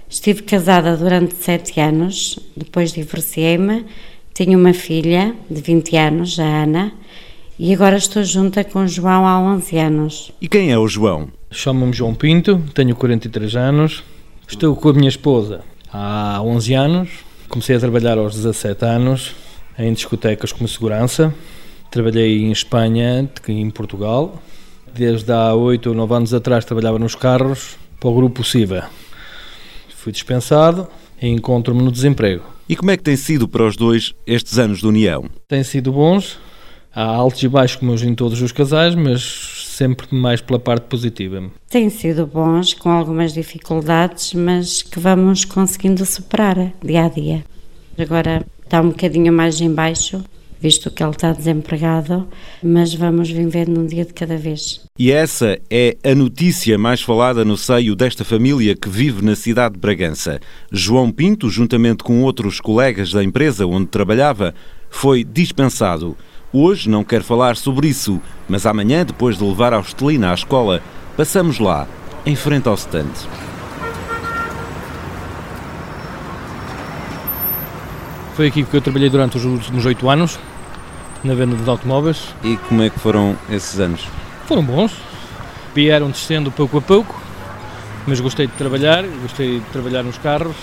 Estive 0.09 0.45
casada 0.45 0.97
durante 0.97 1.35
7 1.35 1.79
anos, 1.79 2.39
depois 2.57 2.91
divorciei-me. 2.91 3.85
Tenho 4.33 4.59
uma 4.59 4.73
filha 4.73 5.37
de 5.51 5.61
20 5.61 5.95
anos, 5.99 6.41
a 6.41 6.63
Ana, 6.63 6.95
e 7.59 7.73
agora 7.73 7.97
estou 7.97 8.23
junta 8.23 8.63
com 8.65 8.81
o 8.81 8.89
João 8.89 9.27
há 9.27 9.41
11 9.41 9.79
anos. 9.79 10.33
E 10.41 10.49
quem 10.49 10.71
é 10.71 10.79
o 10.79 10.87
João? 10.87 11.29
Chamo-me 11.51 11.93
João 11.93 12.15
Pinto, 12.15 12.63
tenho 12.75 12.95
43 12.95 13.57
anos, 13.57 14.05
estou 14.47 14.77
com 14.77 14.89
a 14.91 14.93
minha 14.93 15.09
esposa 15.09 15.63
há 15.93 16.41
11 16.43 16.75
anos. 16.75 17.09
Comecei 17.49 17.77
a 17.77 17.81
trabalhar 17.81 18.19
aos 18.19 18.35
17 18.35 18.85
anos 18.85 19.35
em 19.79 19.93
discotecas 19.93 20.53
como 20.53 20.69
segurança. 20.69 21.35
Trabalhei 21.91 22.43
em 22.43 22.53
Espanha, 22.53 23.31
em 23.49 23.71
Portugal. 23.71 24.43
Desde 24.93 25.33
há 25.33 25.55
8 25.55 25.91
ou 25.91 25.95
9 25.95 26.15
anos 26.15 26.35
atrás 26.35 26.65
trabalhava 26.65 26.99
nos 26.99 27.15
carros 27.15 27.77
para 28.01 28.09
o 28.09 28.15
grupo 28.15 28.43
Siva. 28.43 28.91
Fui 29.95 30.13
dispensado 30.13 30.89
e 31.21 31.29
encontro-me 31.29 31.83
no 31.83 31.93
desemprego. 31.93 32.45
E 32.69 32.75
como 32.75 32.91
é 32.91 32.97
que 32.97 33.03
tem 33.03 33.17
sido 33.17 33.47
para 33.47 33.65
os 33.65 33.77
dois 33.77 34.13
estes 34.27 34.59
anos 34.59 34.81
de 34.81 34.87
união? 34.87 35.25
Tem 35.47 35.63
sido 35.63 35.93
bons. 35.93 36.39
Há 36.97 37.05
altos 37.05 37.43
e 37.43 37.49
baixos 37.49 37.77
como 37.77 37.95
em 37.95 38.15
todos 38.15 38.41
os 38.41 38.53
casais, 38.53 38.95
mas 38.95 39.67
sempre 39.69 40.07
mais 40.11 40.41
pela 40.41 40.59
parte 40.59 40.85
positiva. 40.85 41.45
Tem 41.69 41.91
sido 41.91 42.27
bons, 42.27 42.73
com 42.73 42.89
algumas 42.89 43.35
dificuldades, 43.35 44.33
mas 44.33 44.81
que 44.81 44.99
vamos 44.99 45.45
conseguindo 45.45 46.07
superar 46.07 46.73
dia 46.83 47.05
a 47.05 47.09
dia. 47.11 47.45
Agora 47.99 48.47
está 48.65 48.81
um 48.81 48.89
bocadinho 48.89 49.31
mais 49.31 49.61
em 49.61 49.71
baixo, 49.71 50.25
visto 50.59 50.91
que 50.91 51.03
ele 51.03 51.11
está 51.11 51.35
desempregado, 51.35 52.27
mas 52.63 52.95
vamos 52.95 53.29
vivendo 53.29 53.79
um 53.79 53.87
dia 53.87 54.07
de 54.07 54.15
cada 54.15 54.39
vez. 54.39 54.81
E 54.99 55.13
essa 55.13 55.59
é 55.71 55.99
a 56.03 56.15
notícia 56.15 56.79
mais 56.79 57.03
falada 57.03 57.45
no 57.45 57.59
seio 57.59 57.95
desta 57.95 58.25
família 58.25 58.75
que 58.75 58.89
vive 58.89 59.23
na 59.23 59.37
cidade 59.37 59.75
de 59.75 59.81
Bragança. 59.81 60.41
João 60.73 61.13
Pinto, 61.13 61.51
juntamente 61.51 62.03
com 62.03 62.23
outros 62.23 62.59
colegas 62.59 63.13
da 63.13 63.23
empresa 63.23 63.67
onde 63.67 63.89
trabalhava, 63.89 64.55
foi 64.89 65.23
dispensado. 65.23 66.17
Hoje 66.53 66.89
não 66.89 67.03
quero 67.03 67.25
falar 67.25 67.57
sobre 67.57 67.89
isso, 67.89 68.23
mas 68.49 68.67
amanhã, 68.67 69.05
depois 69.05 69.37
de 69.37 69.45
levar 69.45 69.75
a 69.75 69.79
Hostelina 69.79 70.31
à 70.31 70.35
escola, 70.35 70.81
passamos 71.17 71.59
lá, 71.59 71.89
em 72.25 72.37
frente 72.37 72.69
ao 72.69 72.75
stand. 72.75 73.11
Foi 78.35 78.47
aqui 78.47 78.63
que 78.63 78.77
eu 78.77 78.81
trabalhei 78.81 79.11
durante 79.11 79.37
os 79.37 79.45
últimos 79.45 79.85
oito 79.85 80.09
anos, 80.09 80.39
na 81.25 81.35
venda 81.35 81.57
de 81.57 81.69
automóveis. 81.69 82.35
E 82.45 82.57
como 82.69 82.83
é 82.83 82.91
que 82.91 83.01
foram 83.01 83.37
esses 83.51 83.81
anos? 83.81 84.07
Foram 84.47 84.63
bons. 84.63 84.93
Vieram 85.75 86.11
descendo 86.11 86.51
pouco 86.51 86.79
a 86.79 86.81
pouco, 86.81 87.21
mas 88.07 88.21
gostei 88.21 88.47
de 88.47 88.53
trabalhar, 88.53 89.05
gostei 89.21 89.59
de 89.59 89.67
trabalhar 89.67 90.03
nos 90.03 90.17
carros. 90.17 90.57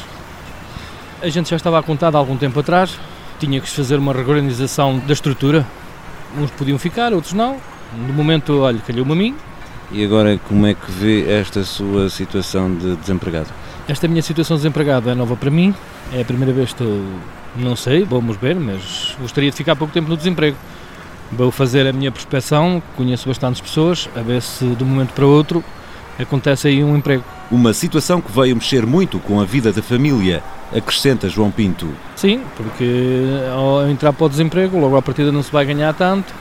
A 1.22 1.30
gente 1.30 1.50
já 1.50 1.56
estava 1.56 1.78
a 1.78 1.84
contar 1.84 2.16
há 2.16 2.18
algum 2.18 2.38
tempo 2.38 2.60
atrás, 2.60 2.98
tinha 3.40 3.60
que 3.60 3.70
fazer 3.70 3.98
uma 3.98 4.14
reorganização 4.14 4.98
da 5.00 5.14
estrutura. 5.14 5.68
Uns 6.38 6.52
podiam 6.52 6.78
ficar, 6.80 7.14
outros 7.14 7.34
não. 7.34 7.58
No 8.08 8.14
momento, 8.14 8.60
olha, 8.60 8.80
calhou-me 8.80 9.12
a 9.12 9.16
mim. 9.16 9.36
E 9.92 10.04
agora, 10.04 10.40
como 10.48 10.66
é 10.66 10.74
que 10.74 10.92
vê 10.92 11.30
esta 11.30 11.64
sua 11.64 12.10
situação 12.10 12.74
de 12.74 12.96
desempregado? 12.96 13.50
Esta 13.88 14.08
minha 14.08 14.22
situação 14.22 14.56
de 14.58 14.62
desempregado 14.62 15.10
é 15.10 15.16
nova 15.16 15.36
para 15.36 15.52
mim. 15.52 15.76
É 16.12 16.22
a 16.22 16.26
primeira 16.26 16.52
vez 16.52 16.74
que 16.74 16.82
estou, 16.82 17.06
não 17.56 17.76
sei, 17.76 18.04
vamos 18.04 18.38
ver, 18.38 18.56
mas 18.56 19.16
gostaria 19.20 19.52
de 19.52 19.56
ficar 19.56 19.76
pouco 19.76 19.94
tempo 19.94 20.10
no 20.10 20.18
desemprego. 20.18 20.58
Vou 21.32 21.52
fazer 21.52 21.88
a 21.88 21.94
minha 21.94 22.12
prospeção, 22.12 22.82
conheço 22.96 23.28
bastantes 23.28 23.62
pessoas, 23.62 24.10
a 24.16 24.22
ver 24.22 24.42
se 24.42 24.66
de 24.66 24.84
um 24.84 24.88
momento 24.88 25.14
para 25.14 25.26
outro 25.26 25.64
acontece 26.20 26.68
aí 26.68 26.84
um 26.84 26.96
emprego. 26.96 27.24
Uma 27.52 27.74
situação 27.74 28.22
que 28.22 28.32
veio 28.32 28.56
mexer 28.56 28.86
muito 28.86 29.20
com 29.20 29.40
a 29.40 29.46
vida 29.46 29.72
da 29.72 29.82
família, 29.82 30.44
acrescenta 30.76 31.30
João 31.30 31.52
Pinto. 31.52 31.88
Sim, 32.16 32.42
porque 32.56 33.28
ao 33.54 33.88
entrar 33.90 34.14
para 34.14 34.26
o 34.26 34.30
desemprego, 34.30 34.80
logo 34.80 34.96
à 34.98 35.02
partida 35.02 35.32
não 35.32 35.44
se 35.44 35.52
vai 35.52 35.66
ganhar 35.66 35.94
tanto 35.94 36.34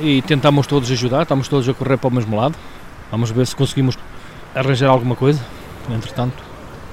e 0.00 0.22
tentamos 0.22 0.66
todos 0.66 0.90
ajudar, 0.90 1.22
estamos 1.22 1.48
todos 1.48 1.68
a 1.68 1.74
correr 1.74 1.96
para 1.96 2.08
o 2.08 2.12
mesmo 2.12 2.36
lado. 2.36 2.54
Vamos 3.10 3.30
ver 3.30 3.46
se 3.46 3.56
conseguimos 3.56 3.96
arranjar 4.54 4.90
alguma 4.90 5.16
coisa, 5.16 5.40
entretanto. 5.90 6.48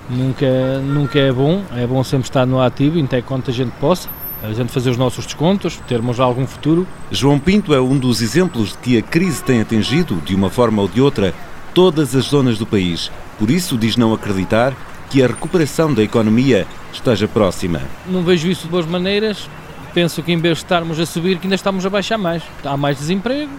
Nunca, 0.10 0.80
nunca 0.82 1.20
é 1.20 1.32
bom, 1.32 1.64
é 1.76 1.86
bom 1.86 2.04
sempre 2.04 2.28
estar 2.28 2.46
no 2.46 2.62
ativo, 2.62 3.04
até 3.04 3.22
quanto 3.22 3.50
a 3.50 3.54
gente 3.54 3.72
possa 3.80 4.08
a 4.44 4.54
gente 4.54 4.72
fazer 4.72 4.90
os 4.90 4.98
nossos 4.98 5.26
descontos, 5.26 5.78
termos 5.88 6.20
algum 6.20 6.46
futuro. 6.46 6.88
João 7.12 7.40
Pinto 7.40 7.74
é 7.74 7.82
um 7.82 7.98
dos 7.98 8.22
exemplos 8.22 8.70
de 8.72 8.78
que 8.78 8.98
a 8.98 9.02
crise 9.02 9.44
tem 9.44 9.62
atingido, 9.62 10.16
de 10.18 10.36
uma 10.36 10.50
forma 10.50 10.82
ou 10.82 10.88
de 10.88 11.02
outra, 11.02 11.34
todas 11.76 12.16
as 12.16 12.26
zonas 12.26 12.58
do 12.58 12.66
país. 12.66 13.12
Por 13.38 13.52
isso, 13.52 13.78
diz 13.78 13.98
não 13.98 14.14
acreditar 14.14 14.74
que 15.10 15.22
a 15.22 15.28
recuperação 15.28 15.94
da 15.94 16.02
economia 16.02 16.66
esteja 16.92 17.28
próxima. 17.28 17.82
Não 18.08 18.24
vejo 18.24 18.48
isso 18.48 18.64
de 18.64 18.70
boas 18.70 18.86
maneiras. 18.86 19.50
Penso 19.94 20.24
que 20.24 20.32
em 20.32 20.38
vez 20.38 20.58
de 20.58 20.64
estarmos 20.64 21.00
a 21.00 21.06
subir, 21.06 21.38
que 21.38 21.46
ainda 21.46 21.56
estamos 21.56 21.86
a 21.86 21.90
baixar 21.90 22.18
mais. 22.18 22.42
Há 22.64 22.78
mais 22.78 22.98
desemprego. 22.98 23.52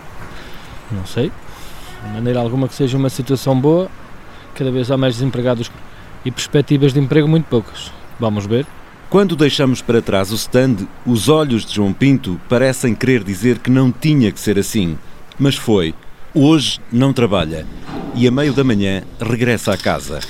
Não 0.91 1.05
sei. 1.05 1.31
De 2.03 2.13
maneira 2.13 2.41
alguma 2.41 2.67
que 2.67 2.75
seja 2.75 2.97
uma 2.97 3.11
situação 3.11 3.59
boa. 3.61 3.89
Cada 4.55 4.71
vez 4.71 4.91
há 4.91 4.97
mais 4.97 5.17
desempregados 5.17 5.71
e 6.25 6.31
perspectivas 6.31 6.95
de 6.95 7.01
emprego 7.01 7.29
muito 7.29 7.45
poucas. 7.45 7.93
Vamos 8.19 8.47
ver. 8.47 8.67
Quando 9.11 9.37
deixamos 9.37 9.83
para 9.83 10.01
trás 10.01 10.33
o 10.33 10.37
stand, 10.37 10.89
os 11.05 11.29
olhos 11.29 11.67
de 11.67 11.75
João 11.75 11.93
Pinto 11.93 12.41
parecem 12.49 12.95
querer 12.95 13.23
dizer 13.23 13.59
que 13.59 13.71
não 13.71 13.93
tinha 13.93 14.33
que 14.33 14.41
ser 14.41 14.59
assim. 14.59 14.99
Mas 15.39 15.55
foi. 15.55 15.95
Hoje 16.39 16.79
não 16.93 17.15
trabalha 17.15 17.67
e 18.15 18.29
a 18.29 18.31
meio 18.31 18.53
da 18.53 18.63
manhã 18.63 19.03
regressa 19.19 19.73
à 19.73 19.77
casa. 19.79 20.21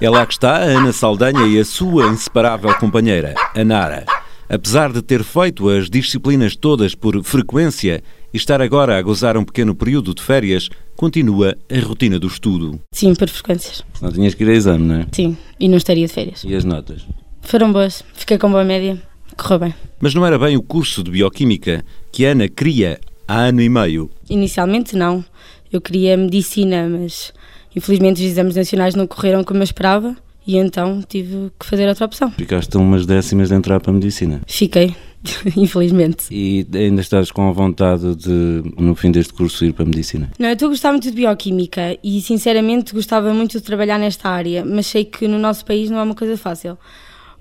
É 0.00 0.10
lá 0.10 0.26
que 0.26 0.32
está 0.32 0.56
a 0.56 0.62
Ana 0.62 0.92
Saldanha 0.92 1.46
e 1.46 1.60
a 1.60 1.64
sua 1.64 2.08
inseparável 2.08 2.74
companheira, 2.74 3.36
a 3.54 3.64
Nara. 3.64 4.04
Apesar 4.48 4.92
de 4.92 5.00
ter 5.02 5.22
feito 5.22 5.68
as 5.68 5.88
disciplinas 5.88 6.56
todas 6.56 6.96
por 6.96 7.22
frequência 7.22 8.02
e 8.34 8.36
estar 8.36 8.60
agora 8.60 8.98
a 8.98 9.02
gozar 9.02 9.36
um 9.36 9.44
pequeno 9.44 9.72
período 9.72 10.12
de 10.12 10.20
férias, 10.20 10.68
continua 10.96 11.56
a 11.70 11.86
rotina 11.86 12.18
do 12.18 12.26
estudo. 12.26 12.80
Sim, 12.92 13.14
por 13.14 13.28
frequências. 13.28 13.84
Não 14.02 14.10
tinhas 14.10 14.34
que 14.34 14.42
ir 14.42 14.50
a 14.50 14.54
exame, 14.54 14.84
não 14.84 14.96
é? 14.96 15.06
Sim, 15.12 15.36
e 15.60 15.68
não 15.68 15.76
estaria 15.76 16.08
de 16.08 16.12
férias. 16.12 16.42
E 16.42 16.56
as 16.56 16.64
notas? 16.64 17.06
Foram 17.40 17.72
boas, 17.72 18.02
fiquei 18.14 18.36
com 18.36 18.50
boa 18.50 18.64
média, 18.64 19.00
correu 19.36 19.58
bem. 19.58 19.74
Mas 20.00 20.14
não 20.14 20.24
era 20.24 20.38
bem 20.38 20.56
o 20.56 20.62
curso 20.62 21.02
de 21.02 21.10
Bioquímica 21.10 21.84
que 22.12 22.24
a 22.26 22.30
Ana 22.30 22.48
queria 22.48 23.00
há 23.26 23.42
ano 23.42 23.60
e 23.60 23.68
meio? 23.68 24.10
Inicialmente 24.28 24.96
não. 24.96 25.24
Eu 25.72 25.80
queria 25.80 26.16
medicina, 26.16 26.88
mas 26.88 27.32
infelizmente 27.74 28.16
os 28.16 28.30
exames 28.30 28.56
nacionais 28.56 28.94
não 28.94 29.06
correram 29.06 29.44
como 29.44 29.60
eu 29.60 29.64
esperava 29.64 30.16
e 30.46 30.56
então 30.56 31.00
tive 31.06 31.52
que 31.58 31.64
fazer 31.64 31.88
outra 31.88 32.06
opção. 32.06 32.30
Ficaste 32.32 32.76
umas 32.76 33.06
décimas 33.06 33.50
de 33.50 33.54
entrar 33.54 33.78
para 33.78 33.90
a 33.90 33.94
medicina? 33.94 34.40
Fiquei, 34.46 34.96
infelizmente. 35.56 36.24
E 36.30 36.66
ainda 36.74 37.00
estás 37.00 37.30
com 37.30 37.48
a 37.48 37.52
vontade 37.52 38.16
de, 38.16 38.62
no 38.76 38.94
fim 38.96 39.12
deste 39.12 39.32
curso, 39.32 39.64
ir 39.64 39.72
para 39.72 39.84
a 39.84 39.86
medicina? 39.86 40.30
Não, 40.38 40.48
eu 40.48 40.54
estou 40.54 40.66
a 40.66 40.70
gostar 40.70 40.90
muito 40.90 41.08
de 41.08 41.16
bioquímica 41.16 41.96
e 42.02 42.20
sinceramente 42.20 42.92
gostava 42.92 43.32
muito 43.32 43.58
de 43.58 43.60
trabalhar 43.60 43.98
nesta 43.98 44.28
área, 44.28 44.64
mas 44.64 44.88
sei 44.88 45.04
que 45.04 45.28
no 45.28 45.38
nosso 45.38 45.64
país 45.64 45.88
não 45.88 45.98
é 45.98 46.02
uma 46.02 46.14
coisa 46.16 46.36
fácil. 46.36 46.76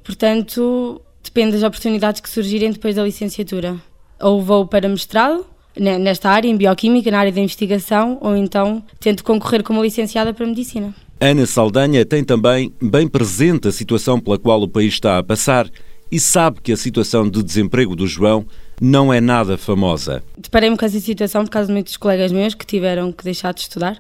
Portanto, 0.04 1.02
depende 1.40 1.54
das 1.54 1.64
oportunidades 1.64 2.20
que 2.20 2.30
surgirem 2.30 2.72
depois 2.72 2.96
da 2.96 3.04
licenciatura. 3.04 3.78
Ou 4.20 4.42
vou 4.42 4.68
para 4.68 4.90
mestrado 4.90 5.46
nesta 5.78 6.30
área, 6.30 6.50
em 6.50 6.58
bioquímica, 6.58 7.10
na 7.10 7.20
área 7.20 7.32
da 7.32 7.40
investigação, 7.40 8.18
ou 8.20 8.36
então 8.36 8.84
tento 9.00 9.24
concorrer 9.24 9.64
como 9.64 9.82
licenciada 9.82 10.34
para 10.34 10.46
medicina. 10.46 10.94
Ana 11.22 11.46
Saldanha 11.46 12.06
tem 12.06 12.26
também 12.26 12.74
bem 12.82 13.08
presente 13.08 13.70
a 13.70 13.72
situação 13.72 14.20
pela 14.20 14.38
qual 14.38 14.62
o 14.62 14.68
país 14.68 14.96
está 14.96 15.18
a 15.18 15.24
passar 15.24 15.70
e 16.12 16.20
sabe 16.20 16.60
que 16.60 16.74
a 16.74 16.78
situação 16.78 17.30
de 17.30 17.42
desemprego 17.42 17.96
do 17.96 18.06
João 18.06 18.46
não 18.82 19.14
é 19.14 19.22
nada 19.22 19.58
famosa. 19.58 20.22
Deparei-me 20.38 20.76
com 20.76 20.84
essa 20.84 21.00
situação 21.00 21.46
por 21.46 21.52
causa 21.52 21.68
de 21.68 21.74
muitos 21.74 21.96
colegas 21.96 22.34
meus 22.34 22.54
que 22.54 22.66
tiveram 22.66 23.14
que 23.14 23.24
deixar 23.24 23.54
de 23.54 23.62
estudar. 23.62 23.98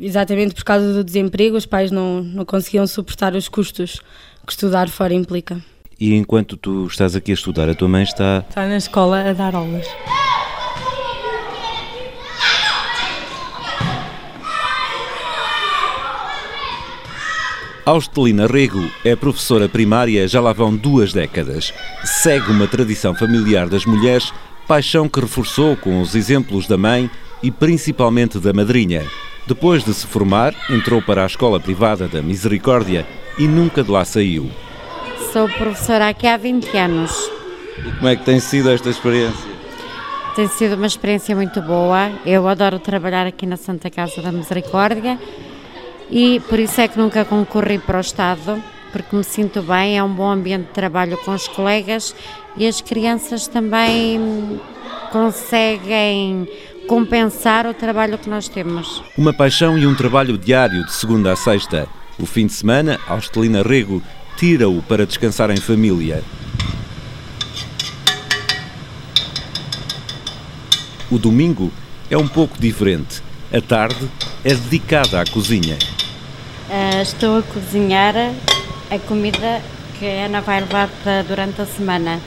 Exatamente 0.00 0.54
por 0.54 0.64
causa 0.64 0.94
do 0.94 1.04
desemprego, 1.04 1.56
os 1.56 1.66
pais 1.66 1.90
não, 1.90 2.22
não 2.22 2.46
conseguiam 2.46 2.86
suportar 2.86 3.34
os 3.34 3.46
custos 3.46 4.00
que 4.46 4.52
estudar 4.52 4.88
fora 4.88 5.12
implica. 5.12 5.62
E 6.00 6.14
enquanto 6.14 6.56
tu 6.56 6.86
estás 6.86 7.16
aqui 7.16 7.32
a 7.32 7.34
estudar, 7.34 7.68
a 7.68 7.74
tua 7.74 7.88
mãe 7.88 8.04
está. 8.04 8.44
Está 8.48 8.66
na 8.66 8.76
escola 8.76 9.28
a 9.28 9.32
dar 9.32 9.54
aulas. 9.54 9.86
Austelina 17.84 18.46
Rego 18.46 18.84
é 19.02 19.16
professora 19.16 19.66
primária 19.66 20.28
já 20.28 20.40
lá 20.40 20.52
vão 20.52 20.76
duas 20.76 21.12
décadas. 21.12 21.72
Segue 22.04 22.50
uma 22.50 22.68
tradição 22.68 23.14
familiar 23.14 23.68
das 23.68 23.86
mulheres, 23.86 24.32
paixão 24.68 25.08
que 25.08 25.18
reforçou 25.18 25.74
com 25.74 26.00
os 26.00 26.14
exemplos 26.14 26.68
da 26.68 26.76
mãe 26.76 27.10
e 27.42 27.50
principalmente 27.50 28.38
da 28.38 28.52
madrinha. 28.52 29.04
Depois 29.46 29.82
de 29.82 29.94
se 29.94 30.06
formar, 30.06 30.54
entrou 30.68 31.00
para 31.00 31.22
a 31.22 31.26
escola 31.26 31.58
privada 31.58 32.06
da 32.06 32.20
Misericórdia 32.20 33.06
e 33.38 33.48
nunca 33.48 33.82
de 33.82 33.90
lá 33.90 34.04
saiu. 34.04 34.50
Sou 35.32 35.48
professora 35.48 36.08
aqui 36.08 36.26
há 36.26 36.36
20 36.36 36.76
anos. 36.76 37.30
E 37.86 37.92
como 37.92 38.08
é 38.08 38.16
que 38.16 38.24
tem 38.24 38.40
sido 38.40 38.70
esta 38.70 38.88
experiência? 38.88 39.48
Tem 40.34 40.48
sido 40.48 40.76
uma 40.76 40.86
experiência 40.86 41.36
muito 41.36 41.60
boa. 41.60 42.10
Eu 42.24 42.48
adoro 42.48 42.78
trabalhar 42.78 43.26
aqui 43.26 43.44
na 43.44 43.56
Santa 43.56 43.90
Casa 43.90 44.22
da 44.22 44.32
Misericórdia 44.32 45.18
e 46.10 46.40
por 46.48 46.58
isso 46.58 46.80
é 46.80 46.88
que 46.88 46.98
nunca 46.98 47.24
concorri 47.24 47.78
para 47.78 47.98
o 47.98 48.00
Estado, 48.00 48.62
porque 48.90 49.14
me 49.14 49.24
sinto 49.24 49.60
bem, 49.62 49.98
é 49.98 50.02
um 50.02 50.12
bom 50.12 50.30
ambiente 50.30 50.68
de 50.68 50.72
trabalho 50.72 51.18
com 51.18 51.32
os 51.32 51.46
colegas 51.48 52.14
e 52.56 52.66
as 52.66 52.80
crianças 52.80 53.46
também 53.46 54.60
conseguem 55.12 56.48
compensar 56.86 57.66
o 57.66 57.74
trabalho 57.74 58.16
que 58.16 58.30
nós 58.30 58.48
temos. 58.48 59.02
Uma 59.16 59.32
paixão 59.32 59.76
e 59.76 59.86
um 59.86 59.94
trabalho 59.94 60.38
diário 60.38 60.86
de 60.86 60.92
segunda 60.92 61.32
a 61.32 61.36
sexta. 61.36 61.86
O 62.18 62.26
fim 62.26 62.46
de 62.46 62.52
semana, 62.52 62.98
Austelina 63.06 63.62
Rego 63.62 64.02
tira-o 64.38 64.80
para 64.82 65.04
descansar 65.04 65.50
em 65.50 65.56
família. 65.56 66.22
O 71.10 71.18
domingo 71.18 71.72
é 72.08 72.16
um 72.16 72.28
pouco 72.28 72.56
diferente. 72.56 73.20
A 73.52 73.60
tarde 73.60 74.08
é 74.44 74.54
dedicada 74.54 75.20
à 75.20 75.24
cozinha. 75.26 75.76
Uh, 76.70 77.02
estou 77.02 77.38
a 77.38 77.42
cozinhar 77.42 78.14
a 78.88 78.98
comida 79.00 79.60
que 79.98 80.06
a 80.06 80.26
Ana 80.26 80.40
vai 80.40 80.60
levar 80.60 80.88
durante 81.26 81.60
a 81.60 81.66
semana. 81.66 82.20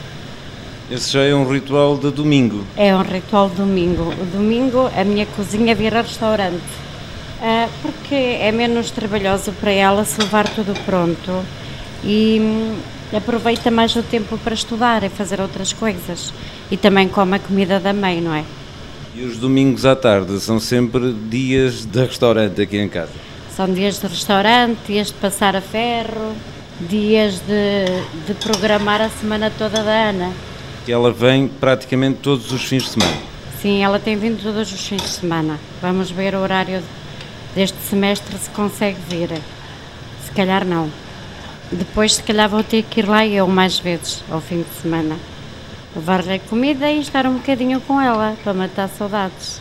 Esse 0.90 1.12
já 1.12 1.22
é 1.22 1.34
um 1.34 1.50
ritual 1.50 1.96
de 1.96 2.10
domingo? 2.10 2.66
É 2.76 2.94
um 2.94 3.00
ritual 3.00 3.48
de 3.48 3.56
domingo. 3.56 4.12
O 4.20 4.26
domingo 4.26 4.90
a 4.94 5.02
minha 5.02 5.24
cozinha 5.24 5.74
vira 5.74 6.02
restaurante. 6.02 6.60
Uh, 7.40 7.70
porque 7.80 8.14
é 8.14 8.52
menos 8.52 8.90
trabalhoso 8.90 9.50
para 9.52 9.70
ela 9.70 10.04
se 10.04 10.20
levar 10.20 10.46
tudo 10.46 10.78
pronto 10.84 11.42
e 12.04 12.38
hum, 12.40 12.76
aproveita 13.16 13.70
mais 13.70 13.94
o 13.96 14.02
tempo 14.02 14.38
para 14.38 14.54
estudar 14.54 15.02
e 15.02 15.08
fazer 15.08 15.40
outras 15.40 15.72
coisas. 15.72 16.32
E 16.70 16.76
também 16.76 17.08
come 17.08 17.36
a 17.36 17.38
comida 17.38 17.78
da 17.78 17.92
mãe, 17.92 18.20
não 18.20 18.34
é? 18.34 18.44
E 19.14 19.22
os 19.24 19.36
domingos 19.36 19.84
à 19.84 19.94
tarde 19.94 20.40
são 20.40 20.58
sempre 20.58 21.12
dias 21.12 21.84
de 21.84 22.04
restaurante 22.04 22.62
aqui 22.62 22.78
em 22.78 22.88
casa? 22.88 23.12
São 23.54 23.72
dias 23.72 24.00
de 24.00 24.06
restaurante, 24.06 24.78
dias 24.86 25.08
de 25.08 25.14
passar 25.14 25.54
a 25.54 25.60
ferro, 25.60 26.34
dias 26.80 27.34
de, 27.40 27.84
de 28.26 28.34
programar 28.34 29.02
a 29.02 29.10
semana 29.10 29.52
toda 29.56 29.82
da 29.82 30.08
Ana. 30.08 30.32
Que 30.86 30.92
ela 30.92 31.12
vem 31.12 31.46
praticamente 31.46 32.20
todos 32.22 32.50
os 32.50 32.64
fins 32.64 32.84
de 32.84 32.88
semana? 32.88 33.16
Sim, 33.60 33.84
ela 33.84 33.98
tem 33.98 34.16
vindo 34.16 34.42
todos 34.42 34.72
os 34.72 34.86
fins 34.86 35.02
de 35.02 35.08
semana. 35.08 35.60
Vamos 35.80 36.10
ver 36.10 36.34
o 36.34 36.38
horário 36.38 36.82
deste 37.54 37.76
semestre 37.88 38.36
se 38.38 38.48
consegue 38.50 38.98
vir. 39.08 39.28
Se 40.24 40.32
calhar 40.32 40.64
não. 40.64 40.90
Depois, 41.72 42.16
se 42.16 42.22
calhar, 42.22 42.50
vou 42.50 42.62
ter 42.62 42.82
que 42.82 43.00
ir 43.00 43.08
lá 43.08 43.26
eu 43.26 43.48
mais 43.48 43.78
vezes 43.78 44.22
ao 44.30 44.42
fim 44.42 44.62
de 44.62 44.82
semana. 44.82 45.16
Levar-lhe 45.96 46.38
comida 46.38 46.90
e 46.90 47.00
estar 47.00 47.26
um 47.26 47.34
bocadinho 47.34 47.80
com 47.80 47.98
ela 47.98 48.36
para 48.42 48.52
matar 48.52 48.88
saudades. 48.88 49.60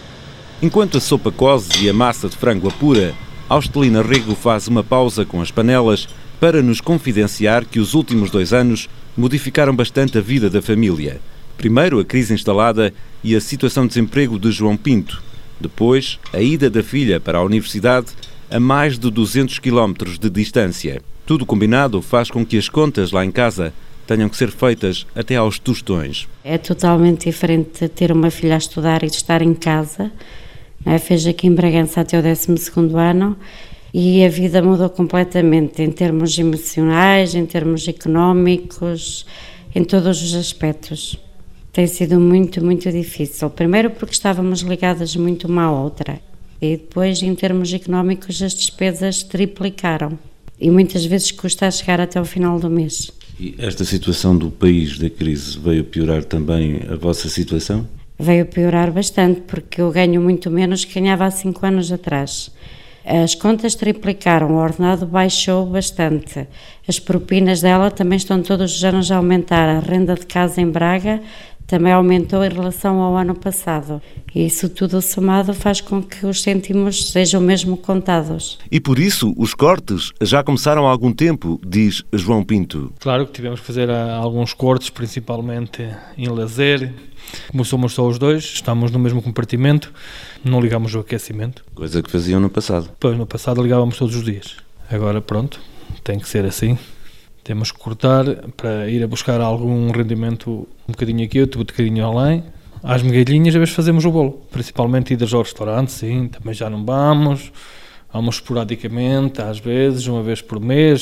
Enquanto 0.62 0.97
a 0.97 1.01
sopa 1.01 1.32
cose 1.32 1.70
e 1.82 1.89
a 1.89 1.93
massa 1.93 2.28
de 2.28 2.36
frango 2.36 2.68
apura, 2.68 3.14
Austelina 3.47 4.01
Rego 4.01 4.36
faz 4.36 4.68
uma 4.68 4.84
pausa 4.84 5.26
com 5.26 5.41
as 5.41 5.51
panelas 5.51 6.07
para 6.39 6.62
nos 6.62 6.82
confidenciar 6.82 7.66
que 7.66 7.80
os 7.80 7.93
últimos 7.93 8.30
dois 8.30 8.51
anos 8.51 8.89
modificaram 9.16 9.76
bastante 9.76 10.18
a 10.18 10.22
vida 10.22 10.49
da 10.49 10.62
família. 10.62 11.22
Primeiro, 11.57 11.99
a 11.99 12.05
crise 12.05 12.34
instalada 12.34 12.93
e 13.24 13.36
a 13.36 13.41
situação 13.41 13.84
de 13.84 13.89
desemprego 13.89 14.38
de 14.38 14.51
João 14.51 14.76
Pinto. 14.76 15.24
Depois, 15.59 16.20
a 16.34 16.41
ida 16.41 16.70
da 16.70 16.84
filha 16.84 17.20
para 17.20 17.38
a 17.38 17.43
universidade 17.43 18.07
a 18.49 18.59
mais 18.59 18.99
de 18.99 19.09
200 19.09 19.59
quilómetros 19.59 20.20
de 20.20 20.30
distância. 20.30 21.01
Tudo 21.26 21.45
combinado 21.45 22.01
faz 22.01 22.30
com 22.30 22.45
que 22.45 22.57
as 22.57 22.69
contas 22.69 23.11
lá 23.11 23.24
em 23.24 23.32
casa 23.32 23.74
tenham 24.07 24.28
que 24.28 24.36
ser 24.36 24.51
feitas 24.51 25.05
até 25.15 25.36
aos 25.36 25.59
tostões. 25.59 26.28
É 26.43 26.57
totalmente 26.57 27.26
diferente 27.26 27.88
ter 27.88 28.11
uma 28.11 28.30
filha 28.30 28.55
a 28.55 28.57
estudar 28.57 29.03
e 29.03 29.07
de 29.07 29.15
estar 29.15 29.41
em 29.41 29.53
casa 29.53 30.11
é? 30.86 30.97
Fez 30.97 31.26
aqui 31.28 31.47
em 31.47 31.53
Bragança 31.53 32.01
até 32.01 32.17
o 32.17 32.24
12 32.24 32.72
ano 32.95 33.38
e 33.93 34.24
a 34.26 34.30
vida 34.30 34.61
mudou 34.61 34.89
completamente 34.89 35.82
em 35.82 35.91
termos 35.91 36.38
emocionais, 36.38 37.36
em 37.36 37.45
termos 37.45 37.88
económicos, 37.88 39.26
em 39.76 39.84
todos 39.84 40.24
os 40.24 40.34
aspectos. 40.34 41.17
Tem 41.72 41.88
sido 41.88 42.19
muito, 42.19 42.63
muito 42.63 42.91
difícil. 42.91 43.49
Primeiro 43.49 43.91
porque 43.91 44.13
estávamos 44.13 44.61
ligadas 44.61 45.15
muito 45.15 45.47
uma 45.47 45.65
à 45.65 45.72
outra 45.72 46.19
e 46.61 46.78
depois 46.78 47.22
em 47.22 47.34
termos 47.36 47.74
económicos 47.74 48.41
as 48.41 48.53
despesas 48.53 49.24
triplicaram 49.24 50.17
e 50.62 50.70
muitas 50.70 51.03
vezes 51.03 51.32
custa 51.32 51.68
a 51.68 51.72
chegar 51.72 51.99
até 51.99 52.22
o 52.22 52.26
final 52.26 52.59
do 52.59 52.70
mês. 52.70 53.12
E 53.39 53.55
esta 53.57 53.84
situação 53.84 54.38
do 54.38 54.51
país 54.51 54.99
da 54.99 55.09
crise 55.09 55.57
veio 55.57 55.84
piorar 55.84 56.24
também 56.24 56.82
a 56.88 56.95
vossa 56.95 57.28
situação? 57.28 57.88
veio 58.22 58.45
piorar 58.45 58.91
bastante, 58.91 59.41
porque 59.41 59.82
eu 59.82 59.91
ganho 59.91 60.22
muito 60.22 60.49
menos 60.51 60.86
que 60.86 60.99
ganhava 60.99 61.26
há 61.26 61.32
cinco 61.32 61.66
anos 61.66 61.91
atrás. 61.91 62.51
As 63.03 63.34
contas 63.34 63.74
triplicaram, 63.74 64.51
o 64.51 64.57
ordenado 64.57 65.07
baixou 65.07 65.66
bastante. 65.66 66.47
As 66.88 66.99
propinas 66.99 67.59
dela 67.59 67.89
também 67.89 68.18
estão 68.18 68.43
todos 68.43 68.76
os 68.76 68.84
anos 68.84 69.12
a 69.12 69.18
aumentar. 69.18 69.68
A 69.68 69.80
renda 69.80 70.14
de 70.14 70.28
casa 70.28 70.62
em 70.62 70.70
Braga 70.70 71.20
também 71.72 71.93
aumentou 71.93 72.43
em 72.43 72.49
relação 72.49 72.99
ao 72.99 73.15
ano 73.15 73.34
passado. 73.34 74.01
E 74.36 74.45
isso 74.45 74.67
tudo 74.67 75.01
somado 75.01 75.53
faz 75.53 75.80
com 75.80 76.03
que 76.03 76.26
os 76.26 76.41
cêntimos 76.41 77.11
sejam 77.11 77.39
mesmo 77.39 77.78
contados. 77.78 78.59
E 78.69 78.78
por 78.78 78.99
isso 78.99 79.34
os 79.38 79.53
cortes 79.53 80.11
já 80.22 80.43
começaram 80.43 80.86
há 80.86 80.91
algum 80.91 81.13
tempo, 81.13 81.57
diz 81.65 82.03
João 82.11 82.43
Pinto. 82.43 82.91
Claro 82.99 83.26
que 83.26 83.32
tivemos 83.32 83.61
que 83.61 83.65
fazer 83.65 83.89
ah, 83.89 84.15
alguns 84.15 84.53
cortes, 84.53 84.89
principalmente 84.89 85.88
em 86.17 86.28
lazer, 86.28 86.93
como 87.49 87.63
somos 87.63 87.93
só 87.93 88.05
os 88.05 88.19
dois, 88.19 88.43
estamos 88.43 88.91
no 88.91 88.99
mesmo 88.99 89.22
compartimento, 89.22 89.93
não 90.43 90.59
ligamos 90.59 90.93
o 90.93 90.99
aquecimento. 90.99 91.63
Coisa 91.74 92.03
que 92.03 92.11
faziam 92.11 92.41
no 92.41 92.49
passado. 92.49 92.89
Pois, 92.99 93.17
no 93.17 93.26
passado 93.26 93.63
ligávamos 93.63 93.97
todos 93.97 94.13
os 94.13 94.26
dias. 94.26 94.57
Agora, 94.89 95.22
pronto, 95.22 95.61
tem 96.03 96.19
que 96.19 96.28
ser 96.28 96.43
assim. 96.43 96.78
Temos 97.44 97.72
que 97.72 97.80
cortar 97.80 98.26
para 98.56 98.88
ir 98.89 99.04
a 99.04 99.08
buscar 99.08 99.42
algum 99.42 99.92
rendimento 99.92 100.68
um 100.88 100.92
bocadinho 100.92 101.26
aqui, 101.26 101.42
outro 101.42 101.60
bocadinho 101.60 102.06
além. 102.06 102.44
Às 102.84 103.02
migalhinhas, 103.02 103.56
às 103.56 103.60
vezes 103.60 103.74
fazemos 103.74 104.06
o 104.06 104.12
bolo. 104.12 104.42
Principalmente 104.52 105.14
idas 105.14 105.34
ao 105.34 105.42
restaurante, 105.42 105.92
sim, 105.92 106.28
também 106.28 106.54
já 106.54 106.70
não 106.70 106.86
vamos. 106.86 107.52
Vamos 108.14 108.36
esporadicamente, 108.36 109.42
às 109.42 109.60
vezes, 109.60 110.06
uma 110.08 110.22
vez 110.22 110.42
por 110.42 110.60
mês, 110.60 111.02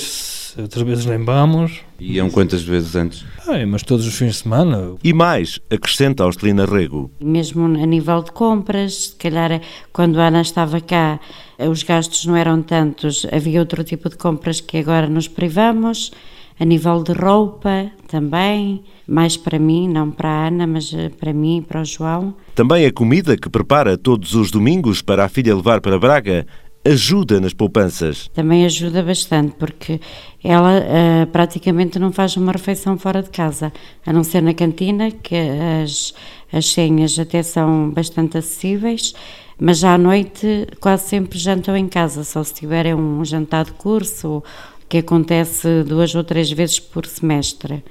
outras 0.57 0.83
vezes 0.85 1.05
nem 1.05 1.23
vamos. 1.23 1.81
E 1.99 2.13
iam 2.13 2.29
quantas 2.29 2.63
vezes 2.63 2.95
antes? 2.95 3.25
Ah, 3.47 3.65
mas 3.67 3.83
todos 3.83 4.07
os 4.07 4.15
fins 4.15 4.35
de 4.35 4.43
semana. 4.43 4.95
E 5.03 5.13
mais, 5.13 5.59
acrescenta 5.69 6.23
Austelina 6.23 6.65
Rego. 6.65 7.11
Mesmo 7.19 7.65
a 7.65 7.85
nível 7.85 8.23
de 8.23 8.31
compras, 8.31 9.07
se 9.07 9.15
calhar 9.15 9.61
quando 9.91 10.19
a 10.19 10.27
Ana 10.27 10.41
estava 10.41 10.79
cá, 10.79 11.19
os 11.59 11.83
gastos 11.83 12.25
não 12.25 12.35
eram 12.35 12.61
tantos, 12.61 13.25
havia 13.31 13.59
outro 13.59 13.83
tipo 13.83 14.09
de 14.09 14.17
compras 14.17 14.61
que 14.61 14.77
agora 14.77 15.07
nos 15.07 15.27
privamos. 15.27 16.11
A 16.59 16.65
nível 16.65 17.01
de 17.01 17.13
roupa 17.13 17.89
também, 18.09 18.83
mais 19.07 19.37
para 19.37 19.57
mim, 19.57 19.87
não 19.87 20.11
para 20.11 20.27
a 20.27 20.47
Ana, 20.47 20.67
mas 20.67 20.93
eh, 20.93 21.07
para 21.07 21.31
mim 21.31 21.59
e 21.59 21.61
para 21.61 21.79
o 21.79 21.85
João. 21.85 22.35
Também 22.53 22.85
a 22.85 22.91
comida 22.91 23.37
que 23.37 23.49
prepara 23.49 23.97
todos 23.97 24.35
os 24.35 24.51
domingos 24.51 25.01
para 25.01 25.23
a 25.23 25.29
filha 25.29 25.55
levar 25.55 25.79
para 25.79 25.97
Braga 25.97 26.45
ajuda 26.85 27.39
nas 27.39 27.53
poupanças. 27.53 28.29
Também 28.33 28.65
ajuda 28.65 29.03
bastante, 29.03 29.55
porque 29.57 29.99
ela 30.43 30.79
uh, 30.79 31.27
praticamente 31.27 31.99
não 31.99 32.11
faz 32.11 32.37
uma 32.37 32.51
refeição 32.51 32.97
fora 32.97 33.21
de 33.21 33.29
casa, 33.29 33.71
a 34.05 34.13
não 34.13 34.23
ser 34.23 34.41
na 34.41 34.53
cantina, 34.53 35.11
que 35.11 35.35
as, 35.83 36.13
as 36.51 36.71
senhas 36.71 37.17
até 37.19 37.43
são 37.43 37.89
bastante 37.91 38.37
acessíveis, 38.37 39.13
mas 39.59 39.79
já 39.79 39.93
à 39.93 39.97
noite 39.97 40.67
quase 40.79 41.07
sempre 41.09 41.37
jantam 41.37 41.75
em 41.75 41.87
casa, 41.87 42.23
só 42.23 42.43
se 42.43 42.53
tiverem 42.53 42.93
um 42.93 43.23
jantar 43.25 43.65
de 43.65 43.73
curso, 43.73 44.41
que 44.87 44.97
acontece 44.97 45.83
duas 45.83 46.15
ou 46.15 46.23
três 46.23 46.51
vezes 46.51 46.79
por 46.79 47.05
semestre. 47.05 47.83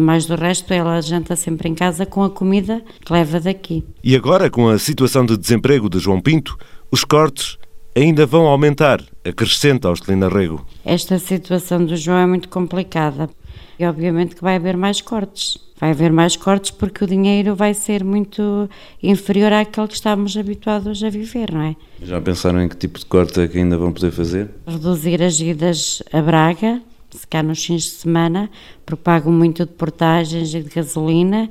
Mais 0.00 0.26
do 0.26 0.34
resto, 0.34 0.72
ela 0.72 1.00
janta 1.00 1.36
sempre 1.36 1.68
em 1.68 1.74
casa 1.74 2.06
com 2.06 2.22
a 2.22 2.30
comida 2.30 2.82
que 3.04 3.12
leva 3.12 3.38
daqui. 3.38 3.84
E 4.02 4.16
agora, 4.16 4.50
com 4.50 4.68
a 4.68 4.78
situação 4.78 5.26
de 5.26 5.36
desemprego 5.36 5.90
de 5.90 5.98
João 5.98 6.20
Pinto, 6.20 6.56
os 6.90 7.04
cortes 7.04 7.58
ainda 7.94 8.26
vão 8.26 8.46
aumentar, 8.46 9.02
acrescenta 9.24 9.88
Austelina 9.88 10.28
Rego. 10.28 10.66
Esta 10.84 11.18
situação 11.18 11.84
do 11.84 11.96
João 11.96 12.18
é 12.18 12.26
muito 12.26 12.48
complicada 12.48 13.30
e 13.78 13.84
obviamente 13.84 14.34
que 14.34 14.42
vai 14.42 14.56
haver 14.56 14.76
mais 14.76 15.00
cortes. 15.00 15.58
Vai 15.80 15.90
haver 15.90 16.12
mais 16.12 16.36
cortes 16.36 16.70
porque 16.70 17.04
o 17.04 17.06
dinheiro 17.06 17.54
vai 17.54 17.74
ser 17.74 18.04
muito 18.04 18.68
inferior 19.02 19.52
àquele 19.52 19.88
que 19.88 19.94
estávamos 19.94 20.36
habituados 20.36 21.02
a 21.02 21.10
viver, 21.10 21.52
não 21.52 21.62
é? 21.62 21.76
Já 22.02 22.20
pensaram 22.20 22.62
em 22.62 22.68
que 22.68 22.76
tipo 22.76 22.98
de 22.98 23.06
corte 23.06 23.40
é 23.40 23.48
que 23.48 23.58
ainda 23.58 23.76
vão 23.76 23.92
poder 23.92 24.12
fazer? 24.12 24.50
Reduzir 24.66 25.22
as 25.22 25.38
idas 25.40 26.02
a 26.12 26.22
Braga, 26.22 26.80
se 27.10 27.26
cá 27.26 27.42
nos 27.42 27.64
fins 27.64 27.82
de 27.82 27.90
semana, 27.90 28.50
porque 28.86 29.02
pagam 29.02 29.32
muito 29.32 29.66
de 29.66 29.72
portagens 29.72 30.54
e 30.54 30.62
de 30.62 30.70
gasolina 30.70 31.50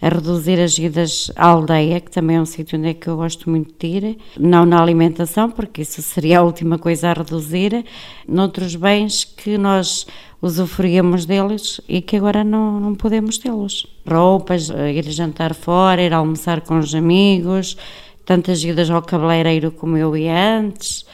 a 0.00 0.08
reduzir 0.08 0.60
as 0.60 0.76
idas 0.78 1.30
à 1.36 1.46
aldeia, 1.46 2.00
que 2.00 2.10
também 2.10 2.36
é 2.36 2.40
um 2.40 2.44
sítio 2.44 2.78
onde 2.78 2.88
é 2.88 2.94
que 2.94 3.08
eu 3.08 3.16
gosto 3.16 3.48
muito 3.48 3.74
de 3.78 3.86
ir, 3.86 4.18
não 4.38 4.66
na 4.66 4.80
alimentação, 4.80 5.50
porque 5.50 5.82
isso 5.82 6.02
seria 6.02 6.40
a 6.40 6.42
última 6.42 6.78
coisa 6.78 7.08
a 7.10 7.12
reduzir, 7.12 7.84
noutros 8.28 8.76
bens 8.76 9.24
que 9.24 9.56
nós 9.56 10.06
usufruíamos 10.42 11.24
deles 11.24 11.80
e 11.88 12.02
que 12.02 12.16
agora 12.16 12.44
não, 12.44 12.78
não 12.78 12.94
podemos 12.94 13.38
tê-los. 13.38 13.86
Roupas, 14.06 14.68
ir 14.68 15.10
jantar 15.10 15.54
fora, 15.54 16.02
ir 16.02 16.12
almoçar 16.12 16.60
com 16.60 16.78
os 16.78 16.94
amigos, 16.94 17.76
tantas 18.26 18.62
idas 18.62 18.90
ao 18.90 19.00
cabeleireiro 19.00 19.70
como 19.70 19.96
eu 19.96 20.14
ia 20.14 20.58
antes, 20.58 21.06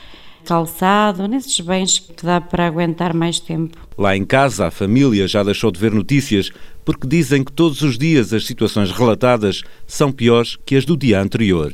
calçado, 0.45 1.29
nesses 1.29 1.61
bens 1.61 1.99
que 1.99 2.25
dá 2.25 2.41
para 2.41 2.67
aguentar 2.67 3.15
mais 3.15 3.39
tempo. 3.39 3.79
Lá 3.97 4.17
em 4.17 4.25
casa, 4.25 4.67
a 4.67 4.71
família 4.71 5.29
já 5.29 5.43
deixou 5.43 5.71
de 5.71 5.79
ver 5.79 5.93
notícias 5.93 6.51
porque 6.85 7.07
dizem 7.07 7.45
que 7.45 7.53
todos 7.53 7.83
os 7.83 7.99
dias 7.99 8.33
as 8.33 8.47
situações 8.47 8.91
relatadas 8.91 9.63
são 9.87 10.11
piores 10.11 10.57
que 10.65 10.77
as 10.77 10.85
do 10.85 10.97
dia 10.97 11.21
anterior. 11.21 11.73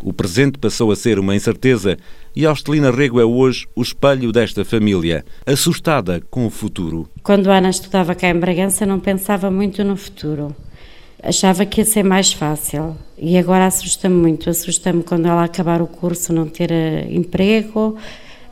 O 0.00 0.12
presente 0.12 0.58
passou 0.58 0.92
a 0.92 0.96
ser 0.96 1.18
uma 1.18 1.34
incerteza 1.34 1.96
e 2.34 2.46
Austelina 2.46 2.90
Rego 2.90 3.18
é 3.18 3.24
hoje 3.24 3.66
o 3.74 3.82
espelho 3.82 4.30
desta 4.30 4.64
família, 4.64 5.24
assustada 5.44 6.22
com 6.30 6.46
o 6.46 6.50
futuro. 6.50 7.08
Quando 7.22 7.50
a 7.50 7.56
Ana 7.58 7.70
estudava 7.70 8.14
cá 8.14 8.28
em 8.28 8.38
Bragança, 8.38 8.86
não 8.86 9.00
pensava 9.00 9.50
muito 9.50 9.82
no 9.82 9.96
futuro. 9.96 10.54
Achava 11.20 11.66
que 11.66 11.80
ia 11.80 11.84
ser 11.84 12.04
mais 12.04 12.32
fácil 12.32 12.96
e 13.18 13.36
agora 13.36 13.66
assusta-me 13.66 14.14
muito. 14.14 14.48
Assusta-me 14.48 15.02
quando 15.02 15.26
ela 15.26 15.42
acabar 15.42 15.82
o 15.82 15.86
curso 15.88 16.32
não 16.32 16.46
ter 16.46 16.70
eh, 16.70 17.08
emprego, 17.10 17.96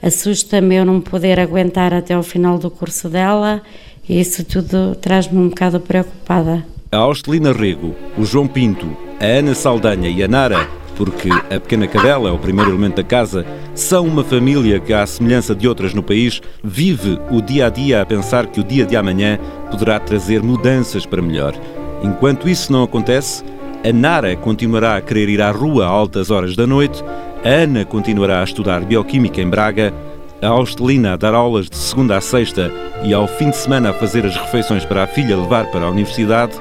assusta-me 0.02 0.74
eu 0.74 0.84
não 0.84 1.00
poder 1.00 1.38
aguentar 1.38 1.94
até 1.94 2.18
o 2.18 2.24
final 2.24 2.58
do 2.58 2.68
curso 2.68 3.08
dela 3.08 3.62
e 4.08 4.20
isso 4.20 4.44
tudo 4.44 4.94
traz-me 4.96 5.38
um 5.38 5.48
bocado 5.48 5.80
preocupada. 5.80 6.64
A 6.90 6.98
Austelina 6.98 7.52
Rego, 7.52 7.94
o 8.16 8.24
João 8.24 8.46
Pinto, 8.46 8.86
a 9.20 9.24
Ana 9.24 9.54
Saldanha 9.54 10.08
e 10.08 10.22
a 10.22 10.28
Nara, 10.28 10.68
porque 10.96 11.28
a 11.30 11.60
pequena 11.60 11.86
cadela 11.86 12.30
é 12.30 12.32
o 12.32 12.38
primeiro 12.38 12.70
elemento 12.70 12.96
da 12.96 13.02
casa, 13.02 13.44
são 13.74 14.06
uma 14.06 14.24
família 14.24 14.80
que, 14.80 14.92
à 14.92 15.06
semelhança 15.06 15.54
de 15.54 15.68
outras 15.68 15.92
no 15.92 16.02
país, 16.02 16.40
vive 16.64 17.18
o 17.30 17.42
dia 17.42 17.66
a 17.66 17.70
dia 17.70 18.00
a 18.00 18.06
pensar 18.06 18.46
que 18.46 18.60
o 18.60 18.64
dia 18.64 18.86
de 18.86 18.96
amanhã 18.96 19.38
poderá 19.70 20.00
trazer 20.00 20.42
mudanças 20.42 21.04
para 21.04 21.20
melhor. 21.20 21.54
Enquanto 22.02 22.48
isso 22.48 22.72
não 22.72 22.82
acontece, 22.82 23.44
a 23.84 23.92
Nara 23.92 24.34
continuará 24.36 24.96
a 24.96 25.00
querer 25.00 25.28
ir 25.28 25.42
à 25.42 25.50
rua 25.50 25.84
a 25.84 25.88
altas 25.88 26.30
horas 26.30 26.56
da 26.56 26.66
noite, 26.66 27.04
a 27.44 27.48
Ana 27.48 27.84
continuará 27.84 28.40
a 28.40 28.44
estudar 28.44 28.80
bioquímica 28.84 29.40
em 29.40 29.48
Braga 29.48 29.92
a 30.42 30.48
Austelina 30.48 31.14
a 31.14 31.16
dar 31.16 31.34
aulas 31.34 31.68
de 31.68 31.76
segunda 31.76 32.16
a 32.16 32.20
sexta 32.20 32.70
e 33.02 33.14
ao 33.14 33.26
fim 33.26 33.50
de 33.50 33.56
semana 33.56 33.90
a 33.90 33.94
fazer 33.94 34.24
as 34.24 34.36
refeições 34.36 34.84
para 34.84 35.04
a 35.04 35.06
filha 35.06 35.36
levar 35.36 35.70
para 35.70 35.84
a 35.84 35.90
universidade, 35.90 36.52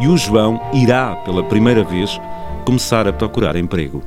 e 0.00 0.06
o 0.06 0.16
João 0.16 0.60
irá, 0.72 1.14
pela 1.24 1.42
primeira 1.42 1.84
vez, 1.84 2.18
começar 2.64 3.06
a 3.06 3.12
procurar 3.12 3.56
emprego. 3.56 4.02